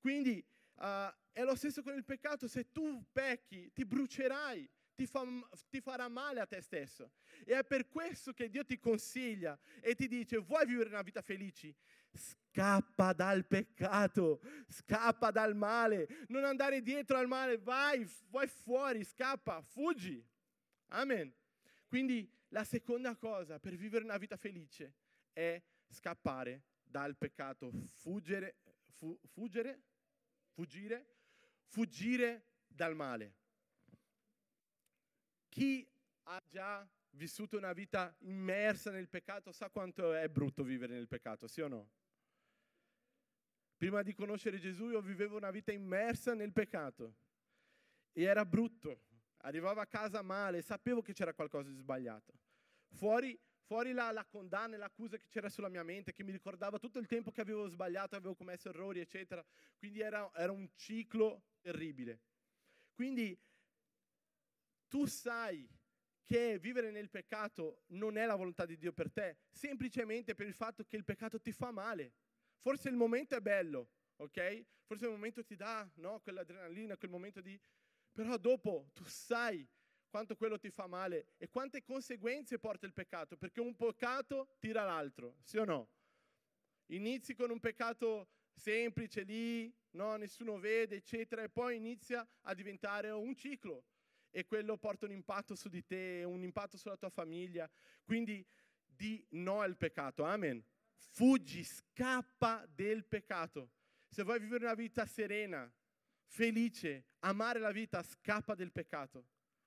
Quindi 0.00 0.44
uh, 0.76 1.12
è 1.30 1.44
lo 1.44 1.54
stesso 1.54 1.82
con 1.82 1.94
il 1.94 2.04
peccato. 2.04 2.48
Se 2.48 2.72
tu 2.72 3.04
pecchi, 3.12 3.70
ti 3.72 3.84
brucerai. 3.84 4.68
Ti, 4.96 5.06
fa, 5.06 5.24
ti, 5.68 5.82
farà 5.82 6.08
male 6.08 6.40
a 6.40 6.46
te 6.46 6.62
stesso. 6.62 7.12
E 7.44 7.58
è 7.58 7.64
per 7.64 7.86
questo 7.86 8.32
che 8.32 8.48
Dio 8.48 8.64
ti 8.64 8.78
consiglia 8.78 9.58
e 9.82 9.94
ti 9.94 10.08
dice, 10.08 10.38
vuoi 10.38 10.64
vivere 10.64 10.88
una 10.88 11.02
vita 11.02 11.20
felice? 11.20 11.74
Scappa 12.14 13.12
dal 13.12 13.46
peccato, 13.46 14.40
scappa 14.66 15.30
dal 15.30 15.54
male, 15.54 16.08
non 16.28 16.44
andare 16.44 16.80
dietro 16.80 17.18
al 17.18 17.28
male, 17.28 17.58
vai, 17.58 18.08
vai 18.30 18.48
fuori, 18.48 19.04
scappa, 19.04 19.60
fuggi. 19.60 20.26
Amen. 20.88 21.30
Quindi 21.86 22.26
la 22.48 22.64
seconda 22.64 23.16
cosa 23.16 23.58
per 23.58 23.74
vivere 23.74 24.02
una 24.02 24.16
vita 24.16 24.38
felice 24.38 24.94
è 25.34 25.62
scappare 25.90 26.62
dal 26.88 27.16
peccato, 27.16 27.70
fuggire, 27.70 28.56
fu, 28.96 29.18
fuggire, 29.26 29.82
fuggire, 30.52 31.06
fuggire 31.64 32.46
dal 32.66 32.94
male. 32.94 33.34
Chi 35.48 35.86
ha 36.24 36.42
già 36.46 36.88
vissuto 37.10 37.56
una 37.56 37.72
vita 37.72 38.14
immersa 38.20 38.90
nel 38.90 39.08
peccato 39.08 39.52
sa 39.52 39.70
quanto 39.70 40.12
è 40.12 40.28
brutto 40.28 40.62
vivere 40.62 40.94
nel 40.94 41.08
peccato, 41.08 41.46
sì 41.46 41.60
o 41.60 41.68
no? 41.68 41.90
Prima 43.76 44.02
di 44.02 44.14
conoscere 44.14 44.58
Gesù 44.58 44.88
io 44.88 45.00
vivevo 45.00 45.36
una 45.36 45.50
vita 45.50 45.72
immersa 45.72 46.34
nel 46.34 46.52
peccato 46.52 47.16
e 48.12 48.22
era 48.22 48.44
brutto. 48.44 49.02
Arrivavo 49.38 49.80
a 49.80 49.86
casa 49.86 50.22
male, 50.22 50.62
sapevo 50.62 51.02
che 51.02 51.12
c'era 51.12 51.34
qualcosa 51.34 51.68
di 51.68 51.76
sbagliato. 51.76 52.32
Fuori, 52.88 53.38
fuori 53.66 53.92
la, 53.92 54.10
la 54.12 54.24
condanna 54.24 54.76
e 54.76 54.78
l'accusa 54.78 55.18
che 55.18 55.28
c'era 55.28 55.48
sulla 55.48 55.68
mia 55.68 55.82
mente, 55.82 56.12
che 56.12 56.22
mi 56.22 56.32
ricordava 56.32 56.78
tutto 56.78 56.98
il 56.98 57.06
tempo 57.06 57.30
che 57.30 57.40
avevo 57.40 57.66
sbagliato, 57.68 58.16
avevo 58.16 58.34
commesso 58.34 58.68
errori, 58.68 59.00
eccetera. 59.00 59.44
Quindi 59.76 60.00
era, 60.00 60.30
era 60.34 60.52
un 60.52 60.68
ciclo 60.74 61.42
terribile. 61.60 62.20
Quindi 62.94 63.38
tu 64.88 65.06
sai 65.06 65.68
che 66.22 66.58
vivere 66.58 66.90
nel 66.90 67.10
peccato 67.10 67.82
non 67.88 68.16
è 68.16 68.24
la 68.26 68.34
volontà 68.34 68.64
di 68.64 68.76
Dio 68.76 68.92
per 68.92 69.12
te, 69.12 69.36
semplicemente 69.50 70.34
per 70.34 70.46
il 70.46 70.54
fatto 70.54 70.84
che 70.84 70.96
il 70.96 71.04
peccato 71.04 71.40
ti 71.40 71.52
fa 71.52 71.70
male. 71.70 72.14
Forse 72.60 72.88
il 72.88 72.96
momento 72.96 73.36
è 73.36 73.40
bello, 73.40 73.90
ok? 74.16 74.64
Forse 74.86 75.04
il 75.04 75.10
momento 75.10 75.44
ti 75.44 75.56
dà, 75.56 75.88
no, 75.96 76.20
quell'adrenalina, 76.20 76.96
quel 76.96 77.10
momento 77.10 77.40
di... 77.40 77.60
Però 78.12 78.36
dopo 78.38 78.90
tu 78.92 79.04
sai 79.04 79.68
quanto 80.08 80.36
quello 80.36 80.58
ti 80.58 80.70
fa 80.70 80.86
male 80.86 81.32
e 81.36 81.48
quante 81.48 81.82
conseguenze 81.82 82.58
porta 82.58 82.86
il 82.86 82.92
peccato, 82.92 83.36
perché 83.36 83.60
un 83.60 83.74
peccato 83.74 84.56
tira 84.58 84.84
l'altro, 84.84 85.36
sì 85.42 85.58
o 85.58 85.64
no? 85.64 85.88
Inizi 86.86 87.34
con 87.34 87.50
un 87.50 87.60
peccato 87.60 88.28
semplice 88.54 89.22
lì, 89.22 89.72
no, 89.90 90.16
nessuno 90.16 90.58
vede, 90.58 90.96
eccetera, 90.96 91.42
e 91.42 91.48
poi 91.48 91.76
inizia 91.76 92.26
a 92.42 92.54
diventare 92.54 93.10
un 93.10 93.34
ciclo 93.34 93.84
e 94.30 94.44
quello 94.44 94.76
porta 94.76 95.06
un 95.06 95.12
impatto 95.12 95.54
su 95.54 95.68
di 95.68 95.84
te, 95.84 96.22
un 96.24 96.42
impatto 96.42 96.76
sulla 96.76 96.96
tua 96.96 97.10
famiglia. 97.10 97.68
Quindi 98.04 98.46
di 98.84 99.24
no 99.30 99.60
al 99.60 99.76
peccato, 99.76 100.24
amen. 100.24 100.62
Fuggi, 100.94 101.64
scappa 101.64 102.66
del 102.66 103.04
peccato. 103.04 103.70
Se 104.08 104.22
vuoi 104.22 104.38
vivere 104.38 104.64
una 104.64 104.74
vita 104.74 105.06
serena, 105.06 105.70
felice, 106.26 107.04
amare 107.20 107.58
la 107.58 107.70
vita, 107.70 108.02
scappa 108.02 108.54
del 108.54 108.72
peccato. 108.72 109.26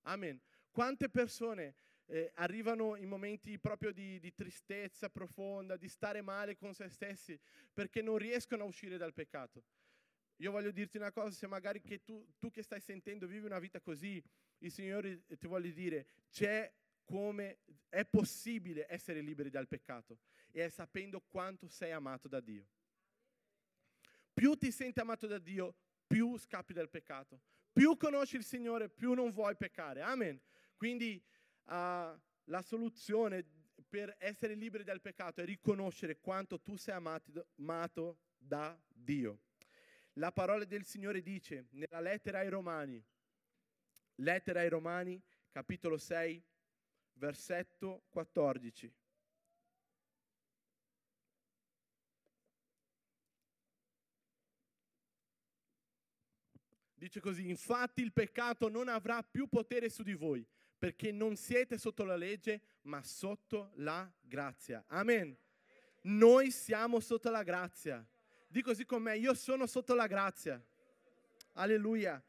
Amen. 0.10 0.42
Quante 0.72 1.08
persone 1.08 1.76
eh, 2.08 2.32
arrivano 2.36 2.96
in 2.96 3.08
momenti 3.08 3.60
proprio 3.60 3.92
di, 3.92 4.20
di, 4.20 4.34
tristezza 4.34 5.08
profonda, 5.10 5.78
di 5.78 5.88
stare 5.88 6.22
male 6.22 6.56
con 6.56 6.74
se 6.74 6.90
stessi, 6.90 7.40
perché 7.72 8.02
non 8.02 8.18
riescono 8.18 8.64
a 8.64 8.66
uscire 8.66 8.98
dal 8.98 9.14
peccato. 9.14 9.64
Io 10.38 10.52
voglio 10.52 10.72
dirti 10.72 10.98
una 10.98 11.12
cosa, 11.12 11.30
se 11.30 11.46
magari 11.46 11.80
che 11.82 12.04
tu, 12.04 12.26
tu 12.40 12.50
che 12.50 12.64
stai 12.64 12.80
sentendo 12.80 13.28
vivi 13.28 13.46
una 13.46 13.60
vita 13.60 13.80
così, 13.80 14.24
il 14.60 14.72
Signore 14.72 15.26
ti 15.38 15.46
vuole 15.46 15.72
dire, 15.72 16.08
c'è 16.32 16.72
come 17.04 17.60
è 17.88 18.04
possibile 18.04 18.88
essere 18.90 19.22
liberi 19.22 19.50
dal 19.50 19.68
peccato 19.68 20.20
e 20.52 20.66
è 20.66 20.70
sapendo 20.70 21.22
quanto 21.22 21.68
sei 21.68 21.92
amato 21.92 22.28
da 22.28 22.40
Dio. 22.40 22.66
Più 24.34 24.56
ti 24.56 24.72
senti 24.72 25.00
amato 25.00 25.28
da 25.28 25.38
Dio, 25.38 25.76
più 26.08 26.36
scappi 26.38 26.74
dal 26.74 26.90
peccato. 26.90 27.42
Più 27.80 27.96
conosci 27.96 28.36
il 28.36 28.44
Signore, 28.44 28.90
più 28.90 29.14
non 29.14 29.32
vuoi 29.32 29.56
peccare. 29.56 30.02
Amen. 30.02 30.38
Quindi 30.76 31.24
uh, 31.64 31.72
la 31.72 32.62
soluzione 32.62 33.46
per 33.88 34.18
essere 34.20 34.54
liberi 34.54 34.84
dal 34.84 35.00
peccato 35.00 35.40
è 35.40 35.46
riconoscere 35.46 36.20
quanto 36.20 36.60
tu 36.60 36.76
sei 36.76 36.96
amato, 36.96 37.48
amato 37.58 38.18
da 38.38 38.78
Dio. 38.86 39.44
La 40.16 40.34
parola 40.34 40.66
del 40.66 40.84
Signore 40.84 41.22
dice 41.22 41.68
nella 41.70 42.02
lettera 42.02 42.40
ai 42.40 42.50
Romani, 42.50 43.02
lettera 44.16 44.60
ai 44.60 44.68
Romani, 44.68 45.18
capitolo 45.50 45.98
6, 45.98 46.44
versetto 47.14 48.04
14. 48.10 48.94
Dice 57.00 57.22
così, 57.22 57.48
infatti 57.48 58.02
il 58.02 58.12
peccato 58.12 58.68
non 58.68 58.90
avrà 58.90 59.24
più 59.24 59.48
potere 59.48 59.88
su 59.88 60.04
di 60.04 60.14
voi, 60.14 60.46
perché 60.78 61.14
non 61.14 61.38
siete 61.38 61.78
sotto 61.78 62.04
la 62.04 62.18
legge, 62.18 62.60
ma 62.82 63.02
sotto 63.04 63.72
la 63.76 64.12
grazia. 64.20 64.84
Amen. 64.88 65.34
Noi 66.02 66.52
siamo 66.52 67.00
sotto 67.00 67.30
la 67.30 67.42
grazia. 67.44 68.06
Di 68.50 68.62
così 68.62 68.84
con 68.84 69.02
me, 69.02 69.18
io 69.18 69.34
sono 69.34 69.66
sotto 69.66 69.94
la 69.94 70.08
grazia. 70.08 70.62
Alleluia. 71.54 72.22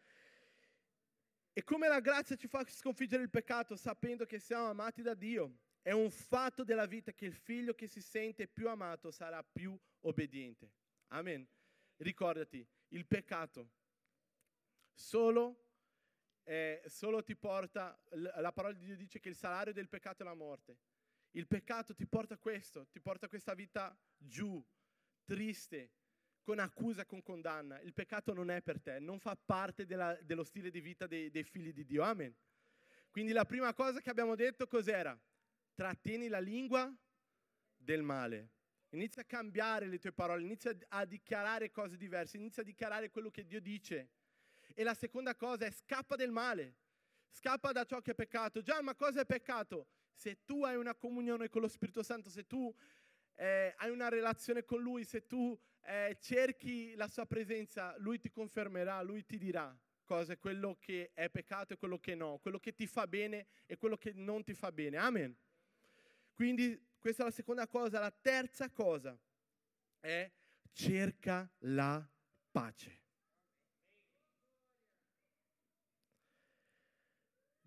E 1.52 1.64
come 1.64 1.88
la 1.88 1.98
grazia 1.98 2.36
ci 2.36 2.46
fa 2.46 2.64
sconfiggere 2.68 3.24
il 3.24 3.30
peccato 3.30 3.74
sapendo 3.74 4.24
che 4.24 4.38
siamo 4.38 4.66
amati 4.66 5.02
da 5.02 5.14
Dio. 5.14 5.52
È 5.82 5.90
un 5.90 6.12
fatto 6.12 6.62
della 6.62 6.86
vita 6.86 7.10
che 7.10 7.24
il 7.24 7.34
figlio 7.34 7.74
che 7.74 7.88
si 7.88 8.00
sente 8.00 8.46
più 8.46 8.68
amato 8.68 9.10
sarà 9.10 9.42
più 9.42 9.76
obbediente. 10.02 10.70
Amen. 11.08 11.44
Ricordati, 11.96 12.64
il 12.90 13.04
peccato 13.04 13.70
solo, 15.00 15.64
eh, 16.44 16.82
solo 16.86 17.22
ti 17.22 17.34
porta, 17.34 17.98
la 18.10 18.52
parola 18.52 18.74
di 18.74 18.84
Dio 18.84 18.96
dice 18.96 19.18
che 19.18 19.30
il 19.30 19.34
salario 19.34 19.72
del 19.72 19.88
peccato 19.88 20.22
è 20.22 20.26
la 20.26 20.34
morte. 20.34 20.78
Il 21.32 21.46
peccato 21.46 21.94
ti 21.94 22.06
porta 22.06 22.36
questo, 22.36 22.86
ti 22.88 23.00
porta 23.00 23.28
questa 23.28 23.54
vita 23.54 23.96
giù, 24.16 24.62
triste, 25.24 25.92
con 26.42 26.58
accusa, 26.58 27.06
con 27.06 27.22
condanna. 27.22 27.80
Il 27.80 27.94
peccato 27.94 28.34
non 28.34 28.50
è 28.50 28.60
per 28.60 28.80
te, 28.80 28.98
non 28.98 29.18
fa 29.18 29.36
parte 29.36 29.86
della, 29.86 30.14
dello 30.22 30.44
stile 30.44 30.70
di 30.70 30.80
vita 30.80 31.06
dei, 31.06 31.30
dei 31.30 31.44
figli 31.44 31.72
di 31.72 31.84
Dio. 31.84 32.02
Amen. 32.02 32.34
Quindi 33.10 33.32
la 33.32 33.44
prima 33.44 33.72
cosa 33.72 34.00
che 34.00 34.10
abbiamo 34.10 34.34
detto 34.34 34.66
cos'era? 34.66 35.18
Trattieni 35.74 36.28
la 36.28 36.40
lingua 36.40 36.92
del 37.76 38.02
male. 38.02 38.50
Inizia 38.90 39.22
a 39.22 39.24
cambiare 39.24 39.86
le 39.86 39.98
tue 39.98 40.12
parole, 40.12 40.42
inizia 40.42 40.76
a 40.88 41.04
dichiarare 41.04 41.70
cose 41.70 41.96
diverse, 41.96 42.36
inizia 42.36 42.62
a 42.62 42.66
dichiarare 42.66 43.10
quello 43.10 43.30
che 43.30 43.46
Dio 43.46 43.60
dice. 43.60 44.10
E 44.74 44.82
la 44.82 44.94
seconda 44.94 45.34
cosa 45.34 45.66
è 45.66 45.70
scappa 45.70 46.16
del 46.16 46.30
male, 46.30 46.76
scappa 47.30 47.72
da 47.72 47.84
ciò 47.84 48.00
che 48.00 48.12
è 48.12 48.14
peccato. 48.14 48.62
Già, 48.62 48.80
ma 48.82 48.94
cosa 48.94 49.20
è 49.20 49.26
peccato? 49.26 49.88
Se 50.12 50.44
tu 50.44 50.64
hai 50.64 50.76
una 50.76 50.94
comunione 50.94 51.48
con 51.48 51.62
lo 51.62 51.68
Spirito 51.68 52.02
Santo, 52.02 52.28
se 52.28 52.46
tu 52.46 52.74
eh, 53.34 53.74
hai 53.78 53.90
una 53.90 54.08
relazione 54.08 54.64
con 54.64 54.80
Lui, 54.80 55.04
se 55.04 55.26
tu 55.26 55.58
eh, 55.82 56.16
cerchi 56.20 56.94
la 56.94 57.08
sua 57.08 57.26
presenza, 57.26 57.94
Lui 57.98 58.18
ti 58.18 58.30
confermerà, 58.30 59.00
Lui 59.02 59.24
ti 59.24 59.38
dirà 59.38 59.76
cosa 60.10 60.32
è 60.32 60.38
quello 60.40 60.76
che 60.80 61.12
è 61.14 61.30
peccato 61.30 61.72
e 61.72 61.76
quello 61.76 62.00
che 62.00 62.16
no, 62.16 62.38
quello 62.38 62.58
che 62.58 62.74
ti 62.74 62.88
fa 62.88 63.06
bene 63.06 63.46
e 63.66 63.76
quello 63.76 63.96
che 63.96 64.12
non 64.12 64.42
ti 64.42 64.54
fa 64.54 64.72
bene. 64.72 64.96
Amen. 64.96 65.36
Quindi 66.34 66.76
questa 66.98 67.22
è 67.22 67.26
la 67.26 67.30
seconda 67.30 67.68
cosa. 67.68 68.00
La 68.00 68.10
terza 68.10 68.68
cosa 68.70 69.16
è 70.00 70.28
cerca 70.72 71.48
la 71.58 72.04
pace. 72.50 72.98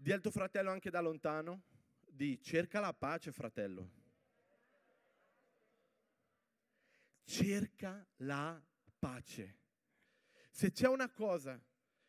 Di 0.04 0.12
al 0.12 0.20
tuo 0.20 0.32
fratello 0.32 0.70
anche 0.70 0.90
da 0.90 1.00
lontano, 1.00 1.64
di 2.06 2.38
cerca 2.42 2.82
la 2.82 2.94
pace, 2.94 3.32
fratello. 3.32 3.90
cerca 7.24 8.06
la 8.18 8.62
pace. 9.00 9.60
Se 10.52 10.74
c'è 10.74 10.90
una 10.90 11.10
cosa 11.10 11.58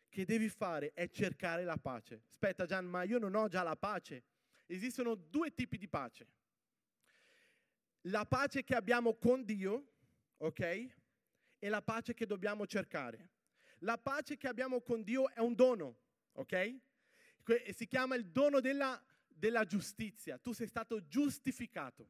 che 0.08 0.24
devi 0.24 0.48
fare 0.48 0.92
è 0.92 1.08
cercare 1.08 1.62
la 1.62 1.76
pace. 1.76 2.24
Aspetta 2.30 2.66
Gian, 2.66 2.84
ma 2.84 3.04
io 3.04 3.20
non 3.20 3.36
ho 3.36 3.46
già 3.46 3.62
la 3.62 3.76
pace. 3.76 4.24
Esistono 4.66 5.14
due 5.14 5.54
tipi 5.54 5.78
di 5.78 5.86
pace. 5.86 6.26
La 8.08 8.26
pace 8.26 8.64
che 8.64 8.74
abbiamo 8.74 9.14
con 9.14 9.44
Dio, 9.44 9.92
ok? 10.38 10.60
E 11.60 11.68
la 11.68 11.80
pace 11.80 12.12
che 12.12 12.26
dobbiamo 12.26 12.66
cercare. 12.66 13.30
La 13.78 13.98
pace 13.98 14.36
che 14.36 14.48
abbiamo 14.48 14.80
con 14.80 15.04
Dio 15.04 15.30
è 15.30 15.38
un 15.38 15.54
dono, 15.54 15.96
ok? 16.32 16.92
Si 17.72 17.86
chiama 17.86 18.14
il 18.14 18.26
dono 18.26 18.60
della, 18.60 19.02
della 19.28 19.64
giustizia. 19.64 20.38
Tu 20.38 20.52
sei 20.52 20.66
stato 20.66 21.06
giustificato. 21.06 22.08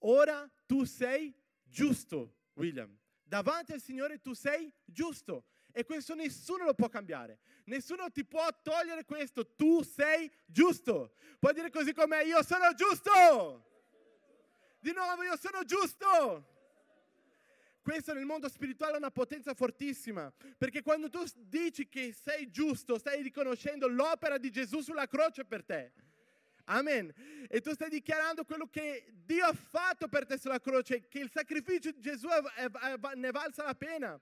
Ora 0.00 0.50
tu 0.66 0.84
sei 0.84 1.34
giusto, 1.62 2.36
William. 2.54 2.96
Davanti 3.22 3.72
al 3.72 3.80
Signore 3.80 4.20
tu 4.20 4.32
sei 4.32 4.72
giusto 4.84 5.44
e 5.72 5.84
questo 5.84 6.14
nessuno 6.14 6.64
lo 6.64 6.74
può 6.74 6.88
cambiare. 6.88 7.38
Nessuno 7.64 8.10
ti 8.10 8.24
può 8.24 8.46
togliere 8.62 9.04
questo. 9.04 9.54
Tu 9.54 9.82
sei 9.82 10.30
giusto. 10.46 11.14
Puoi 11.38 11.52
dire 11.52 11.70
così 11.70 11.92
con 11.92 12.08
me, 12.08 12.24
io 12.24 12.42
sono 12.42 12.72
giusto. 12.74 13.66
Di 14.80 14.92
nuovo, 14.92 15.22
io 15.22 15.36
sono 15.36 15.64
giusto. 15.64 16.49
Questo 17.82 18.12
nel 18.12 18.26
mondo 18.26 18.48
spirituale 18.48 18.94
è 18.94 18.98
una 18.98 19.10
potenza 19.10 19.54
fortissima, 19.54 20.32
perché 20.58 20.82
quando 20.82 21.08
tu 21.08 21.24
dici 21.36 21.88
che 21.88 22.12
sei 22.12 22.50
giusto, 22.50 22.98
stai 22.98 23.22
riconoscendo 23.22 23.88
l'opera 23.88 24.36
di 24.36 24.50
Gesù 24.50 24.80
sulla 24.80 25.06
croce 25.06 25.44
per 25.44 25.64
te. 25.64 25.92
Amen. 26.64 27.12
E 27.48 27.60
tu 27.60 27.72
stai 27.72 27.88
dichiarando 27.88 28.44
quello 28.44 28.68
che 28.68 29.12
Dio 29.24 29.44
ha 29.44 29.52
fatto 29.52 30.08
per 30.08 30.26
te 30.26 30.38
sulla 30.38 30.60
croce, 30.60 31.08
che 31.08 31.18
il 31.18 31.30
sacrificio 31.30 31.90
di 31.90 32.00
Gesù 32.00 32.28
è, 32.28 32.62
è, 32.62 32.70
è, 32.70 33.14
ne 33.14 33.30
valsa 33.30 33.64
la 33.64 33.74
pena. 33.74 34.20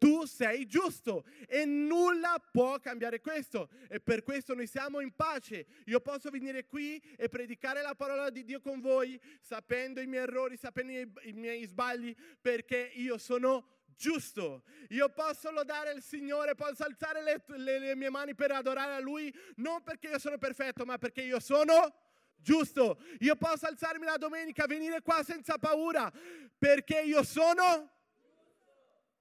Tu 0.00 0.24
sei 0.24 0.64
giusto 0.64 1.26
e 1.46 1.66
nulla 1.66 2.42
può 2.50 2.78
cambiare 2.78 3.20
questo. 3.20 3.68
E 3.86 4.00
per 4.00 4.22
questo 4.22 4.54
noi 4.54 4.66
siamo 4.66 5.00
in 5.00 5.14
pace. 5.14 5.66
Io 5.84 6.00
posso 6.00 6.30
venire 6.30 6.64
qui 6.64 6.96
e 7.18 7.28
predicare 7.28 7.82
la 7.82 7.94
parola 7.94 8.30
di 8.30 8.42
Dio 8.42 8.60
con 8.60 8.80
voi, 8.80 9.20
sapendo 9.40 10.00
i 10.00 10.06
miei 10.06 10.22
errori, 10.22 10.56
sapendo 10.56 10.90
i, 10.90 11.32
miei 11.34 11.66
sbagli, 11.66 12.16
perché 12.40 12.92
io 12.94 13.18
sono 13.18 13.66
giusto. 13.94 14.62
Io 14.88 15.10
posso 15.10 15.50
lodare 15.50 15.92
il 15.92 16.02
Signore, 16.02 16.54
posso 16.54 16.82
alzare 16.82 17.22
le, 17.22 17.44
le, 17.58 17.78
le, 17.78 17.94
mie 17.94 18.08
mani 18.08 18.34
per 18.34 18.52
adorare 18.52 18.94
a 18.94 19.00
Lui, 19.00 19.30
non 19.56 19.82
perché 19.82 20.08
io 20.08 20.18
sono 20.18 20.38
perfetto, 20.38 20.86
ma 20.86 20.96
perché 20.96 21.20
io 21.20 21.40
sono 21.40 21.94
giusto. 22.38 23.02
Io 23.18 23.36
posso 23.36 23.66
alzarmi 23.66 24.06
la 24.06 24.16
domenica, 24.16 24.64
venire 24.64 25.02
qua 25.02 25.22
senza 25.22 25.58
paura, 25.58 26.10
perché 26.56 27.02
io 27.02 27.22
sono... 27.22 27.98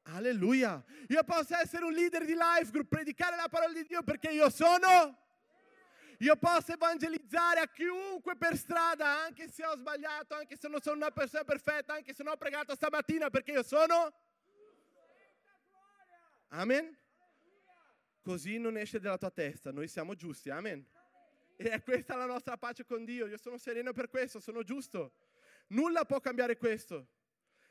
Alleluia. 0.04 0.84
Io 1.08 1.24
posso 1.24 1.56
essere 1.56 1.86
un 1.86 1.94
leader 1.94 2.26
di 2.26 2.34
life 2.34 2.72
group, 2.72 2.88
predicare 2.88 3.36
la 3.36 3.48
parola 3.50 3.74
di 3.74 3.84
Dio 3.84 4.04
perché 4.04 4.30
io 4.30 4.50
sono... 4.50 5.18
Io 6.22 6.36
posso 6.36 6.74
evangelizzare 6.74 7.62
a 7.62 7.68
chiunque 7.68 8.36
per 8.36 8.58
strada, 8.58 9.24
anche 9.24 9.48
se 9.50 9.66
ho 9.66 9.78
sbagliato, 9.78 10.36
anche 10.36 10.58
se 10.58 10.68
non 10.68 10.82
sono 10.82 10.98
una 10.98 11.12
persona 11.12 11.46
perfetta, 11.46 11.94
anche 11.94 12.14
se 12.14 12.24
non 12.24 12.34
ho 12.34 12.38
pregato 12.38 12.76
stamattina 12.76 13.30
perché 13.30 13.52
io 13.52 13.64
sono... 13.64 14.14
Amen? 16.50 16.98
Così 18.22 18.58
non 18.58 18.76
esce 18.76 19.00
dalla 19.00 19.18
tua 19.18 19.32
testa, 19.32 19.72
noi 19.72 19.88
siamo 19.88 20.14
giusti, 20.14 20.50
amen? 20.50 20.86
E 21.56 21.70
è 21.70 21.82
questa 21.82 22.16
la 22.16 22.26
nostra 22.26 22.58
pace 22.58 22.86
con 22.86 23.06
Dio, 23.06 23.26
io 23.26 23.38
sono 23.38 23.58
sereno 23.58 23.94
per 23.94 24.10
questo, 24.10 24.42
sono 24.42 24.62
giusto. 24.64 25.14
Nulla 25.68 26.04
può 26.04 26.20
cambiare 26.20 26.58
questo. 26.58 27.08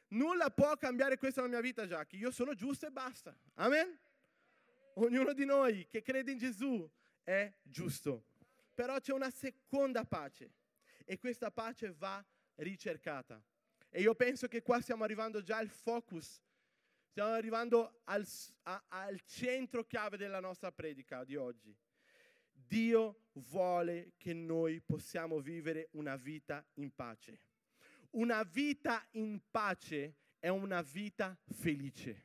Nulla 0.09 0.51
può 0.51 0.77
cambiare 0.77 1.19
questo 1.19 1.41
nella 1.41 1.53
mia 1.53 1.63
vita, 1.63 1.87
Jackie. 1.87 2.19
Io 2.19 2.31
sono 2.31 2.55
giusto 2.55 2.87
e 2.87 2.91
basta. 2.91 3.37
Amen? 3.55 3.99
Ognuno 4.95 5.33
di 5.33 5.45
noi 5.45 5.87
che 5.89 6.03
crede 6.03 6.33
in 6.33 6.39
Gesù 6.39 6.89
è 7.23 7.53
giusto. 7.63 8.25
Però 8.75 8.99
c'è 8.99 9.13
una 9.13 9.31
seconda 9.31 10.05
pace 10.05 10.53
e 11.05 11.19
questa 11.19 11.51
pace 11.51 11.93
va 11.93 12.25
ricercata. 12.57 13.43
E 13.91 14.01
io 14.01 14.15
penso 14.15 14.49
che 14.49 14.63
qua 14.63 14.81
stiamo 14.81 15.05
arrivando 15.05 15.43
già 15.43 15.57
al 15.57 15.69
focus 15.69 16.43
Stiamo 17.19 17.35
arrivando 17.35 18.03
al, 18.05 18.25
a, 18.63 18.85
al 18.87 19.21
centro 19.25 19.83
chiave 19.83 20.17
della 20.17 20.39
nostra 20.39 20.71
predica 20.71 21.25
di 21.25 21.35
oggi. 21.35 21.77
Dio 22.53 23.31
vuole 23.33 24.13
che 24.17 24.33
noi 24.35 24.81
possiamo 24.81 25.41
vivere 25.41 25.89
una 25.95 26.15
vita 26.15 26.65
in 26.75 26.95
pace. 26.95 27.41
Una 28.11 28.43
vita 28.43 29.07
in 29.13 29.41
pace 29.51 30.17
è 30.39 30.49
una 30.49 30.83
vita 30.83 31.39
felice. 31.45 32.25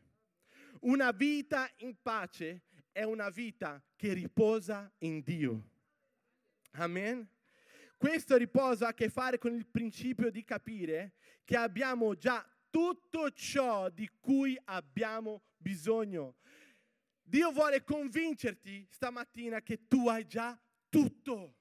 Una 0.82 1.12
vita 1.12 1.70
in 1.78 1.96
pace 2.02 2.64
è 2.92 3.04
una 3.04 3.30
vita 3.30 3.82
che 3.96 4.14
riposa 4.14 4.92
in 5.00 5.22
Dio. 5.22 5.70
Amen. 6.72 7.28
Questo 7.98 8.36
riposo 8.38 8.86
ha 8.86 8.90
a 8.90 8.94
che 8.94 9.10
fare 9.10 9.38
con 9.38 9.54
il 9.54 9.66
principio 9.66 10.30
di 10.30 10.44
capire 10.44 11.14
che 11.46 11.56
abbiamo 11.56 12.16
già 12.16 12.46
tutto 12.70 13.32
ciò 13.32 13.90
di 13.90 14.10
cui 14.20 14.60
abbiamo 14.66 15.44
bisogno. 15.58 16.36
Dio 17.22 17.52
vuole 17.52 17.84
convincerti 17.84 18.88
stamattina 18.90 19.62
che 19.62 19.88
tu 19.88 20.08
hai 20.08 20.26
già 20.26 20.60
tutto. 20.90 21.56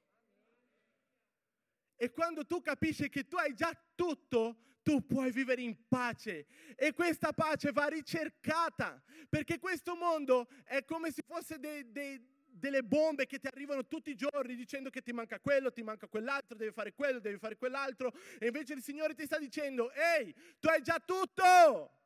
E 2.02 2.10
quando 2.10 2.44
tu 2.44 2.60
capisci 2.60 3.08
che 3.08 3.28
tu 3.28 3.36
hai 3.36 3.54
già 3.54 3.72
tutto, 3.94 4.56
tu 4.82 5.06
puoi 5.06 5.30
vivere 5.30 5.62
in 5.62 5.86
pace. 5.86 6.46
E 6.74 6.92
questa 6.94 7.32
pace 7.32 7.70
va 7.70 7.86
ricercata, 7.86 9.00
perché 9.28 9.60
questo 9.60 9.94
mondo 9.94 10.48
è 10.64 10.84
come 10.84 11.12
se 11.12 11.22
fosse 11.24 11.60
dei, 11.60 11.92
dei, 11.92 12.20
delle 12.44 12.82
bombe 12.82 13.26
che 13.26 13.38
ti 13.38 13.46
arrivano 13.46 13.86
tutti 13.86 14.10
i 14.10 14.16
giorni 14.16 14.56
dicendo 14.56 14.90
che 14.90 15.00
ti 15.00 15.12
manca 15.12 15.38
quello, 15.38 15.70
ti 15.70 15.84
manca 15.84 16.08
quell'altro, 16.08 16.56
devi 16.56 16.72
fare 16.72 16.92
quello, 16.92 17.20
devi 17.20 17.38
fare 17.38 17.56
quell'altro, 17.56 18.12
e 18.40 18.46
invece 18.46 18.72
il 18.72 18.82
Signore 18.82 19.14
ti 19.14 19.24
sta 19.24 19.38
dicendo, 19.38 19.92
ehi, 19.92 20.34
tu 20.58 20.66
hai 20.66 20.82
già 20.82 20.98
tutto, 20.98 22.01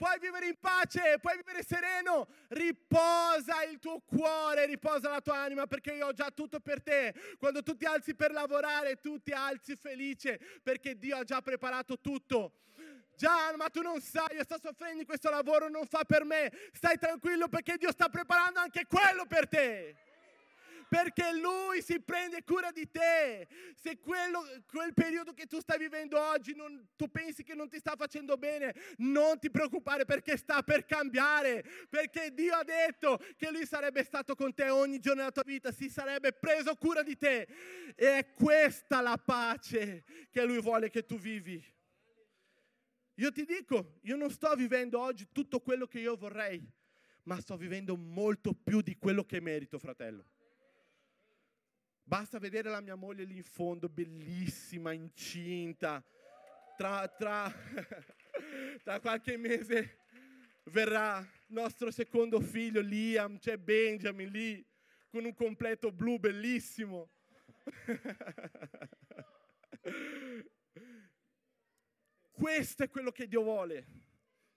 puoi 0.00 0.18
vivere 0.18 0.46
in 0.46 0.56
pace, 0.58 1.18
puoi 1.20 1.36
vivere 1.36 1.62
sereno. 1.62 2.26
Riposa 2.48 3.64
il 3.64 3.78
tuo 3.78 4.00
cuore, 4.00 4.64
riposa 4.64 5.10
la 5.10 5.20
tua 5.20 5.36
anima 5.36 5.66
perché 5.66 5.92
io 5.92 6.06
ho 6.06 6.12
già 6.14 6.30
tutto 6.30 6.58
per 6.58 6.82
te. 6.82 7.14
Quando 7.38 7.62
tu 7.62 7.76
ti 7.76 7.84
alzi 7.84 8.14
per 8.14 8.32
lavorare, 8.32 8.96
tu 8.96 9.20
ti 9.20 9.32
alzi 9.32 9.76
felice 9.76 10.40
perché 10.62 10.96
Dio 10.96 11.18
ha 11.18 11.24
già 11.24 11.42
preparato 11.42 12.00
tutto. 12.00 12.52
Gian, 13.14 13.56
ma 13.56 13.68
tu 13.68 13.82
non 13.82 14.00
sai, 14.00 14.36
io 14.36 14.44
sto 14.44 14.56
soffrendo 14.58 15.00
in 15.00 15.06
questo 15.06 15.28
lavoro, 15.28 15.68
non 15.68 15.84
fa 15.84 16.04
per 16.04 16.24
me. 16.24 16.50
Stai 16.72 16.96
tranquillo 16.96 17.48
perché 17.48 17.76
Dio 17.76 17.92
sta 17.92 18.08
preparando 18.08 18.58
anche 18.58 18.86
quello 18.86 19.26
per 19.26 19.48
te 19.48 20.08
perché 20.90 21.32
Lui 21.40 21.82
si 21.82 22.00
prende 22.00 22.42
cura 22.42 22.72
di 22.72 22.90
te. 22.90 23.46
Se 23.76 24.00
quello, 24.00 24.42
quel 24.66 24.92
periodo 24.92 25.32
che 25.32 25.46
tu 25.46 25.60
stai 25.60 25.78
vivendo 25.78 26.20
oggi 26.20 26.52
non, 26.52 26.88
tu 26.96 27.08
pensi 27.08 27.44
che 27.44 27.54
non 27.54 27.68
ti 27.68 27.78
sta 27.78 27.94
facendo 27.94 28.36
bene, 28.36 28.74
non 28.96 29.38
ti 29.38 29.52
preoccupare 29.52 30.04
perché 30.04 30.36
sta 30.36 30.64
per 30.64 30.84
cambiare, 30.86 31.64
perché 31.88 32.34
Dio 32.34 32.56
ha 32.56 32.64
detto 32.64 33.20
che 33.36 33.52
Lui 33.52 33.66
sarebbe 33.66 34.02
stato 34.02 34.34
con 34.34 34.52
te 34.52 34.68
ogni 34.68 34.98
giorno 34.98 35.20
della 35.20 35.30
tua 35.30 35.44
vita, 35.44 35.70
si 35.70 35.88
sarebbe 35.88 36.32
preso 36.32 36.74
cura 36.74 37.04
di 37.04 37.16
te. 37.16 37.46
E 37.94 38.18
è 38.18 38.32
questa 38.32 39.00
la 39.00 39.16
pace 39.16 40.02
che 40.28 40.44
Lui 40.44 40.60
vuole 40.60 40.90
che 40.90 41.06
tu 41.06 41.16
vivi. 41.18 41.64
Io 43.14 43.30
ti 43.30 43.44
dico, 43.44 44.00
io 44.02 44.16
non 44.16 44.30
sto 44.30 44.52
vivendo 44.56 44.98
oggi 44.98 45.28
tutto 45.30 45.60
quello 45.60 45.86
che 45.86 46.00
io 46.00 46.16
vorrei, 46.16 46.68
ma 47.24 47.40
sto 47.40 47.56
vivendo 47.56 47.96
molto 47.96 48.54
più 48.54 48.80
di 48.80 48.96
quello 48.96 49.24
che 49.24 49.40
merito, 49.40 49.78
fratello. 49.78 50.24
Basta 52.10 52.40
vedere 52.40 52.68
la 52.68 52.80
mia 52.80 52.96
moglie 52.96 53.22
lì 53.22 53.36
in 53.36 53.44
fondo, 53.44 53.88
bellissima, 53.88 54.90
incinta. 54.90 56.04
Tra, 56.76 57.06
tra, 57.06 57.48
tra 58.82 58.98
qualche 58.98 59.36
mese 59.36 59.98
verrà 60.64 61.24
nostro 61.50 61.92
secondo 61.92 62.40
figlio, 62.40 62.80
Liam, 62.80 63.38
c'è 63.38 63.58
Benjamin 63.58 64.28
lì, 64.28 64.66
con 65.08 65.24
un 65.24 65.32
completo 65.34 65.92
blu 65.92 66.18
bellissimo. 66.18 67.12
Questo 72.32 72.82
è 72.82 72.88
quello 72.88 73.12
che 73.12 73.28
Dio 73.28 73.44
vuole, 73.44 73.86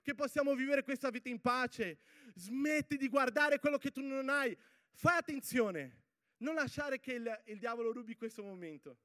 che 0.02 0.16
possiamo 0.16 0.56
vivere 0.56 0.82
questa 0.82 1.12
vita 1.12 1.30
in 1.30 1.40
pace. 1.40 2.00
Smetti 2.34 2.98
di 2.98 3.10
guardare 3.10 3.60
quello 3.60 3.78
che 3.78 3.92
tu 3.92 4.02
non 4.02 4.28
hai. 4.30 4.58
Fai 4.90 5.18
attenzione. 5.20 6.02
Non 6.38 6.56
lasciare 6.56 7.00
che 7.00 7.14
il, 7.14 7.42
il 7.46 7.60
diavolo 7.60 7.92
rubi 7.92 8.16
questo 8.16 8.44
momento. 8.44 8.98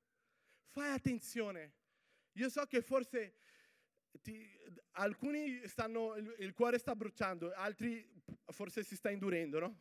Fai 0.69 0.93
attenzione. 0.93 1.75
Io 2.33 2.49
so 2.49 2.65
che 2.67 2.83
forse 2.83 3.35
ti, 4.23 4.49
alcuni 4.93 5.67
stanno, 5.67 6.17
il, 6.17 6.35
il, 6.39 6.53
cuore 6.53 6.79
sta 6.79 6.95
bruciando, 6.95 7.53
altri 7.53 8.07
forse 8.47 8.83
si 8.83 8.97
sta 8.97 9.11
indurendo, 9.11 9.59
no? 9.59 9.79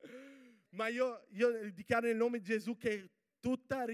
Ma 0.70 0.88
io, 0.88 1.26
io 1.30 1.72
dichiaro 1.72 2.06
nel 2.06 2.16
nome 2.16 2.38
di 2.38 2.44
Gesù 2.44 2.76
che 2.76 3.10
tutta, 3.40 3.86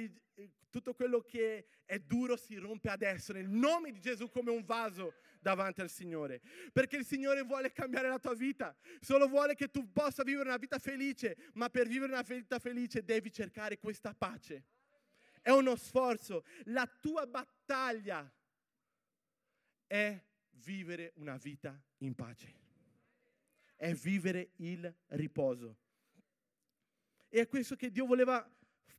tutto 0.68 0.94
quello 0.94 1.20
che 1.20 1.66
è 1.84 1.98
duro 1.98 2.36
si 2.36 2.56
rompe 2.56 2.88
adesso, 2.88 3.32
nel 3.32 3.48
nome 3.48 3.92
di 3.92 4.00
Gesù 4.00 4.28
come 4.30 4.50
un 4.50 4.64
vaso 4.64 5.14
davanti 5.42 5.80
al 5.80 5.90
Signore. 5.90 6.40
Perché 6.72 6.96
il 6.96 7.04
Signore 7.04 7.42
vuole 7.42 7.72
cambiare 7.72 8.08
la 8.08 8.18
tua 8.18 8.34
vita, 8.34 8.74
solo 9.00 9.28
vuole 9.28 9.54
che 9.54 9.68
tu 9.68 9.92
possa 9.92 10.22
vivere 10.22 10.48
una 10.48 10.56
vita 10.56 10.78
felice, 10.78 11.36
ma 11.54 11.68
per 11.68 11.88
vivere 11.88 12.12
una 12.12 12.22
vita 12.22 12.58
felice 12.58 13.04
devi 13.04 13.30
cercare 13.30 13.78
questa 13.78 14.14
pace. 14.14 14.64
È 15.42 15.50
uno 15.50 15.74
sforzo. 15.76 16.44
La 16.66 16.86
tua 16.86 17.26
battaglia 17.26 18.32
è 19.86 20.18
vivere 20.50 21.12
una 21.16 21.36
vita 21.36 21.78
in 21.98 22.14
pace. 22.14 22.60
È 23.74 23.92
vivere 23.94 24.52
il 24.56 24.94
riposo. 25.08 25.76
E 27.28 27.40
è 27.40 27.48
questo 27.48 27.74
che 27.74 27.90
Dio 27.90 28.06
voleva 28.06 28.48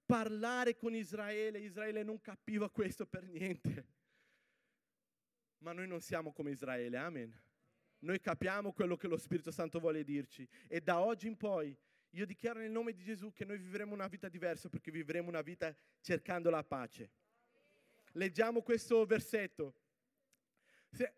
parlare 0.06 0.76
con 0.76 0.94
Israele. 0.94 1.60
Israele 1.60 2.04
non 2.04 2.20
capiva 2.20 2.70
questo 2.70 3.06
per 3.06 3.24
niente 3.24 3.93
ma 5.64 5.72
noi 5.72 5.88
non 5.88 6.02
siamo 6.02 6.32
come 6.34 6.52
Israele, 6.52 6.98
amen. 6.98 7.42
Noi 8.00 8.20
capiamo 8.20 8.74
quello 8.74 8.98
che 8.98 9.08
lo 9.08 9.18
Spirito 9.18 9.50
Santo 9.50 9.80
vuole 9.80 10.04
dirci 10.04 10.48
e 10.68 10.82
da 10.82 11.00
oggi 11.00 11.28
in 11.28 11.38
poi 11.38 11.76
io 12.10 12.26
dichiaro 12.26 12.60
nel 12.60 12.70
nome 12.70 12.92
di 12.92 13.02
Gesù 13.02 13.32
che 13.32 13.46
noi 13.46 13.58
vivremo 13.58 13.94
una 13.94 14.08
vita 14.08 14.28
diversa 14.28 14.68
perché 14.68 14.92
vivremo 14.92 15.30
una 15.30 15.42
vita 15.42 15.74
cercando 16.02 16.50
la 16.50 16.64
pace. 16.64 17.12
Leggiamo 18.12 18.62
questo 18.62 19.06
versetto. 19.06 19.74
Se, 20.92 21.16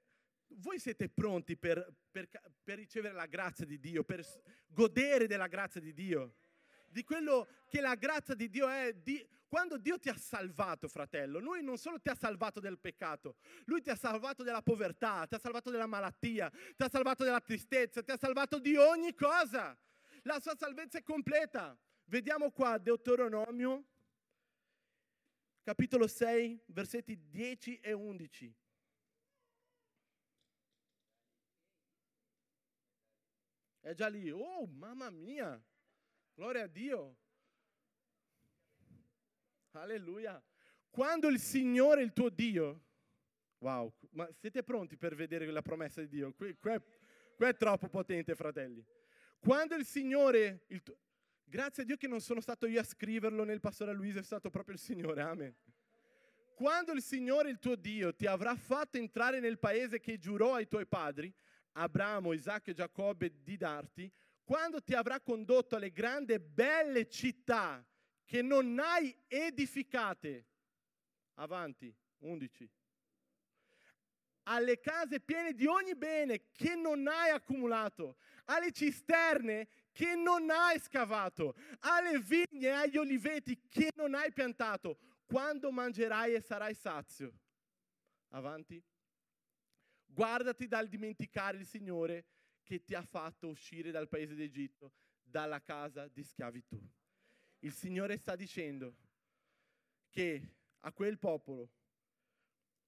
voi 0.47 0.79
siete 0.79 1.09
pronti 1.09 1.57
per, 1.57 1.91
per, 2.11 2.29
per 2.63 2.77
ricevere 2.77 3.15
la 3.15 3.25
grazia 3.25 3.65
di 3.65 3.79
Dio, 3.79 4.03
per 4.03 4.23
godere 4.67 5.25
della 5.27 5.47
grazia 5.47 5.81
di 5.81 5.91
Dio? 5.91 6.35
Di 6.87 7.03
quello 7.03 7.47
che 7.67 7.81
la 7.81 7.95
grazia 7.95 8.35
di 8.35 8.47
Dio 8.47 8.69
è, 8.69 8.93
di, 8.93 9.27
quando 9.55 9.77
Dio 9.77 9.97
ti 9.97 10.09
ha 10.09 10.17
salvato, 10.17 10.89
fratello, 10.89 11.39
Lui 11.39 11.63
non 11.63 11.77
solo 11.77 11.97
ti 11.97 12.09
ha 12.09 12.13
salvato 12.13 12.59
del 12.59 12.77
peccato, 12.77 13.37
Lui 13.63 13.81
ti 13.81 13.89
ha 13.89 13.95
salvato 13.95 14.43
dalla 14.43 14.61
povertà, 14.61 15.25
ti 15.27 15.35
ha 15.35 15.39
salvato 15.39 15.71
dalla 15.71 15.85
malattia, 15.85 16.49
ti 16.49 16.83
ha 16.83 16.89
salvato 16.89 17.23
dalla 17.23 17.39
tristezza, 17.39 18.03
ti 18.03 18.11
ha 18.11 18.17
salvato 18.17 18.59
di 18.59 18.75
ogni 18.75 19.15
cosa. 19.15 19.73
La 20.23 20.41
sua 20.41 20.57
salvezza 20.57 20.97
è 20.97 21.03
completa. 21.03 21.73
Vediamo 22.03 22.51
qua 22.51 22.77
Deuteronomio, 22.77 23.85
capitolo 25.63 26.07
6, 26.07 26.63
versetti 26.65 27.17
10 27.29 27.79
e 27.79 27.93
11. 27.93 28.55
È 33.79 33.93
già 33.93 34.09
lì. 34.09 34.29
Oh, 34.29 34.65
mamma 34.65 35.09
mia! 35.09 35.63
Gloria 36.33 36.63
a 36.63 36.67
Dio. 36.67 37.19
Alleluia. 39.81 40.41
Quando 40.89 41.27
il 41.27 41.39
Signore, 41.39 42.01
il 42.01 42.13
tuo 42.13 42.29
Dio, 42.29 42.83
wow, 43.59 43.93
ma 44.11 44.29
siete 44.31 44.63
pronti 44.63 44.95
per 44.97 45.15
vedere 45.15 45.45
la 45.51 45.61
promessa 45.61 46.01
di 46.01 46.07
Dio? 46.07 46.33
Qui, 46.33 46.55
qui, 46.57 46.71
è, 46.71 46.81
qui 47.35 47.45
è, 47.45 47.55
troppo 47.55 47.89
potente, 47.89 48.35
fratelli. 48.35 48.83
Quando 49.39 49.75
il 49.75 49.85
Signore, 49.85 50.63
il 50.67 50.81
tuo, 50.81 50.97
grazie 51.43 51.83
a 51.83 51.85
Dio 51.85 51.97
che 51.97 52.07
non 52.07 52.21
sono 52.21 52.39
stato 52.39 52.65
io 52.65 52.79
a 52.79 52.83
scriverlo 52.83 53.43
nel 53.43 53.59
pastore 53.59 53.93
Luisa, 53.93 54.19
è 54.19 54.23
stato 54.23 54.49
proprio 54.49 54.75
il 54.75 54.79
Signore, 54.79 55.21
amen. 55.21 55.55
Quando 56.55 56.93
il 56.93 57.01
Signore, 57.01 57.49
il 57.49 57.59
tuo 57.59 57.75
Dio, 57.75 58.15
ti 58.15 58.25
avrà 58.25 58.55
fatto 58.55 58.97
entrare 58.97 59.41
nel 59.41 59.59
paese 59.59 59.99
che 59.99 60.17
giurò 60.17 60.53
ai 60.55 60.67
tuoi 60.67 60.85
padri, 60.85 61.33
Abramo, 61.73 62.31
Isacco 62.31 62.69
e 62.69 62.73
Giacobbe, 62.73 63.41
di 63.43 63.57
darti, 63.57 64.09
quando 64.45 64.81
ti 64.81 64.93
avrà 64.93 65.19
condotto 65.19 65.75
alle 65.75 65.91
grandi 65.91 66.31
e 66.31 66.39
belle 66.39 67.09
città 67.09 67.85
che 68.25 68.41
non 68.41 68.77
hai 68.79 69.15
edificate. 69.27 70.45
Avanti, 71.35 71.93
11. 72.19 72.69
Alle 74.47 74.79
case 74.79 75.19
piene 75.19 75.53
di 75.53 75.65
ogni 75.65 75.95
bene 75.95 76.51
che 76.51 76.75
non 76.75 77.07
hai 77.07 77.31
accumulato, 77.31 78.17
alle 78.45 78.71
cisterne 78.71 79.67
che 79.91 80.15
non 80.15 80.49
hai 80.49 80.79
scavato, 80.79 81.55
alle 81.79 82.19
vigne 82.19 82.67
e 82.67 82.69
agli 82.69 82.97
oliveti 82.97 83.67
che 83.67 83.89
non 83.95 84.13
hai 84.13 84.31
piantato, 84.31 84.99
quando 85.25 85.71
mangerai 85.71 86.33
e 86.35 86.41
sarai 86.41 86.75
sazio. 86.75 87.33
Avanti. 88.29 88.81
Guardati 90.05 90.67
dal 90.67 90.87
dimenticare 90.87 91.57
il 91.57 91.65
Signore 91.65 92.25
che 92.63 92.83
ti 92.83 92.93
ha 92.93 93.01
fatto 93.01 93.47
uscire 93.47 93.91
dal 93.91 94.07
paese 94.07 94.33
d'Egitto, 94.33 94.93
dalla 95.21 95.61
casa 95.61 96.07
di 96.07 96.23
schiavitù 96.23 96.79
il 97.65 97.73
Signore 97.73 98.17
sta 98.17 98.35
dicendo 98.35 98.95
che 100.11 100.53
a 100.81 100.91
quel 100.91 101.17
popolo, 101.17 101.71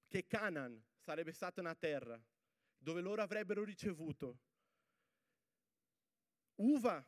che 0.06 0.24
Canaan 0.24 0.80
sarebbe 0.96 1.32
stata 1.32 1.60
una 1.60 1.74
terra 1.74 2.18
dove 2.78 3.00
loro 3.00 3.20
avrebbero 3.20 3.64
ricevuto 3.64 4.38
uva 6.56 7.04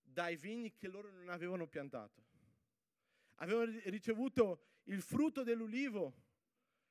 dai 0.00 0.36
vigni 0.36 0.74
che 0.74 0.88
loro 0.88 1.10
non 1.10 1.28
avevano 1.28 1.66
piantato. 1.66 2.22
Avevano 3.36 3.78
ricevuto 3.84 4.64
il 4.84 5.02
frutto 5.02 5.42
dell'ulivo 5.42 6.22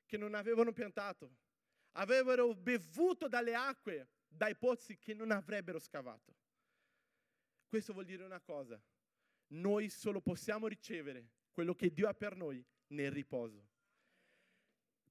che 0.05 0.18
non 0.18 0.36
avevano 0.36 0.74
piantato. 0.74 1.38
Avrebbero 1.93 2.53
bevuto 2.53 3.28
dalle 3.28 3.55
acque, 3.55 4.09
dai 4.28 4.55
pozzi 4.55 4.97
che 4.99 5.16
non 5.16 5.32
avrebbero 5.32 5.80
scavato. 5.80 6.36
Questo 7.68 7.93
vuol 7.93 8.05
dire 8.05 8.24
una 8.24 8.41
cosa, 8.41 8.80
noi 9.54 9.89
solo 9.89 10.22
possiamo 10.22 10.68
ricevere 10.68 11.30
quello 11.51 11.76
che 11.76 11.91
Dio 11.91 12.08
ha 12.08 12.14
per 12.14 12.36
noi 12.36 12.64
nel 12.88 13.12
riposo. 13.12 13.70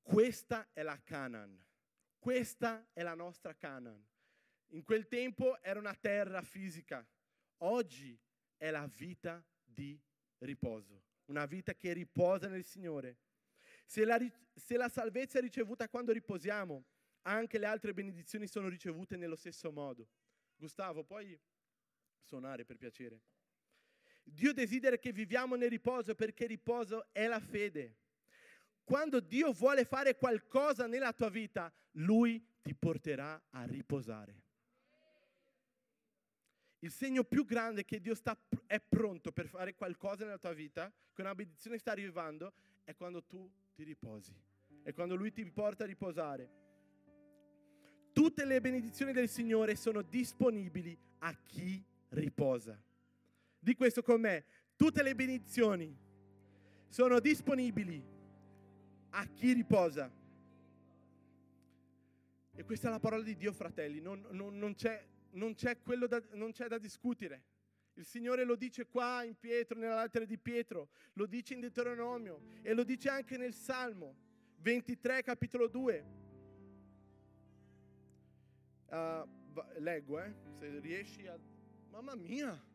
Questa 0.01 0.69
è 0.73 0.83
la 0.83 1.01
Canaan, 1.03 1.63
questa 2.19 2.89
è 2.93 3.03
la 3.03 3.15
nostra 3.15 3.55
Canaan. 3.55 4.05
In 4.69 4.83
quel 4.83 5.07
tempo 5.07 5.61
era 5.63 5.79
una 5.79 5.95
terra 5.95 6.43
fisica, 6.43 7.07
oggi 7.59 8.19
è 8.57 8.71
la 8.71 8.87
vita 8.87 9.45
di 9.63 10.01
riposo, 10.39 11.05
una 11.27 11.47
vita 11.47 11.75
che 11.75 11.93
riposa 11.93 12.49
nel 12.49 12.65
Signore. 12.65 13.19
Se 13.85 14.05
la, 14.05 14.19
se 14.55 14.77
la 14.77 14.89
salvezza 14.89 15.39
è 15.39 15.43
ricevuta 15.43 15.89
quando 15.89 16.13
riposiamo, 16.13 16.85
anche 17.23 17.59
le 17.59 17.67
altre 17.67 17.93
benedizioni 17.93 18.49
sono 18.49 18.69
ricevute 18.69 19.17
nello 19.17 19.37
stesso 19.37 19.71
modo. 19.71 20.09
Gustavo, 20.57 21.05
puoi 21.05 21.39
suonare 22.21 22.65
per 22.65 22.77
piacere? 22.77 23.21
Dio 24.23 24.53
desidera 24.53 24.97
che 24.97 25.13
viviamo 25.13 25.57
nel 25.57 25.71
riposo 25.71 26.15
perché 26.15 26.47
riposo 26.47 27.07
è 27.13 27.27
la 27.27 27.41
fede. 27.41 27.97
Quando 28.85 29.21
Dio 29.21 29.53
vuole 29.53 29.85
fare 29.85 30.17
qualcosa 30.17 30.87
nella 30.87 31.13
tua 31.13 31.29
vita, 31.29 31.73
Lui 31.93 32.45
ti 32.63 32.75
porterà 32.75 33.41
a 33.51 33.65
riposare. 33.65 34.41
Il 36.81 36.91
segno 36.91 37.23
più 37.23 37.45
grande 37.45 37.85
che 37.85 38.01
Dio 38.01 38.15
sta, 38.15 38.37
è 38.67 38.81
pronto 38.81 39.31
per 39.31 39.47
fare 39.47 39.75
qualcosa 39.75 40.25
nella 40.25 40.39
tua 40.39 40.53
vita, 40.53 40.93
che 41.13 41.21
una 41.21 41.35
benedizione 41.35 41.79
sta 41.79 41.93
arrivando, 41.93 42.53
è 42.83 42.95
quando 42.95 43.23
tu 43.23 43.49
ti 43.73 43.85
riposi. 43.85 44.35
È 44.83 44.93
quando 44.93 45.15
Lui 45.15 45.33
ti 45.33 45.45
porta 45.51 45.85
a 45.85 45.87
riposare. 45.87 46.61
Tutte 48.13 48.45
le 48.45 48.61
benedizioni 48.61 49.13
del 49.13 49.29
Signore 49.29 49.77
sono 49.77 50.03
disponibili 50.03 50.99
a 51.21 51.33
chi 51.35 51.83
riposa. 52.09 52.81
Di 53.63 53.77
questo 53.77 54.03
con 54.03 54.21
me. 54.21 54.45
Tutte 54.75 55.05
le 55.05 55.15
benedizioni 55.15 55.97
sono 56.89 57.21
disponibili 57.21 58.05
a 59.11 59.25
chi 59.27 59.53
riposa. 59.53 60.11
E 62.55 62.65
questa 62.65 62.89
è 62.89 62.91
la 62.91 62.99
parola 62.99 63.23
di 63.23 63.37
Dio, 63.37 63.53
fratelli. 63.53 64.01
Non, 64.01 64.27
non, 64.31 64.59
non, 64.59 64.75
c'è, 64.75 65.07
non 65.35 65.55
c'è, 65.55 65.79
da, 66.09 66.21
c'è 66.51 66.67
da 66.67 66.79
discutere. 66.79 67.45
Il 67.95 68.05
Signore 68.05 68.43
lo 68.43 68.57
dice 68.57 68.89
qua 68.89 69.23
in 69.23 69.39
Pietro, 69.39 69.79
nella 69.79 70.03
lettera 70.03 70.25
di 70.25 70.39
Pietro, 70.39 70.89
lo 71.13 71.27
dice 71.27 71.55
in 71.55 71.61
Deuteronomio 71.61 72.41
e 72.63 72.75
lo 72.75 72.83
dice 72.83 73.11
anche 73.11 73.37
nel 73.37 73.55
Salmo 73.55 74.17
23, 74.59 75.23
capitolo 75.23 75.69
2. 75.69 76.05
Uh, 78.87 78.95
ah, 78.95 79.27
leggo, 79.79 80.21
eh, 80.21 80.35
se 80.59 80.81
riesci 80.81 81.29
a... 81.29 81.39
Mamma 81.91 82.17
mia! 82.17 82.71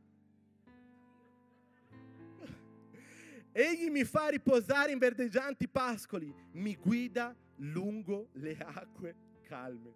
Egli 3.60 3.90
mi 3.90 4.04
fa 4.04 4.28
riposare 4.28 4.92
in 4.92 5.00
verdeggianti 5.00 5.68
pascoli, 5.68 6.32
mi 6.52 6.76
guida 6.76 7.36
lungo 7.56 8.28
le 8.34 8.56
acque 8.56 9.16
calme. 9.42 9.96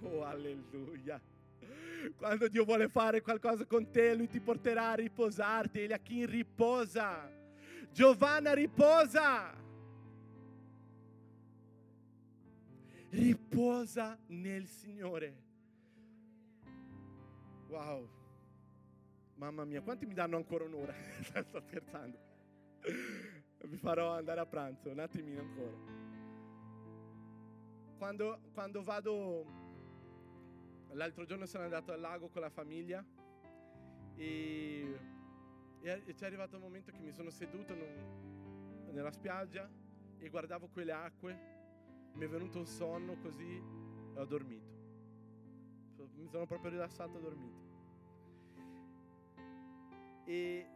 Oh, 0.00 0.24
alleluia. 0.24 1.22
Quando 2.16 2.48
Dio 2.48 2.64
vuole 2.64 2.88
fare 2.88 3.20
qualcosa 3.20 3.64
con 3.66 3.88
te, 3.92 4.16
Lui 4.16 4.26
ti 4.26 4.40
porterà 4.40 4.90
a 4.90 4.94
riposarti. 4.94 5.78
Egli 5.78 5.92
a 5.92 5.98
chi 5.98 6.26
riposa. 6.26 7.30
Giovanna 7.92 8.52
riposa. 8.52 9.54
Riposa 13.10 14.18
nel 14.26 14.66
Signore. 14.66 15.42
Wow. 17.68 18.17
Mamma 19.38 19.64
mia, 19.64 19.80
quanti 19.82 20.04
mi 20.04 20.14
danno 20.14 20.36
ancora 20.36 20.64
un'ora? 20.64 20.92
Sto 21.22 21.60
scherzando. 21.60 22.18
Vi 23.66 23.76
farò 23.76 24.16
andare 24.16 24.40
a 24.40 24.46
pranzo, 24.46 24.90
un 24.90 24.98
attimino 24.98 25.40
ancora. 25.40 25.76
Quando, 27.96 28.40
quando 28.52 28.82
vado, 28.82 29.46
l'altro 30.90 31.24
giorno 31.24 31.46
sono 31.46 31.62
andato 31.62 31.92
al 31.92 32.00
lago 32.00 32.28
con 32.28 32.40
la 32.40 32.50
famiglia 32.50 33.04
e, 34.16 34.98
e 35.82 36.14
c'è 36.14 36.26
arrivato 36.26 36.56
il 36.56 36.62
momento 36.62 36.90
che 36.90 36.98
mi 36.98 37.12
sono 37.12 37.30
seduto 37.30 37.76
non, 37.76 38.90
nella 38.92 39.12
spiaggia 39.12 39.70
e 40.18 40.28
guardavo 40.30 40.66
quelle 40.66 40.92
acque, 40.92 41.38
mi 42.14 42.24
è 42.24 42.28
venuto 42.28 42.58
un 42.58 42.66
sonno 42.66 43.16
così 43.18 43.62
e 44.14 44.18
ho 44.18 44.24
dormito. 44.24 44.76
Mi 46.14 46.26
sono 46.26 46.44
proprio 46.44 46.72
rilassato 46.72 47.14
e 47.14 47.16
ho 47.18 47.20
dormito. 47.20 47.67
E, 50.28 50.66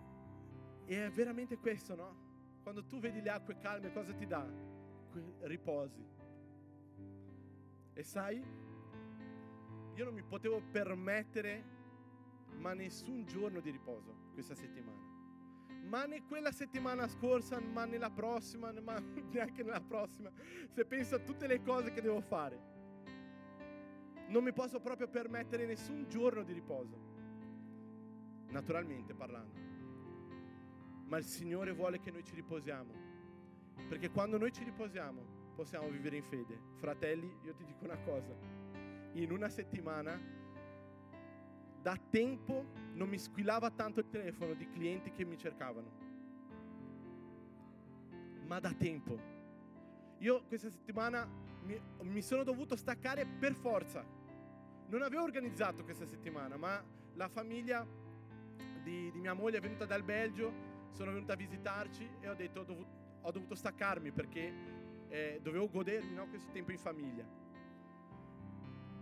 e, 0.87 1.07
è 1.07 1.11
veramente 1.11 1.59
questo, 1.59 1.95
no? 1.95 2.17
Quando 2.63 2.87
tu 2.87 2.99
vedi 2.99 3.21
le 3.21 3.29
acque 3.29 3.59
calme, 3.59 3.93
cosa 3.93 4.15
ti 4.15 4.27
dà? 4.27 4.49
Riposi. 5.41 6.03
E 7.93 8.03
sai, 8.03 8.43
io 9.95 10.05
non 10.05 10.15
mi 10.15 10.23
potevo 10.23 10.63
permettere 10.71 11.81
ma 12.57 12.73
nessun 12.73 13.27
giorno 13.27 13.61
di 13.61 13.71
riposo 13.71 14.31
questa 14.33 14.55
settimana. 14.55 15.11
Ma 15.83 16.07
né 16.07 16.25
quella 16.25 16.51
settimana 16.51 17.07
scorsa, 17.07 17.61
ma 17.61 17.85
nella 17.85 18.11
prossima, 18.11 18.73
ma 18.81 18.99
neanche 19.01 19.63
nella 19.63 19.83
prossima. 19.83 20.31
Se 20.71 20.87
penso 20.87 21.17
a 21.17 21.19
tutte 21.19 21.47
le 21.47 21.61
cose 21.61 21.93
che 21.93 22.01
devo 22.01 22.23
fare, 22.23 22.71
non 24.29 24.43
mi 24.45 24.53
posso 24.55 24.81
proprio 24.81 25.09
permettere 25.09 25.67
nessun 25.67 26.09
giorno 26.09 26.43
di 26.43 26.55
riposo 26.55 27.12
naturalmente 28.53 29.15
parlando. 29.15 29.59
Ma 31.07 31.17
il 31.17 31.25
Signore 31.25 31.73
vuole 31.73 31.99
che 31.99 32.11
noi 32.11 32.23
ci 32.23 32.35
riposiamo, 32.35 32.93
perché 33.89 34.11
quando 34.11 34.39
noi 34.39 34.53
ci 34.53 34.63
riposiamo 34.63 35.41
possiamo 35.55 35.89
vivere 35.89 36.17
in 36.17 36.23
fede. 36.23 36.59
Fratelli, 36.77 37.35
io 37.43 37.55
ti 37.55 37.65
dico 37.65 37.85
una 37.85 37.99
cosa, 37.99 38.35
in 39.15 39.31
una 39.33 39.49
settimana 39.49 40.41
da 41.81 41.99
tempo 42.11 42.65
non 42.95 43.09
mi 43.09 43.19
squillava 43.19 43.71
tanto 43.71 44.01
il 44.01 44.09
telefono 44.09 44.55
di 44.55 44.69
clienti 44.69 45.11
che 45.11 45.25
mi 45.25 45.37
cercavano, 45.37 45.91
ma 48.47 48.61
da 48.61 48.73
tempo. 48.73 49.31
Io 50.19 50.45
questa 50.45 50.71
settimana 50.71 51.29
mi, 51.65 51.81
mi 52.03 52.23
sono 52.23 52.45
dovuto 52.45 52.77
staccare 52.77 53.27
per 53.27 53.55
forza. 53.55 54.05
Non 54.87 55.03
avevo 55.03 55.23
organizzato 55.23 55.83
questa 55.85 56.07
settimana, 56.07 56.57
ma 56.57 56.83
la 57.15 57.29
famiglia 57.29 57.85
di, 58.83 59.11
di, 59.11 59.21
mia 59.21 59.35
moglie 59.35 59.59
è 59.59 59.61
venuta 59.61 59.85
dal 59.85 60.03
Belgio, 60.03 60.53
sono 60.91 61.13
venuta 61.13 61.33
a 61.33 61.37
visitarci 61.37 62.09
e 62.21 62.29
ho 62.29 62.35
detto 62.35 62.61
ho 62.61 62.65
dovuto, 62.65 62.91
ho 63.23 63.31
dovuto 63.31 63.55
staccarmi 63.55 64.13
perché 64.13 64.53
eh, 65.09 65.41
dovevo 65.43 65.69
godermi 65.69 66.15
no, 66.15 66.29
questo 66.29 66.51
tempo 66.51 66.73
in 66.73 66.79
famiglia. 66.79 67.25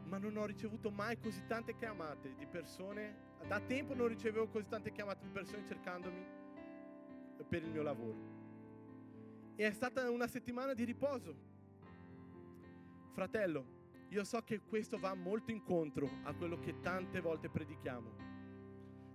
Ma 0.04 0.18
non 0.18 0.36
ho 0.36 0.44
ricevuto 0.44 0.90
mai 0.90 1.18
così 1.18 1.44
tante 1.46 1.76
chiamate 1.76 2.34
di 2.36 2.46
persone, 2.46 3.28
da 3.46 3.60
tempo 3.60 3.94
non 3.94 4.08
ricevevo 4.08 4.48
così 4.48 4.66
tante 4.68 4.92
chiamate 4.92 5.24
di 5.24 5.30
persone 5.30 5.64
cercandomi 5.66 6.26
per 7.48 7.62
il 7.62 7.70
mio 7.70 7.82
lavoro. 7.82 8.38
E 9.54 9.66
è 9.66 9.72
stata 9.72 10.10
una 10.10 10.26
settimana 10.26 10.74
di 10.74 10.84
riposo. 10.84 11.48
Fratello, 13.12 13.78
io 14.08 14.24
so 14.24 14.42
che 14.42 14.60
questo 14.60 14.98
va 14.98 15.14
molto 15.14 15.52
incontro 15.52 16.08
a 16.24 16.34
quello 16.34 16.58
che 16.58 16.80
tante 16.80 17.20
volte 17.20 17.48
predichiamo 17.48 18.29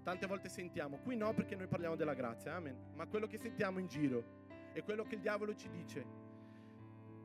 tante 0.05 0.27
volte 0.27 0.49
sentiamo. 0.49 0.99
Qui 0.99 1.15
no 1.15 1.33
perché 1.33 1.55
noi 1.55 1.65
parliamo 1.65 1.95
della 1.95 2.13
grazia, 2.13 2.53
amen. 2.53 2.91
Ma 2.93 3.07
quello 3.07 3.25
che 3.25 3.39
sentiamo 3.39 3.79
in 3.79 3.87
giro 3.87 4.43
è 4.71 4.83
quello 4.83 5.03
che 5.03 5.15
il 5.15 5.21
diavolo 5.21 5.55
ci 5.55 5.67
dice. 5.67 6.05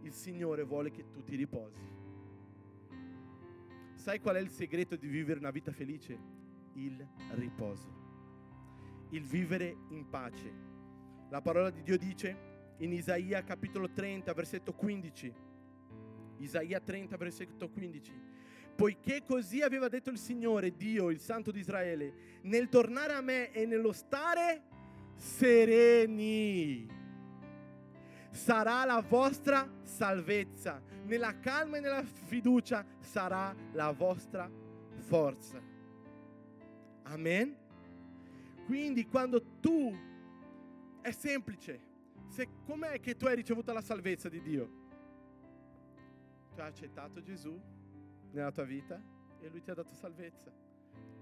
Il 0.00 0.14
Signore 0.14 0.62
vuole 0.62 0.90
che 0.90 1.10
tu 1.10 1.22
ti 1.22 1.36
riposi. 1.36 1.86
Sai 3.92 4.18
qual 4.18 4.36
è 4.36 4.40
il 4.40 4.48
segreto 4.48 4.96
di 4.96 5.08
vivere 5.08 5.38
una 5.38 5.50
vita 5.50 5.72
felice? 5.72 6.18
Il 6.72 7.06
riposo. 7.32 7.98
Il 9.10 9.24
vivere 9.24 9.76
in 9.90 10.08
pace. 10.08 10.50
La 11.28 11.42
parola 11.42 11.68
di 11.68 11.82
Dio 11.82 11.98
dice 11.98 12.74
in 12.78 12.92
Isaia 12.94 13.44
capitolo 13.44 13.92
30, 13.92 14.32
versetto 14.32 14.72
15. 14.72 15.34
Isaia 16.38 16.80
30, 16.80 17.16
versetto 17.18 17.68
15 17.68 18.29
poiché 18.80 19.24
così 19.26 19.60
aveva 19.60 19.88
detto 19.88 20.08
il 20.08 20.16
Signore, 20.16 20.74
Dio, 20.74 21.10
il 21.10 21.20
Santo 21.20 21.50
di 21.50 21.58
Israele, 21.58 22.38
nel 22.44 22.70
tornare 22.70 23.12
a 23.12 23.20
me 23.20 23.52
e 23.52 23.66
nello 23.66 23.92
stare 23.92 24.62
sereni 25.16 26.88
sarà 28.30 28.86
la 28.86 29.04
vostra 29.06 29.70
salvezza, 29.82 30.80
nella 31.04 31.38
calma 31.40 31.76
e 31.76 31.80
nella 31.80 32.02
fiducia 32.02 32.82
sarà 33.00 33.54
la 33.72 33.92
vostra 33.92 34.50
forza. 34.94 35.60
Amen. 37.02 37.54
Quindi 38.64 39.06
quando 39.06 39.58
tu 39.60 39.94
è 41.02 41.10
semplice, 41.10 41.80
se 42.28 42.48
com'è 42.64 42.98
che 42.98 43.14
tu 43.14 43.26
hai 43.26 43.34
ricevuto 43.34 43.74
la 43.74 43.82
salvezza 43.82 44.30
di 44.30 44.40
Dio? 44.40 44.70
Tu 46.54 46.60
hai 46.62 46.68
accettato 46.68 47.20
Gesù, 47.20 47.60
nella 48.32 48.52
tua 48.52 48.64
vita 48.64 49.00
e 49.40 49.48
Lui 49.48 49.60
ti 49.60 49.70
ha 49.70 49.74
dato 49.74 49.94
salvezza. 49.94 50.52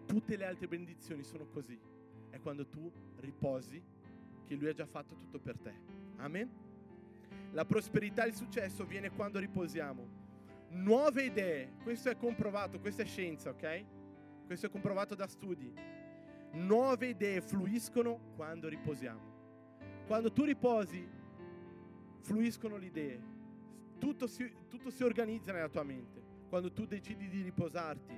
Tutte 0.06 0.36
le 0.36 0.44
altre 0.44 0.68
benedizioni 0.68 1.22
sono 1.22 1.46
così. 1.46 1.78
È 2.30 2.40
quando 2.40 2.66
tu 2.66 2.90
riposi 3.16 3.82
che 4.44 4.54
Lui 4.54 4.68
ha 4.68 4.72
già 4.72 4.86
fatto 4.86 5.14
tutto 5.14 5.38
per 5.38 5.58
te. 5.58 5.74
Amen. 6.16 6.50
La 7.52 7.64
prosperità 7.64 8.24
e 8.24 8.28
il 8.28 8.34
successo 8.34 8.84
viene 8.84 9.10
quando 9.10 9.38
riposiamo. 9.38 10.26
Nuove 10.70 11.24
idee, 11.24 11.76
questo 11.82 12.10
è 12.10 12.16
comprovato, 12.16 12.78
questa 12.78 13.02
è 13.02 13.06
scienza, 13.06 13.50
ok? 13.50 13.84
Questo 14.46 14.66
è 14.66 14.70
comprovato 14.70 15.14
da 15.14 15.26
studi. 15.26 15.72
Nuove 16.52 17.08
idee 17.08 17.40
fluiscono 17.40 18.32
quando 18.36 18.68
riposiamo. 18.68 19.36
Quando 20.06 20.32
tu 20.32 20.44
riposi, 20.44 21.06
fluiscono 22.20 22.76
le 22.76 22.86
idee. 22.86 23.22
tutto 23.98 24.26
si, 24.26 24.50
tutto 24.68 24.90
si 24.90 25.02
organizza 25.02 25.52
nella 25.52 25.68
tua 25.68 25.82
mente. 25.82 26.27
Quando 26.48 26.72
tu 26.72 26.86
decidi 26.86 27.28
di 27.28 27.42
riposarti, 27.42 28.14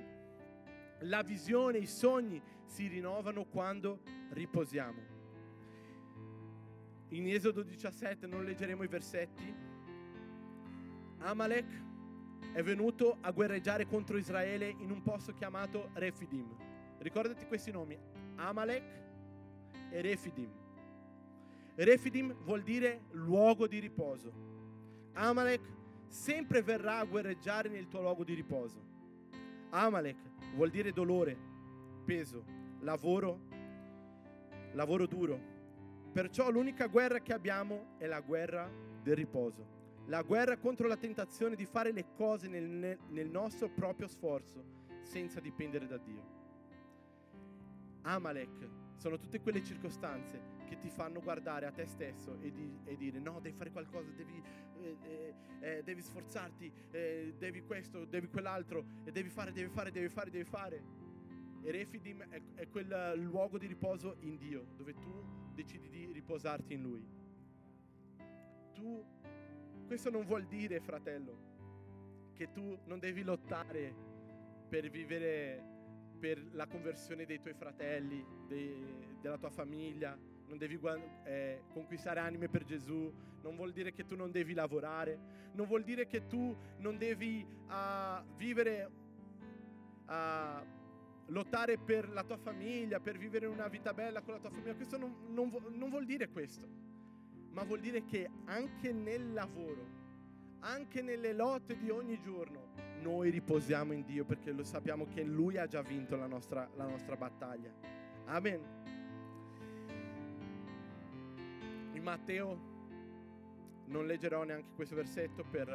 la 1.01 1.21
visione, 1.21 1.79
i 1.79 1.87
sogni 1.87 2.41
si 2.65 2.87
rinnovano 2.87 3.45
quando 3.45 4.01
riposiamo. 4.29 5.19
In 7.09 7.27
Esodo 7.27 7.61
17 7.61 8.25
non 8.27 8.45
leggeremo 8.45 8.83
i 8.83 8.87
versetti. 8.87 9.53
Amalek 11.17 11.83
è 12.53 12.63
venuto 12.63 13.17
a 13.19 13.31
guerreggiare 13.31 13.85
contro 13.85 14.17
Israele 14.17 14.69
in 14.79 14.91
un 14.91 15.01
posto 15.01 15.33
chiamato 15.33 15.89
Refidim. 15.93 16.47
Ricordati 16.99 17.45
questi 17.47 17.71
nomi, 17.71 17.97
Amalek 18.35 19.01
e 19.89 20.01
Refidim. 20.01 20.49
Refidim 21.75 22.33
vuol 22.43 22.61
dire 22.61 23.05
luogo 23.11 23.67
di 23.67 23.79
riposo. 23.79 24.31
Amalek 25.13 25.80
sempre 26.11 26.61
verrà 26.61 26.97
a 26.97 27.05
guerreggiare 27.05 27.69
nel 27.69 27.87
tuo 27.87 28.01
luogo 28.01 28.25
di 28.25 28.33
riposo. 28.33 28.89
Amalek 29.69 30.17
vuol 30.55 30.69
dire 30.69 30.91
dolore, 30.91 31.37
peso, 32.03 32.43
lavoro, 32.81 33.39
lavoro 34.73 35.07
duro. 35.07 35.39
Perciò 36.11 36.51
l'unica 36.51 36.87
guerra 36.87 37.19
che 37.21 37.31
abbiamo 37.31 37.95
è 37.97 38.07
la 38.07 38.19
guerra 38.19 38.69
del 39.01 39.15
riposo. 39.15 39.79
La 40.07 40.21
guerra 40.23 40.57
contro 40.57 40.87
la 40.87 40.97
tentazione 40.97 41.55
di 41.55 41.65
fare 41.65 41.93
le 41.93 42.07
cose 42.13 42.49
nel, 42.49 42.97
nel 43.07 43.29
nostro 43.29 43.69
proprio 43.69 44.07
sforzo, 44.07 44.63
senza 45.03 45.39
dipendere 45.39 45.87
da 45.87 45.97
Dio. 45.97 46.39
Amalek 48.01 48.69
sono 48.97 49.17
tutte 49.17 49.39
quelle 49.39 49.63
circostanze 49.63 50.59
che 50.71 50.79
ti 50.79 50.89
fanno 50.89 51.19
guardare 51.19 51.65
a 51.65 51.71
te 51.71 51.85
stesso 51.85 52.37
e, 52.39 52.49
di, 52.49 52.79
e 52.85 52.95
dire 52.95 53.19
no, 53.19 53.41
devi 53.41 53.57
fare 53.57 53.71
qualcosa, 53.71 54.09
devi, 54.11 54.41
eh, 54.79 54.97
eh, 55.01 55.33
eh 55.59 55.83
devi 55.83 56.01
sforzarti, 56.01 56.71
eh, 56.91 57.33
devi 57.37 57.61
questo, 57.63 58.05
devi 58.05 58.29
quell'altro, 58.29 58.85
devi 59.03 59.27
fare, 59.27 59.51
devi 59.51 59.69
fare, 59.69 59.91
devi 59.91 60.07
fare, 60.07 60.29
devi 60.29 60.45
fare. 60.45 60.83
E 61.61 61.71
Refidim 61.71 62.23
è, 62.29 62.41
è 62.55 62.69
quel 62.69 63.19
luogo 63.19 63.57
di 63.57 63.67
riposo 63.67 64.15
in 64.21 64.37
Dio, 64.37 64.65
dove 64.77 64.93
tu 64.93 65.51
decidi 65.53 65.89
di 65.89 66.09
riposarti 66.13 66.73
in 66.73 66.81
Lui. 66.81 67.05
Tu, 68.73 69.05
questo 69.87 70.09
non 70.09 70.25
vuol 70.25 70.45
dire, 70.45 70.79
fratello, 70.79 72.31
che 72.33 72.49
tu 72.53 72.79
non 72.85 72.97
devi 72.97 73.23
lottare 73.23 73.93
per 74.69 74.89
vivere 74.89 75.67
per 76.17 76.41
la 76.53 76.65
conversione 76.65 77.25
dei 77.25 77.41
tuoi 77.41 77.55
fratelli, 77.55 78.23
dei, 78.47 79.17
della 79.19 79.37
tua 79.37 79.49
famiglia, 79.49 80.17
non 80.51 80.57
devi 80.57 80.77
eh, 81.23 81.63
conquistare 81.71 82.19
anime 82.19 82.49
per 82.49 82.65
Gesù, 82.65 83.09
non 83.41 83.55
vuol 83.55 83.71
dire 83.71 83.93
che 83.93 84.05
tu 84.05 84.17
non 84.17 84.31
devi 84.31 84.53
lavorare, 84.53 85.17
non 85.53 85.65
vuol 85.65 85.83
dire 85.83 86.07
che 86.07 86.27
tu 86.27 86.53
non 86.79 86.97
devi 86.97 87.45
uh, 87.67 88.35
vivere, 88.35 88.89
uh, 90.07 90.65
lottare 91.27 91.77
per 91.77 92.09
la 92.09 92.23
tua 92.23 92.35
famiglia, 92.35 92.99
per 92.99 93.17
vivere 93.17 93.45
una 93.45 93.69
vita 93.69 93.93
bella 93.93 94.21
con 94.21 94.33
la 94.33 94.39
tua 94.39 94.49
famiglia. 94.49 94.75
Questo 94.75 94.97
non, 94.97 95.15
non, 95.29 95.49
non 95.69 95.89
vuol 95.89 96.03
dire 96.03 96.27
questo, 96.27 96.67
ma 97.51 97.63
vuol 97.63 97.79
dire 97.79 98.03
che 98.03 98.29
anche 98.45 98.91
nel 98.91 99.31
lavoro, 99.31 99.99
anche 100.59 101.01
nelle 101.01 101.31
lotte 101.31 101.77
di 101.77 101.89
ogni 101.89 102.19
giorno, 102.19 102.73
noi 102.99 103.29
riposiamo 103.29 103.93
in 103.93 104.03
Dio 104.03 104.25
perché 104.25 104.51
lo 104.51 104.63
sappiamo 104.63 105.07
che 105.07 105.23
Lui 105.23 105.57
ha 105.57 105.65
già 105.65 105.81
vinto 105.81 106.17
la 106.17 106.27
nostra, 106.27 106.69
la 106.75 106.85
nostra 106.85 107.15
battaglia. 107.15 107.71
Amen. 108.25 108.80
In 112.01 112.07
Matteo, 112.07 112.59
non 113.85 114.07
leggerò 114.07 114.43
neanche 114.43 114.73
questo 114.73 114.95
versetto 114.95 115.43
per 115.43 115.69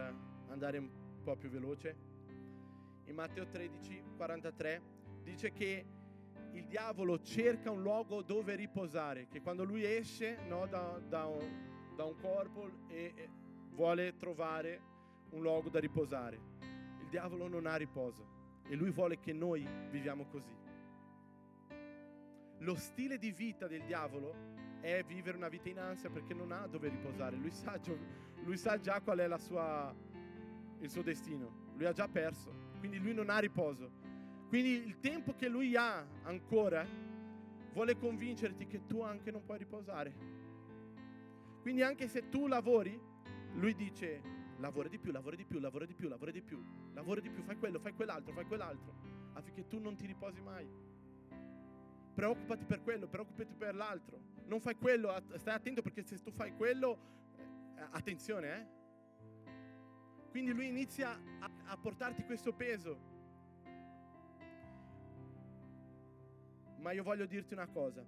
andare 0.49 0.79
un 0.79 0.91
po' 1.23 1.37
più 1.37 1.49
veloce, 1.49 1.97
in 3.05 3.15
Matteo 3.15 3.47
13, 3.47 4.03
43 4.17 4.83
dice 5.23 5.53
che 5.53 5.87
il 6.51 6.67
diavolo 6.67 7.23
cerca 7.23 7.71
un 7.71 7.81
luogo 7.81 8.23
dove 8.23 8.57
riposare, 8.57 9.29
che 9.29 9.41
quando 9.41 9.63
lui 9.63 9.85
esce 9.85 10.39
no, 10.49 10.67
da, 10.67 11.01
da, 11.07 11.27
un, 11.27 11.95
da, 11.95 12.03
un, 12.03 12.17
corpo 12.17 12.69
e, 12.89 13.13
e 13.15 13.29
vuole 13.71 14.17
trovare 14.17 14.81
un 15.31 15.43
luogo 15.43 15.69
da 15.69 15.79
riposare. 15.79 16.41
Il 17.03 17.09
diavolo 17.09 17.47
non 17.47 17.67
ha 17.67 17.77
riposo 17.77 18.27
e 18.67 18.75
lui 18.75 18.91
vuole 18.91 19.21
che 19.21 19.33
noi 19.33 19.65
viviamo 19.91 20.27
così. 20.27 20.55
Lo 22.59 22.75
stile 22.75 23.17
di 23.17 23.31
vita 23.31 23.69
del 23.69 23.85
diavolo 23.85 24.57
è 24.81 25.03
vivere 25.05 25.37
una 25.37 25.49
vita 25.49 25.69
in 25.69 25.79
ansia 25.79 26.11
perché 26.11 26.35
non 26.35 26.53
ha 26.53 26.67
dove 26.67 26.89
riposare. 26.89 27.37
Lui 27.37 27.51
sa, 27.51 27.79
lui 28.45 28.57
sa 28.57 28.79
già 28.79 29.01
qual 29.01 29.19
è 29.19 29.39
sua, 29.39 29.95
il 30.81 30.91
suo 30.91 31.03
destino. 31.03 31.65
Lui 31.77 31.87
ha 31.87 31.93
già 31.93 32.09
perso, 32.09 32.53
quindi 32.79 32.99
lui 32.99 33.15
non 33.15 33.31
ha 33.31 33.39
riposo. 33.39 33.91
Quindi 34.49 34.87
il 34.87 35.01
tempo 35.01 35.35
che 35.35 35.49
lui 35.49 35.75
ha 35.77 36.07
ancora 36.23 36.87
vuole 37.73 37.97
convincerti 37.97 38.67
che 38.67 38.87
tu 38.87 39.03
anche 39.03 39.31
non 39.31 39.45
puoi 39.45 39.59
riposare. 39.59 40.15
Quindi 41.61 41.83
anche 41.83 42.09
se 42.09 42.29
tu 42.29 42.47
lavori, 42.47 42.99
lui 43.55 43.75
dice 43.75 44.23
lavora 44.59 44.89
di 44.89 44.99
più, 44.99 45.11
lavora 45.11 45.37
di 45.37 45.45
più, 45.45 45.59
lavora 45.59 45.85
di 45.85 45.95
più, 45.95 46.09
lavora 46.09 46.31
di 46.31 46.43
più, 46.43 46.63
lavora 46.95 47.21
di 47.21 47.29
più, 47.29 47.43
fai 47.43 47.57
quello, 47.59 47.79
fai 47.81 47.93
quell'altro, 47.93 48.33
fai 48.33 48.47
quell'altro, 48.47 48.95
affinché 49.33 49.67
tu 49.67 49.79
non 49.79 49.97
ti 49.97 50.07
riposi 50.07 50.41
mai. 50.41 50.67
Preoccupati 52.15 52.65
per 52.65 52.83
quello, 52.83 53.09
preoccupati 53.09 53.55
per 53.55 53.75
l'altro 53.75 54.36
non 54.47 54.61
fai 54.61 54.77
quello, 54.77 55.15
stai 55.37 55.55
attento 55.55 55.83
perché 55.83 56.03
se 56.03 56.21
tu 56.21 56.31
fai 56.31 56.55
quello, 56.55 56.99
eh, 57.77 57.87
attenzione, 57.91 58.61
eh? 58.61 58.75
Quindi 60.31 60.53
lui 60.53 60.69
inizia 60.69 61.19
a, 61.41 61.51
a 61.65 61.77
portarti 61.77 62.25
questo 62.25 62.53
peso. 62.53 63.15
Ma 66.79 66.93
io 66.93 67.03
voglio 67.03 67.27
dirti 67.27 67.55
una 67.55 67.67
cosa. 67.67 68.05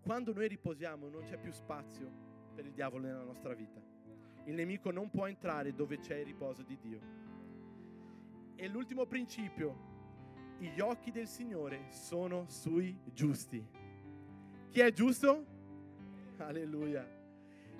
Quando 0.00 0.32
noi 0.32 0.48
riposiamo 0.48 1.08
non 1.08 1.24
c'è 1.24 1.36
più 1.36 1.52
spazio 1.52 2.10
per 2.54 2.64
il 2.64 2.72
diavolo 2.72 3.06
nella 3.06 3.24
nostra 3.24 3.54
vita. 3.54 3.80
Il 4.44 4.54
nemico 4.54 4.90
non 4.90 5.10
può 5.10 5.26
entrare 5.26 5.74
dove 5.74 5.98
c'è 5.98 6.16
il 6.16 6.24
riposo 6.24 6.62
di 6.62 6.78
Dio. 6.80 7.00
E 8.54 8.68
l'ultimo 8.68 9.06
principio 9.06 9.89
gli 10.68 10.80
occhi 10.80 11.10
del 11.10 11.26
Signore 11.26 11.86
sono 11.90 12.44
sui 12.48 12.98
giusti. 13.12 13.66
Chi 14.70 14.80
è 14.80 14.92
giusto? 14.92 15.46
Alleluia. 16.38 17.18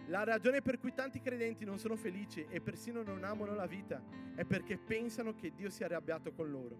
La 0.06 0.24
ragione 0.24 0.60
per 0.60 0.78
cui 0.78 0.92
tanti 0.92 1.20
credenti 1.20 1.64
non 1.64 1.78
sono 1.78 1.94
felici 1.94 2.44
e 2.48 2.60
persino 2.60 3.02
non 3.02 3.22
amano 3.22 3.54
la 3.54 3.66
vita 3.66 4.02
è 4.34 4.44
perché 4.44 4.78
pensano 4.78 5.34
che 5.34 5.52
Dio 5.54 5.70
sia 5.70 5.86
arrabbiato 5.86 6.32
con 6.32 6.50
loro. 6.50 6.76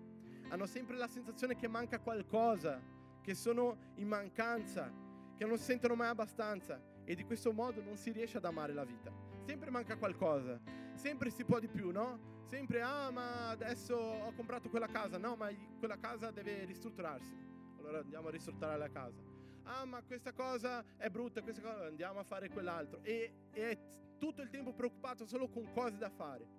Hanno 0.48 0.66
sempre 0.66 0.96
la 0.96 1.06
sensazione 1.06 1.54
che 1.54 1.68
manca 1.68 2.00
qualcosa, 2.00 2.80
che 3.20 3.34
sono 3.34 3.92
in 3.96 4.08
mancanza, 4.08 4.92
che 5.36 5.44
non 5.44 5.58
si 5.58 5.64
sentono 5.64 5.94
mai 5.94 6.08
abbastanza 6.08 6.80
e 7.04 7.14
di 7.14 7.24
questo 7.24 7.52
modo 7.52 7.82
non 7.82 7.96
si 7.96 8.10
riesce 8.10 8.38
ad 8.38 8.46
amare 8.46 8.72
la 8.72 8.84
vita. 8.84 9.12
Sempre 9.46 9.70
manca 9.70 9.96
qualcosa, 9.96 10.60
sempre 10.94 11.30
si 11.30 11.44
può 11.44 11.58
di 11.58 11.68
più, 11.68 11.90
no? 11.90 12.39
Sempre, 12.50 12.82
ah 12.82 13.12
ma 13.12 13.50
adesso 13.50 13.94
ho 13.94 14.32
comprato 14.32 14.68
quella 14.68 14.88
casa, 14.88 15.18
no 15.18 15.36
ma 15.36 15.48
quella 15.78 15.96
casa 15.98 16.32
deve 16.32 16.64
ristrutturarsi, 16.64 17.32
allora 17.78 18.00
andiamo 18.00 18.26
a 18.26 18.30
ristrutturare 18.32 18.76
la 18.76 18.90
casa. 18.90 19.22
Ah 19.62 19.84
ma 19.84 20.02
questa 20.02 20.32
cosa 20.32 20.84
è 20.96 21.08
brutta, 21.10 21.42
questa 21.42 21.62
cosa, 21.62 21.86
andiamo 21.86 22.18
a 22.18 22.24
fare 22.24 22.48
quell'altro. 22.48 22.98
E, 23.02 23.32
e 23.52 23.70
è 23.70 23.78
tutto 24.18 24.42
il 24.42 24.50
tempo 24.50 24.72
preoccupato 24.72 25.24
solo 25.26 25.48
con 25.48 25.70
cose 25.72 25.96
da 25.96 26.10
fare. 26.10 26.58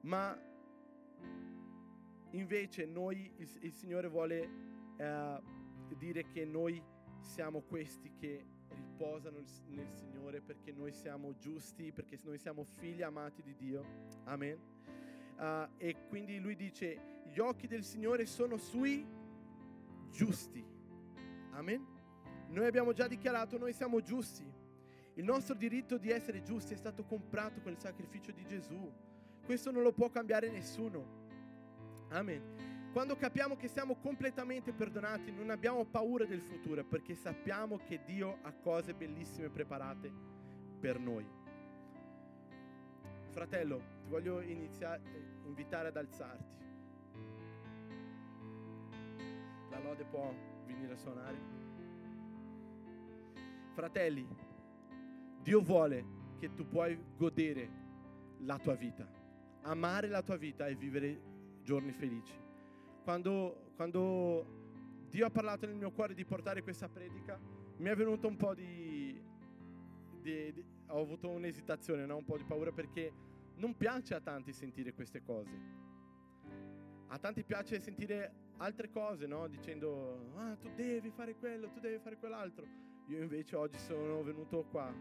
Ma 0.00 0.36
invece 2.30 2.86
noi, 2.86 3.32
il, 3.36 3.48
il 3.60 3.72
Signore 3.72 4.08
vuole 4.08 4.50
eh, 4.96 5.40
dire 5.96 6.26
che 6.26 6.44
noi 6.44 6.82
siamo 7.20 7.60
questi 7.60 8.12
che 8.18 8.44
riposano 8.80 9.42
nel 9.68 9.90
Signore 9.92 10.40
perché 10.40 10.72
noi 10.72 10.92
siamo 10.92 11.36
giusti, 11.36 11.92
perché 11.92 12.18
noi 12.22 12.38
siamo 12.38 12.64
figli 12.64 13.02
amati 13.02 13.42
di 13.42 13.54
Dio. 13.56 13.84
Amen. 14.24 14.58
Uh, 15.36 15.68
e 15.76 15.96
quindi 16.08 16.38
lui 16.38 16.56
dice, 16.56 17.22
gli 17.32 17.38
occhi 17.38 17.66
del 17.66 17.84
Signore 17.84 18.26
sono 18.26 18.56
sui 18.56 19.06
giusti. 20.10 20.64
Amen. 21.52 21.86
Noi 22.48 22.66
abbiamo 22.66 22.92
già 22.92 23.06
dichiarato, 23.06 23.58
noi 23.58 23.72
siamo 23.72 24.00
giusti. 24.00 24.44
Il 25.14 25.24
nostro 25.24 25.54
diritto 25.54 25.98
di 25.98 26.10
essere 26.10 26.42
giusti 26.42 26.72
è 26.74 26.76
stato 26.76 27.04
comprato 27.04 27.60
con 27.60 27.72
il 27.72 27.78
sacrificio 27.78 28.32
di 28.32 28.44
Gesù. 28.44 28.90
Questo 29.44 29.70
non 29.70 29.82
lo 29.82 29.92
può 29.92 30.08
cambiare 30.08 30.50
nessuno. 30.50 31.18
Amen. 32.10 32.69
Quando 32.92 33.16
capiamo 33.16 33.56
che 33.56 33.68
siamo 33.68 33.94
completamente 33.94 34.72
perdonati, 34.72 35.30
non 35.30 35.50
abbiamo 35.50 35.84
paura 35.84 36.24
del 36.24 36.40
futuro 36.40 36.84
perché 36.84 37.14
sappiamo 37.14 37.78
che 37.78 38.00
Dio 38.04 38.38
ha 38.42 38.52
cose 38.52 38.94
bellissime 38.94 39.48
preparate 39.48 40.12
per 40.80 40.98
noi. 40.98 41.24
Fratello, 43.28 43.78
ti 44.02 44.08
voglio 44.08 44.40
iniziare, 44.40 45.02
invitare 45.44 45.88
ad 45.88 45.96
alzarti. 45.96 46.58
La 49.70 49.78
lode 49.78 50.04
può 50.04 50.34
venire 50.66 50.92
a 50.92 50.96
suonare. 50.96 51.38
Fratelli, 53.72 54.26
Dio 55.40 55.60
vuole 55.60 56.04
che 56.38 56.52
tu 56.54 56.66
puoi 56.66 57.00
godere 57.16 57.70
la 58.38 58.58
tua 58.58 58.74
vita, 58.74 59.08
amare 59.62 60.08
la 60.08 60.22
tua 60.22 60.36
vita 60.36 60.66
e 60.66 60.74
vivere 60.74 61.20
giorni 61.62 61.92
felici. 61.92 62.48
Quando, 63.02 63.72
quando 63.76 64.46
Dio 65.08 65.26
ha 65.26 65.30
parlato 65.30 65.66
nel 65.66 65.74
mio 65.74 65.90
cuore 65.90 66.14
di 66.14 66.24
portare 66.24 66.62
questa 66.62 66.88
predica, 66.88 67.38
mi 67.78 67.88
è 67.88 67.96
venuto 67.96 68.28
un 68.28 68.36
po' 68.36 68.54
di... 68.54 69.20
di, 70.20 70.52
di 70.52 70.64
ho 70.88 71.00
avuto 71.00 71.28
un'esitazione, 71.28 72.04
no? 72.04 72.16
un 72.16 72.24
po' 72.24 72.36
di 72.36 72.44
paura 72.44 72.72
perché 72.72 73.12
non 73.56 73.76
piace 73.76 74.14
a 74.14 74.20
tanti 74.20 74.52
sentire 74.52 74.92
queste 74.92 75.22
cose. 75.22 75.78
A 77.08 77.18
tanti 77.18 77.42
piace 77.44 77.80
sentire 77.80 78.48
altre 78.58 78.90
cose, 78.90 79.26
no? 79.26 79.48
Dicendo, 79.48 80.32
ah, 80.36 80.56
tu 80.56 80.70
devi 80.74 81.10
fare 81.10 81.34
quello, 81.36 81.70
tu 81.70 81.80
devi 81.80 81.98
fare 81.98 82.16
quell'altro. 82.16 82.66
Io 83.06 83.20
invece 83.20 83.56
oggi 83.56 83.78
sono 83.78 84.22
venuto 84.22 84.64
qua 84.64 84.92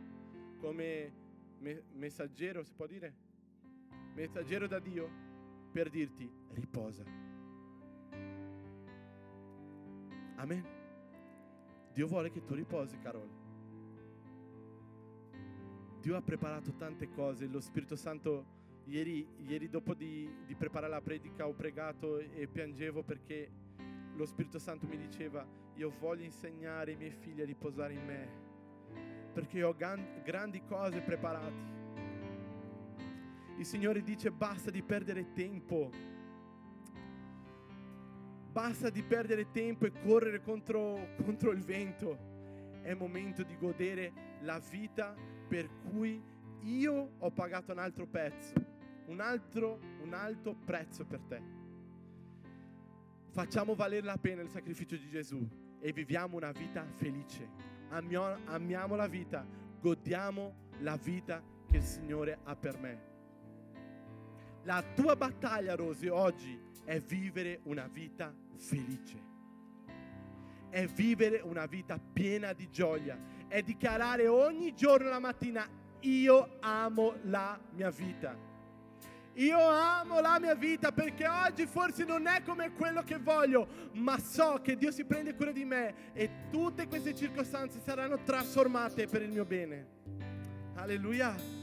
come 0.59 1.11
me- 1.59 1.83
messaggero, 1.93 2.63
si 2.63 2.73
può 2.73 2.87
dire? 2.87 3.13
Messaggero 4.15 4.67
da 4.67 4.79
Dio 4.79 5.09
per 5.71 5.89
dirti, 5.89 6.29
riposa. 6.53 7.28
Amen. 10.39 10.65
Dio 11.93 12.07
vuole 12.07 12.31
che 12.31 12.43
tu 12.43 12.53
riposi, 12.53 12.97
Carol. 12.99 13.29
Dio 15.99 16.15
ha 16.15 16.21
preparato 16.21 16.73
tante 16.75 17.09
cose, 17.09 17.45
lo 17.45 17.59
Spirito 17.59 17.95
Santo 17.95 18.57
Ieri, 18.85 19.27
ieri 19.45 19.69
dopo 19.69 19.93
di, 19.93 20.27
di, 20.47 20.55
preparare 20.55 20.91
la 20.91 21.01
predica 21.01 21.45
ho 21.45 21.53
pregato 21.53 22.17
e 22.17 22.47
piangevo 22.47 23.03
perché 23.03 23.47
lo 24.15 24.25
Spirito 24.25 24.57
Santo 24.57 24.87
mi 24.87 24.97
diceva 24.97 25.45
io 25.75 25.91
voglio 25.99 26.23
insegnare 26.23 26.91
ai 26.91 26.97
miei 26.97 27.11
figli 27.11 27.39
a 27.39 27.45
riposare 27.45 27.93
in 27.93 28.03
me 28.03 28.27
perché 29.31 29.61
ho 29.61 29.75
gan- 29.75 30.23
grandi 30.23 30.63
cose 30.65 31.01
preparate. 31.01 31.77
Il 33.57 33.65
Signore 33.65 34.01
dice 34.01 34.31
basta 34.31 34.71
di 34.71 34.81
perdere 34.81 35.33
tempo. 35.33 35.91
Basta 38.59 38.89
di 38.89 39.01
perdere 39.03 39.51
tempo 39.51 39.85
e 39.85 39.91
correre 40.03 40.41
contro, 40.41 41.15
contro 41.23 41.51
il 41.51 41.63
vento. 41.63 42.81
È 42.81 42.93
momento 42.93 43.41
di 43.41 43.55
godere 43.57 44.11
la 44.41 44.59
vita 44.59 45.15
per 45.47 45.69
cui 45.89 46.21
io 46.63 47.11
ho 47.19 47.31
pagato 47.31 47.71
un 47.71 47.79
altro 47.79 48.05
pezzo 48.05 48.53
un 49.05 49.21
altro, 49.21 49.79
un 50.03 50.13
alto 50.13 50.55
prezzo 50.65 51.05
per 51.05 51.21
te. 51.21 51.41
Facciamo 53.31 53.75
valere 53.75 54.05
la 54.05 54.17
pena 54.17 54.41
il 54.41 54.49
sacrificio 54.49 54.97
di 54.97 55.09
Gesù 55.09 55.47
e 55.79 55.93
viviamo 55.93 56.35
una 56.35 56.51
vita 56.51 56.85
felice. 56.97 57.47
Amiamo 57.89 58.95
la 58.95 59.07
vita, 59.07 59.47
godiamo 59.79 60.53
la 60.81 60.97
vita 60.97 61.41
che 61.65 61.77
il 61.77 61.83
Signore 61.83 62.39
ha 62.43 62.57
per 62.57 62.77
me. 62.77 63.18
La 64.63 64.83
tua 64.95 65.15
battaglia, 65.15 65.75
Rosy, 65.75 66.07
oggi 66.07 66.59
è 66.83 66.99
vivere 66.99 67.59
una 67.63 67.87
vita 67.87 68.33
felice. 68.55 69.27
È 70.69 70.85
vivere 70.85 71.39
una 71.39 71.65
vita 71.65 71.99
piena 71.99 72.53
di 72.53 72.69
gioia. 72.69 73.17
È 73.47 73.61
dichiarare 73.61 74.27
ogni 74.27 74.75
giorno 74.75 75.09
la 75.09 75.19
mattina, 75.19 75.67
io 76.01 76.57
amo 76.59 77.15
la 77.23 77.59
mia 77.71 77.89
vita 77.89 78.49
io 79.39 79.57
amo 79.57 80.19
la 80.19 80.37
mia 80.37 80.53
vita 80.53 80.91
perché 80.91 81.25
oggi 81.25 81.65
forse 81.65 82.03
non 82.03 82.27
è 82.27 82.43
come 82.43 82.73
quello 82.73 83.03
che 83.03 83.19
voglio, 83.19 83.67
ma 83.93 84.19
so 84.19 84.59
che 84.61 84.75
Dio 84.75 84.91
si 84.91 85.05
prende 85.05 85.33
cura 85.33 85.51
di 85.51 85.63
me 85.63 86.11
e 86.13 86.49
tutte 86.51 86.87
queste 86.87 87.15
circostanze 87.15 87.79
saranno 87.79 88.21
trasformate 88.21 89.07
per 89.07 89.21
il 89.21 89.29
mio 89.29 89.45
bene. 89.45 89.87
Alleluia. 90.75 91.58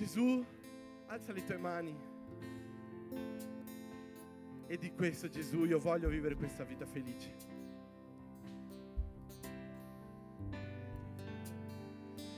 Gesù, 0.00 0.42
alza 1.08 1.30
le 1.30 1.44
tue 1.44 1.58
mani. 1.58 1.94
E 4.66 4.78
di 4.78 4.94
questo 4.94 5.28
Gesù 5.28 5.64
io 5.64 5.78
voglio 5.78 6.08
vivere 6.08 6.36
questa 6.36 6.64
vita 6.64 6.86
felice. 6.86 7.34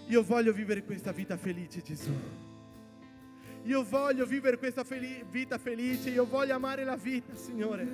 Io 0.08 0.24
voglio 0.24 0.52
vivere 0.52 0.82
questa 0.82 1.12
vita 1.12 1.36
felice, 1.36 1.82
Gesù. 1.82 2.12
Io 3.62 3.84
voglio 3.84 4.26
vivere 4.26 4.58
questa 4.58 4.82
fel- 4.82 5.24
vita 5.30 5.56
felice, 5.56 6.10
io 6.10 6.26
voglio 6.26 6.56
amare 6.56 6.82
la 6.82 6.96
vita, 6.96 7.32
Signore. 7.36 7.84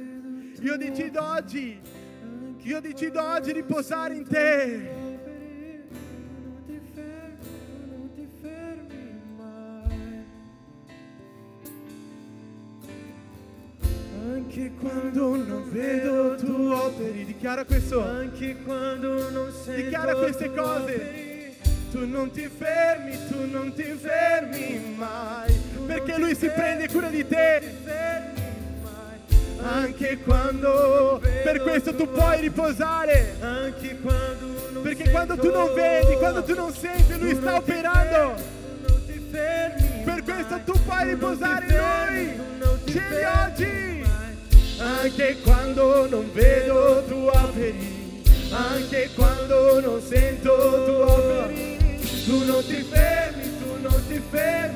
Io 0.63 0.79
decido 0.79 1.23
oggi, 1.23 1.79
io 2.63 2.81
decido 2.81 3.23
oggi 3.23 3.53
di 3.53 3.61
riposare 3.61 4.17
in 4.17 4.27
te. 4.27 5.08
Quando 14.81 15.37
non 15.37 15.69
vedo 15.71 16.35
tu 16.37 16.71
operi, 16.71 17.25
dichiara 17.25 17.65
questo. 17.65 18.03
Anche 18.03 18.57
quando 18.65 19.31
non 19.31 19.53
sento 19.53 19.83
Dichiara 19.83 20.15
queste 20.15 20.53
cose. 20.55 21.57
Tu 21.91 22.07
non 22.07 22.31
ti 22.31 22.49
fermi, 22.49 23.19
tu 23.29 23.51
non 23.51 23.73
ti 23.75 23.83
fermi 23.83 24.95
mai, 24.97 25.59
perché 25.87 26.19
Lui 26.19 26.35
si 26.35 26.49
prende 26.49 26.89
cura 26.89 27.09
di 27.09 27.27
te. 27.27 27.77
Anche 29.61 30.19
quando, 30.19 31.21
per 31.21 31.63
questo 31.63 31.95
tu 31.95 32.09
puoi 32.11 32.41
riposare. 32.41 33.37
Anche 33.41 33.99
quando 34.01 34.59
perché 34.83 35.11
quando 35.11 35.37
tu 35.37 35.51
non 35.51 35.75
vedi, 35.75 36.15
quando 36.15 36.43
tu 36.43 36.55
non 36.55 36.73
senti, 36.73 37.19
Lui 37.19 37.35
sta 37.35 37.57
operando. 37.57 38.35
Per 40.05 40.23
questo 40.25 40.61
tu 40.65 40.73
puoi 40.85 41.05
riposare 41.05 41.67
in 41.67 42.59
Lui. 42.61 42.81
Scegli 42.87 43.25
oggi. 43.25 43.98
Anche 44.79 45.39
quando 45.43 46.09
non 46.09 46.31
vedo 46.33 47.05
tu 47.09 47.27
operi. 47.27 48.23
Anche 48.51 49.11
quando 49.15 49.81
non 49.81 50.01
sento 50.01 50.85
tu 50.87 50.93
operi 50.93 51.79
tu 52.29 52.45
non 52.45 52.63
ti 52.63 52.83
fermi, 52.83 53.59
tu 53.59 53.81
non 53.81 54.07
ti 54.07 54.21
fermi 54.31 54.68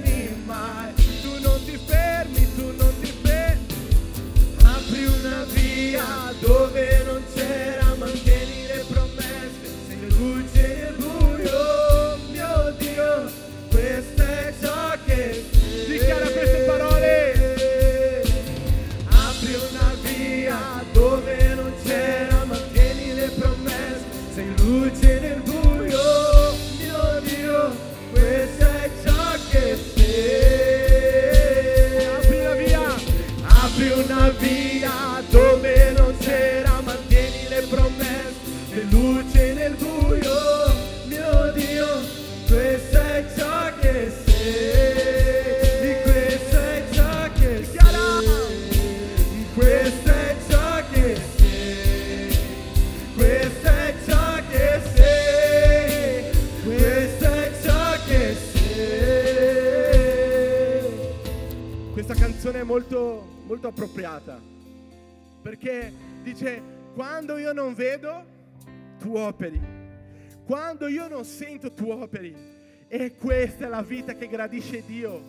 E 73.03 73.17
questa 73.17 73.65
è 73.65 73.69
la 73.69 73.83
vita 73.83 74.15
che 74.15 74.29
gradisce 74.29 74.85
Dio. 74.87 75.21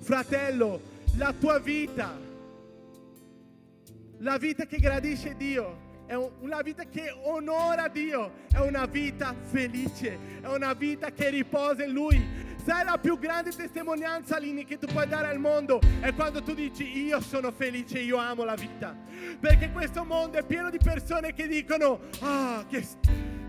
Fratello, 0.00 0.80
la 1.18 1.34
tua 1.38 1.58
vita, 1.58 2.18
la 4.20 4.38
vita 4.38 4.64
che 4.64 4.78
gradisce 4.78 5.36
Dio, 5.36 5.88
è 6.06 6.14
una 6.14 6.62
vita 6.62 6.84
che 6.84 7.14
onora 7.24 7.88
Dio, 7.88 8.32
è 8.50 8.60
una 8.60 8.86
vita 8.86 9.34
felice, 9.38 10.18
è 10.40 10.46
una 10.46 10.72
vita 10.72 11.10
che 11.12 11.28
riposa 11.28 11.84
in 11.84 11.92
Lui. 11.92 12.26
Sai 12.64 12.84
la 12.84 12.96
più 12.96 13.18
grande 13.18 13.50
testimonianza, 13.50 14.38
Lini, 14.38 14.64
che 14.64 14.78
tu 14.78 14.86
puoi 14.86 15.06
dare 15.06 15.26
al 15.26 15.38
mondo 15.38 15.78
è 16.00 16.14
quando 16.14 16.42
tu 16.42 16.54
dici 16.54 17.04
io 17.04 17.20
sono 17.20 17.52
felice, 17.52 17.98
io 17.98 18.16
amo 18.16 18.44
la 18.44 18.54
vita. 18.54 18.96
Perché 19.38 19.70
questo 19.72 20.04
mondo 20.06 20.38
è 20.38 20.42
pieno 20.42 20.70
di 20.70 20.78
persone 20.82 21.34
che 21.34 21.46
dicono 21.46 22.00
ah, 22.20 22.64
che, 22.66 22.82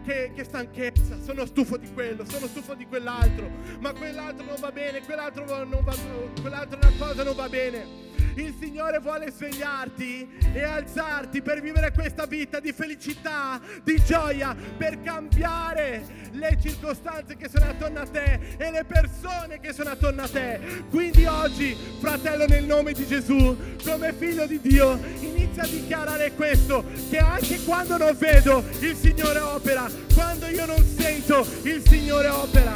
che, 0.04 0.32
che 0.36 0.44
stanchezza, 0.44 1.18
sono 1.24 1.46
stufo 1.46 1.78
di 1.78 1.92
quello, 1.94 2.26
sono 2.26 2.48
stufo 2.48 2.74
di 2.74 2.86
quell'altro, 2.86 3.50
ma 3.80 3.94
quell'altro 3.94 4.46
non 4.46 4.56
va 4.60 4.72
bene, 4.72 5.02
quell'altro 5.02 5.46
non 5.66 5.84
va, 5.84 5.96
quell'altra 6.40 6.80
cosa 6.98 7.24
non 7.24 7.36
va 7.36 7.50
bene. 7.50 8.10
Il 8.36 8.56
Signore 8.58 9.00
vuole 9.00 9.30
svegliarti 9.30 10.40
e 10.54 10.64
alzarti 10.64 11.42
per 11.42 11.60
vivere 11.60 11.92
questa 11.92 12.26
vita 12.26 12.62
di 12.62 12.72
felicità, 12.72 13.60
di 13.84 14.02
gioia, 14.06 14.56
per 14.78 15.02
cambiare 15.02 16.30
le 16.32 16.58
circostanze 16.62 17.36
che 17.36 17.50
sono 17.50 17.66
attorno 17.66 18.00
a 18.00 18.08
te 18.08 18.56
e 18.58 18.72
le 18.72 18.86
persone 18.86 19.60
che 19.60 19.74
sono 19.74 19.90
attorno 19.90 20.22
a 20.22 20.30
te. 20.30 20.86
Quindi 20.90 21.26
oggi, 21.26 21.76
fratello, 22.00 22.46
nel 22.46 22.64
nome 22.64 22.94
di 22.94 23.06
Gesù, 23.06 23.58
come 23.84 24.14
figlio 24.14 24.48
di 24.48 24.62
Dio, 24.62 24.98
inizia 25.20 25.41
a 25.60 25.66
dichiarare 25.68 26.32
questo, 26.34 26.84
che 27.10 27.18
anche 27.18 27.60
quando 27.64 27.98
non 27.98 28.16
vedo, 28.18 28.64
il 28.80 28.96
Signore 28.96 29.40
opera, 29.40 29.90
quando 30.14 30.48
io 30.48 30.66
non 30.66 30.84
sento, 30.98 31.46
il 31.64 31.82
Signore 31.86 32.28
opera. 32.30 32.74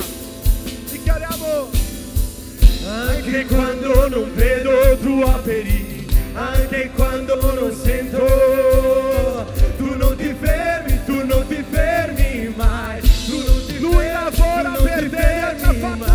Dichiariamo 0.91 1.69
anche 2.87 3.45
quando 3.45 4.07
non 4.09 4.31
vedo 4.35 4.97
tu 5.01 5.21
operi, 5.21 6.05
anche 6.33 6.91
quando 6.95 7.35
non 7.53 7.73
sento, 7.73 9.45
tu 9.77 9.95
non 9.95 10.15
ti 10.15 10.35
fermi, 10.39 10.99
tu 11.05 11.25
non 11.25 11.47
ti 11.47 11.63
fermi 11.69 12.53
mai, 12.55 13.01
tu 13.01 13.37
non 13.37 13.65
ti 13.65 13.79
Lui 13.79 13.93
fermi, 13.95 14.23
lavora 14.37 14.71
per 14.83 15.09
te, 15.09 15.39
ha 15.39 15.73
fatto 15.73 16.14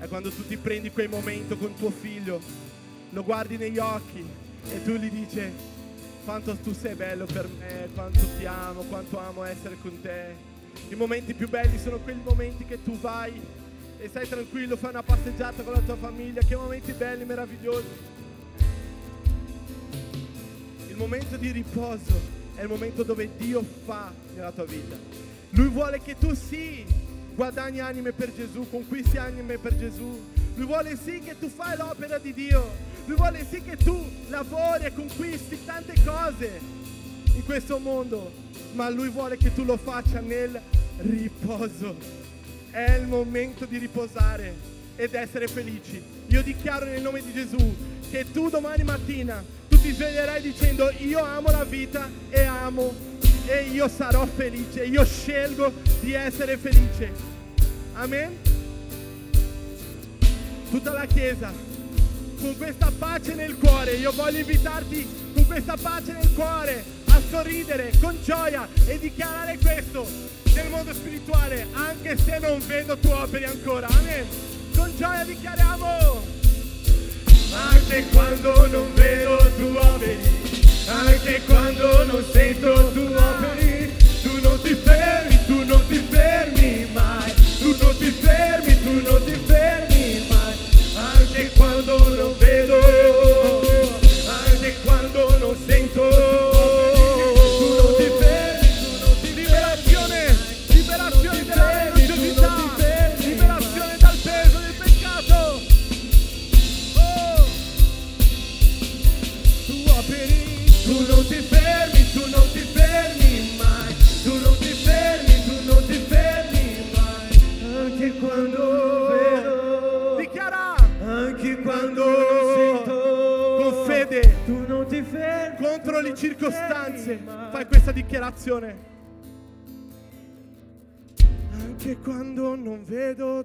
È 0.00 0.08
quando 0.08 0.30
tu 0.30 0.46
ti 0.46 0.56
prendi 0.56 0.90
quel 0.90 1.10
momento 1.10 1.58
con 1.58 1.74
tuo 1.74 1.90
figlio, 1.90 2.40
lo 3.10 3.22
guardi 3.22 3.58
negli 3.58 3.76
occhi 3.76 4.24
e 4.72 4.82
tu 4.82 4.92
gli 4.92 5.10
dici 5.10 5.42
quanto 6.24 6.56
tu 6.56 6.72
sei 6.72 6.94
bello 6.94 7.26
per 7.26 7.46
me, 7.46 7.86
quanto 7.92 8.20
ti 8.38 8.46
amo, 8.46 8.80
quanto 8.84 9.18
amo 9.18 9.44
essere 9.44 9.76
con 9.82 10.00
te. 10.00 10.34
I 10.88 10.94
momenti 10.94 11.34
più 11.34 11.50
belli 11.50 11.78
sono 11.78 11.98
quei 11.98 12.16
momenti 12.24 12.64
che 12.64 12.82
tu 12.82 12.98
vai 12.98 13.38
e 13.98 14.08
stai 14.08 14.26
tranquillo, 14.26 14.78
fai 14.78 14.88
una 14.88 15.02
passeggiata 15.02 15.62
con 15.62 15.74
la 15.74 15.80
tua 15.80 15.96
famiglia, 15.96 16.40
che 16.40 16.56
momenti 16.56 16.92
belli, 16.92 17.26
meravigliosi. 17.26 17.88
Il 20.88 20.96
momento 20.96 21.36
di 21.36 21.50
riposo 21.50 22.38
è 22.54 22.62
il 22.62 22.68
momento 22.68 23.02
dove 23.02 23.28
Dio 23.36 23.62
fa 23.84 24.10
nella 24.34 24.50
tua 24.50 24.64
vita. 24.64 24.96
Lui 25.50 25.68
vuole 25.68 26.00
che 26.00 26.16
tu 26.16 26.32
sì 26.32 26.86
guadagni 27.40 27.80
anime 27.80 28.12
per 28.12 28.34
Gesù, 28.34 28.68
conquisti 28.68 29.16
anime 29.16 29.56
per 29.56 29.74
Gesù. 29.74 30.26
Lui 30.56 30.66
vuole 30.66 30.94
sì 31.02 31.20
che 31.20 31.38
tu 31.38 31.48
fai 31.48 31.74
l'opera 31.74 32.18
di 32.18 32.34
Dio. 32.34 32.70
Lui 33.06 33.16
vuole 33.16 33.46
sì 33.48 33.62
che 33.62 33.78
tu 33.78 33.98
lavori 34.28 34.84
e 34.84 34.92
conquisti 34.92 35.64
tante 35.64 35.94
cose 36.04 36.60
in 37.34 37.42
questo 37.46 37.78
mondo, 37.78 38.30
ma 38.72 38.90
lui 38.90 39.08
vuole 39.08 39.38
che 39.38 39.54
tu 39.54 39.64
lo 39.64 39.78
faccia 39.78 40.20
nel 40.20 40.60
riposo. 40.98 41.96
È 42.68 42.96
il 43.00 43.06
momento 43.06 43.64
di 43.64 43.78
riposare 43.78 44.54
ed 44.96 45.14
essere 45.14 45.48
felici. 45.48 46.02
Io 46.26 46.42
dichiaro 46.42 46.84
nel 46.84 47.00
nome 47.00 47.22
di 47.22 47.32
Gesù 47.32 47.74
che 48.10 48.30
tu 48.30 48.50
domani 48.50 48.82
mattina 48.82 49.42
ti 49.80 49.92
sveglierai 49.92 50.42
dicendo 50.42 50.90
io 50.98 51.24
amo 51.24 51.50
la 51.50 51.64
vita 51.64 52.06
e 52.28 52.42
amo 52.42 52.92
e 53.50 53.62
io 53.72 53.88
sarò 53.88 54.24
felice, 54.26 54.84
io 54.84 55.04
scelgo 55.04 55.72
di 56.00 56.12
essere 56.12 56.56
felice. 56.56 57.12
Amen? 57.94 58.38
Tutta 60.70 60.92
la 60.92 61.04
Chiesa, 61.06 61.52
con 62.40 62.56
questa 62.56 62.92
pace 62.96 63.34
nel 63.34 63.56
cuore, 63.56 63.94
io 63.94 64.12
voglio 64.12 64.38
invitarti 64.38 65.04
con 65.34 65.46
questa 65.46 65.76
pace 65.76 66.12
nel 66.12 66.32
cuore 66.32 66.84
a 67.06 67.20
sorridere 67.28 67.90
con 68.00 68.16
gioia 68.22 68.68
e 68.86 69.00
dichiarare 69.00 69.58
questo 69.58 70.06
nel 70.54 70.70
mondo 70.70 70.94
spirituale, 70.94 71.66
anche 71.72 72.16
se 72.16 72.38
non 72.38 72.64
vedo 72.64 72.96
tu 72.98 73.08
operi 73.08 73.44
ancora. 73.44 73.88
Amen? 73.88 74.26
Con 74.76 74.92
gioia 74.96 75.24
dichiariamo 75.24 76.38
anche 77.52 78.04
quando 78.12 78.66
non 78.68 78.94
vedo 78.94 79.36
tu 79.56 79.74
operi, 79.76 80.39
anche 80.90 81.40
quando 81.46 82.04
non 82.04 82.24
sento 82.32 82.90
tu 82.92 83.06
operi, 83.14 83.94
tu 84.22 84.40
non 84.42 84.60
ti 84.60 84.74
fermi, 84.74 85.38
tu 85.46 85.64
non 85.64 85.86
ti 85.86 86.02
fermi 86.08 86.86
mai, 86.92 87.32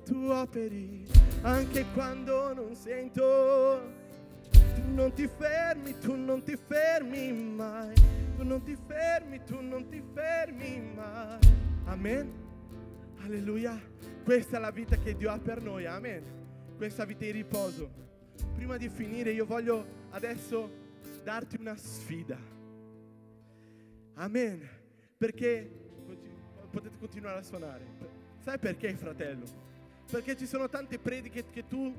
tu 0.06 0.30
operi, 0.30 1.04
anche 1.42 1.84
quando 1.94 2.54
non 2.54 2.76
sento, 2.76 3.82
tu 4.52 4.82
non 4.94 5.12
ti 5.14 5.28
fermi, 5.28 5.98
tu 5.98 6.16
non 6.16 6.44
ti 6.44 6.56
fermi 6.56 7.34
mai, 7.34 7.94
tu 8.38 8.44
non 8.44 8.64
ti 8.64 8.78
fermi, 8.86 9.44
tu 9.44 9.60
non 9.60 9.88
ti 9.88 10.02
fermi 10.14 10.92
mai. 10.96 11.40
Amen. 11.86 12.32
Alleluia. 13.24 13.82
Questa 14.24 14.58
è 14.58 14.60
la 14.60 14.70
vita 14.70 14.96
che 14.98 15.16
Dio 15.16 15.32
ha 15.32 15.40
per 15.40 15.62
noi. 15.62 15.88
Amen. 15.88 16.24
Questa 16.78 17.04
vita 17.06 17.26
di 17.26 17.32
riposo. 17.32 18.04
Prima 18.54 18.78
di 18.78 18.90
finire 18.90 19.32
io 19.32 19.46
voglio 19.46 20.04
adesso 20.12 20.70
darti 21.24 21.58
una 21.60 21.76
sfida. 21.76 22.38
Amen. 24.14 24.68
Perché 25.18 25.68
potete 26.70 26.98
continuare 27.00 27.40
a 27.40 27.44
suonare. 27.44 27.86
Sai 28.38 28.60
perché, 28.60 28.96
fratello? 28.96 29.65
Perché 30.10 30.38
ci 30.38 30.46
sono 30.46 30.70
tante 30.70 31.00
prediche 31.00 31.46
che 31.50 31.68
tu 31.68 31.94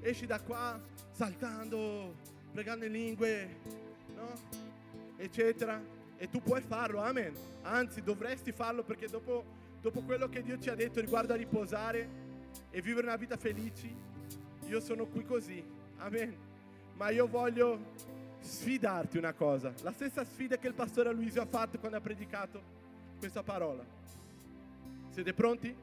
esci 0.00 0.26
da 0.26 0.40
qua 0.40 0.80
saltando, 1.10 2.14
pregando 2.52 2.84
in 2.84 2.92
lingue, 2.92 3.48
no? 4.14 4.32
Eccetera. 5.16 5.94
E 6.18 6.28
tu 6.30 6.40
puoi 6.40 6.62
farlo, 6.62 7.00
amen. 7.00 7.34
Anzi, 7.62 8.02
dovresti 8.02 8.52
farlo 8.52 8.82
perché 8.82 9.08
dopo, 9.08 9.44
dopo 9.80 10.00
quello 10.02 10.28
che 10.28 10.42
Dio 10.42 10.58
ci 10.58 10.70
ha 10.70 10.74
detto 10.74 11.00
riguardo 11.00 11.32
a 11.32 11.36
riposare 11.36 12.08
e 12.70 12.80
vivere 12.80 13.06
una 13.06 13.16
vita 13.16 13.36
felici, 13.36 13.94
io 14.66 14.80
sono 14.80 15.06
qui 15.06 15.24
così, 15.24 15.62
amen. 15.98 16.34
Ma 16.94 17.10
io 17.10 17.26
voglio 17.26 17.92
sfidarti 18.40 19.18
una 19.18 19.32
cosa, 19.32 19.72
la 19.82 19.92
stessa 19.92 20.24
sfida 20.24 20.56
che 20.56 20.68
il 20.68 20.74
pastore 20.74 21.12
Luisio 21.12 21.42
ha 21.42 21.46
fatto 21.46 21.78
quando 21.78 21.98
ha 21.98 22.00
predicato 22.00 22.62
questa 23.18 23.42
parola. 23.42 23.84
Siete 25.10 25.34
pronti? 25.34 25.74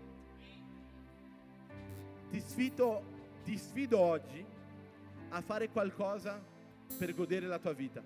Ti 2.34 2.40
sfido, 2.40 3.04
ti 3.44 3.56
sfido 3.60 4.00
oggi 4.00 4.44
a 5.30 5.42
fare 5.42 5.70
qualcosa 5.70 6.42
per 6.98 7.14
godere 7.14 7.46
la 7.46 7.60
tua 7.60 7.74
vita. 7.74 8.02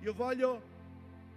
Io 0.00 0.12
voglio 0.12 0.60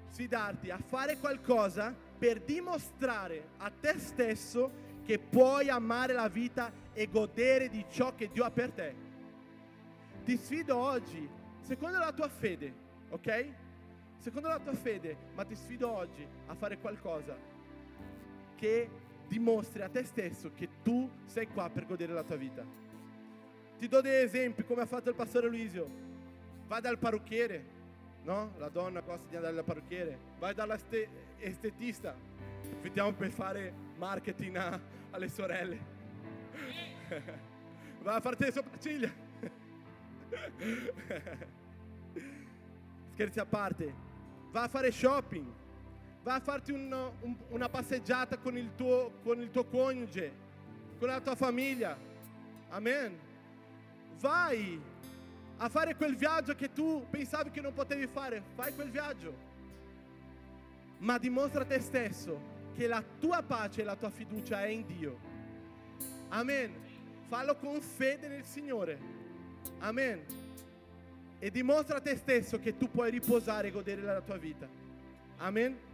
sfidarti 0.10 0.72
a 0.72 0.78
fare 0.78 1.20
qualcosa 1.20 1.96
per 2.18 2.42
dimostrare 2.42 3.48
a 3.60 3.70
te 3.70 3.98
stesso 3.98 4.70
che 5.06 5.20
puoi 5.20 5.70
amare 5.70 6.12
la 6.12 6.28
vita 6.28 6.70
e 6.92 7.08
godere 7.08 7.70
di 7.70 7.86
ciò 7.90 8.14
che 8.14 8.28
Dio 8.28 8.44
ha 8.44 8.52
per 8.52 8.72
te. 8.72 8.96
Ti 10.26 10.36
sfido 10.36 10.76
oggi, 10.76 11.30
secondo 11.62 11.98
la 11.98 12.12
tua 12.12 12.28
fede, 12.28 12.74
ok? 13.08 13.54
Secondo 14.18 14.50
la 14.50 14.60
tua 14.60 14.74
fede, 14.74 15.16
ma 15.34 15.46
ti 15.46 15.56
sfido 15.56 15.90
oggi 15.90 16.28
a 16.48 16.56
fare 16.56 16.78
qualcosa 16.78 17.38
che 18.58 19.04
dimostri 19.28 19.82
a 19.82 19.90
te 19.90 20.04
stesso 20.04 20.52
che 20.54 20.68
tu 20.84 21.10
sei 21.26 21.48
qua 21.48 21.70
per 21.70 21.86
godere 21.86 22.14
la 22.14 22.24
tua 22.24 22.36
vita. 22.36 22.64
Ti 23.78 23.88
do 23.88 24.02
degli 24.02 24.24
esempi 24.24 24.64
come 24.64 24.82
ha 24.82 24.86
fatto 24.86 25.10
il 25.10 25.16
pastore 25.16 25.48
Luisio. 25.48 26.04
Va 26.68 26.80
dal 26.80 26.98
parrucchiere, 26.98 27.64
no? 28.24 28.54
La 28.58 28.70
donna 28.70 29.02
costa 29.02 29.28
di 29.30 29.36
andare 29.36 29.56
dal 29.56 29.64
parrucchiere. 29.64 30.18
Vai 30.40 30.54
dall'estetista. 30.54 32.16
Fittiamo 32.82 33.14
per 33.14 33.32
fare 33.32 33.74
marketing 33.98 34.56
a, 34.56 34.80
alle 35.12 35.30
sorelle. 35.30 35.94
Va 38.02 38.16
a 38.16 38.22
farti 38.22 38.46
le 38.46 38.52
sopracciglia. 38.52 39.10
Scherzi 43.14 43.40
a 43.40 43.46
parte. 43.46 43.94
Va 44.52 44.64
a 44.64 44.68
fare 44.68 44.92
shopping. 44.92 45.46
Va 46.26 46.34
a 46.34 46.40
farti 46.40 46.72
un- 46.72 47.12
un- 47.22 47.36
una 47.50 47.70
passeggiata 47.70 48.40
con 48.40 48.58
il, 48.58 48.72
tuo, 48.76 49.20
con 49.24 49.40
il 49.40 49.52
tuo 49.52 49.64
coniuge, 49.66 50.32
con 50.98 51.08
la 51.08 51.22
tua 51.22 51.36
famiglia. 51.36 51.96
Amen. 52.70 53.16
Vai 54.20 54.82
a 55.58 55.70
fare 55.70 55.96
quel 55.96 56.16
viaggio 56.16 56.56
che 56.56 56.74
tu 56.74 57.06
pensavi 57.12 57.52
che 57.52 57.62
non 57.62 57.74
potevi 57.74 58.08
fare. 58.08 58.42
Fai 58.56 58.74
quel 58.74 58.90
viaggio. 58.90 59.36
Ma 60.98 61.20
dimostra 61.20 61.62
a 61.62 61.66
te 61.66 61.80
stesso 61.80 62.42
che 62.74 62.88
la 62.88 63.04
tua 63.20 63.44
pace 63.44 63.82
e 63.82 63.84
la 63.84 63.96
tua 63.96 64.10
fiducia 64.10 64.64
è 64.64 64.70
in 64.70 64.84
Dio. 64.88 65.20
Amen. 66.30 66.74
Fallo 67.28 67.56
con 67.56 67.80
fede 67.82 68.28
nel 68.30 68.46
Signore. 68.46 68.98
Amen. 69.78 70.26
E 71.38 71.52
dimostra 71.52 71.98
a 71.98 72.02
te 72.02 72.16
stesso 72.16 72.58
che 72.60 72.76
tu 72.78 72.90
puoi 72.90 73.12
riposare 73.12 73.68
e 73.68 73.72
godere 73.72 74.02
la 74.02 74.22
tua 74.22 74.38
vita. 74.38 74.68
Amen. 75.38 75.94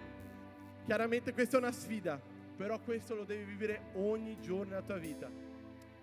Chiaramente 0.86 1.34
questa 1.34 1.58
è 1.58 1.60
una 1.60 1.72
sfida, 1.72 2.20
però 2.58 2.80
questo 2.80 3.16
lo 3.16 3.24
devi 3.24 3.44
vivere 3.44 3.92
ogni 3.94 4.38
giorno 4.42 4.72
nella 4.72 4.82
tua 4.82 4.98
vita. 4.98 5.30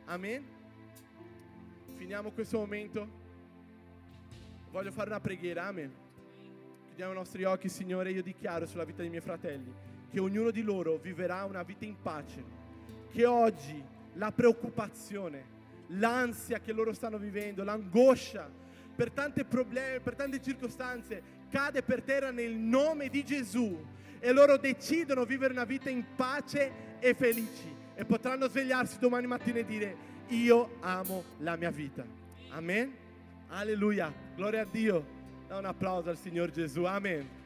Amen. 0.07 0.45
Finiamo 1.97 2.31
questo 2.31 2.59
momento. 2.59 3.09
Voglio 4.71 4.93
fare 4.93 5.09
una 5.11 5.21
preghiera. 5.21 5.65
Amen. 5.65 5.93
Chiudiamo 6.87 7.13
i 7.13 7.17
nostri 7.17 7.45
occhi, 7.45 7.69
Signore. 7.69 8.13
Io 8.13 8.23
dichiaro 8.23 8.67
sulla 8.67 8.85
vita 8.85 9.01
dei 9.01 9.11
miei 9.11 9.21
fratelli 9.21 9.73
che 10.11 10.21
ognuno 10.21 10.51
di 10.51 10.63
loro 10.63 10.97
vivrà 10.97 11.45
una 11.45 11.63
vita 11.63 11.85
in 11.85 11.97
pace. 12.01 12.43
Che 13.11 13.27
oggi 13.27 13.83
la 14.15 14.33
preoccupazione, 14.33 15.45
l'ansia 15.89 16.61
che 16.61 16.73
loro 16.73 16.93
stanno 16.93 17.19
vivendo, 17.19 17.65
l'angoscia 17.65 18.51
per 18.95 19.11
tanti 19.11 19.45
problemi, 19.45 20.01
per 20.01 20.15
tante 20.15 20.41
circostanze, 20.43 21.23
cade 21.51 21.83
per 21.83 22.03
terra 22.03 22.31
nel 22.31 22.55
nome 22.55 23.09
di 23.09 23.25
Gesù 23.25 23.97
e 24.21 24.33
loro 24.33 24.57
decidono 24.57 25.25
vivere 25.25 25.53
una 25.53 25.65
vita 25.65 25.91
in 25.91 26.05
pace 26.17 26.97
e 26.99 27.15
felici 27.15 27.75
e 27.95 28.05
potranno 28.05 28.49
svegliarsi 28.49 28.99
domani 28.99 29.27
mattina 29.27 29.59
e 29.59 29.65
dire 29.65 29.97
io 30.29 30.77
amo 30.81 31.25
la 31.39 31.57
mia 31.57 31.71
vita. 31.71 32.05
Amen. 32.51 32.95
Alleluia. 33.49 34.13
Gloria 34.35 34.63
a 34.63 34.67
Dio. 34.71 35.17
Da 35.47 35.59
un 35.59 35.65
applauso 35.65 36.11
al 36.11 36.19
Signor 36.19 36.51
Gesù. 36.51 36.85
Amen. 36.85 37.38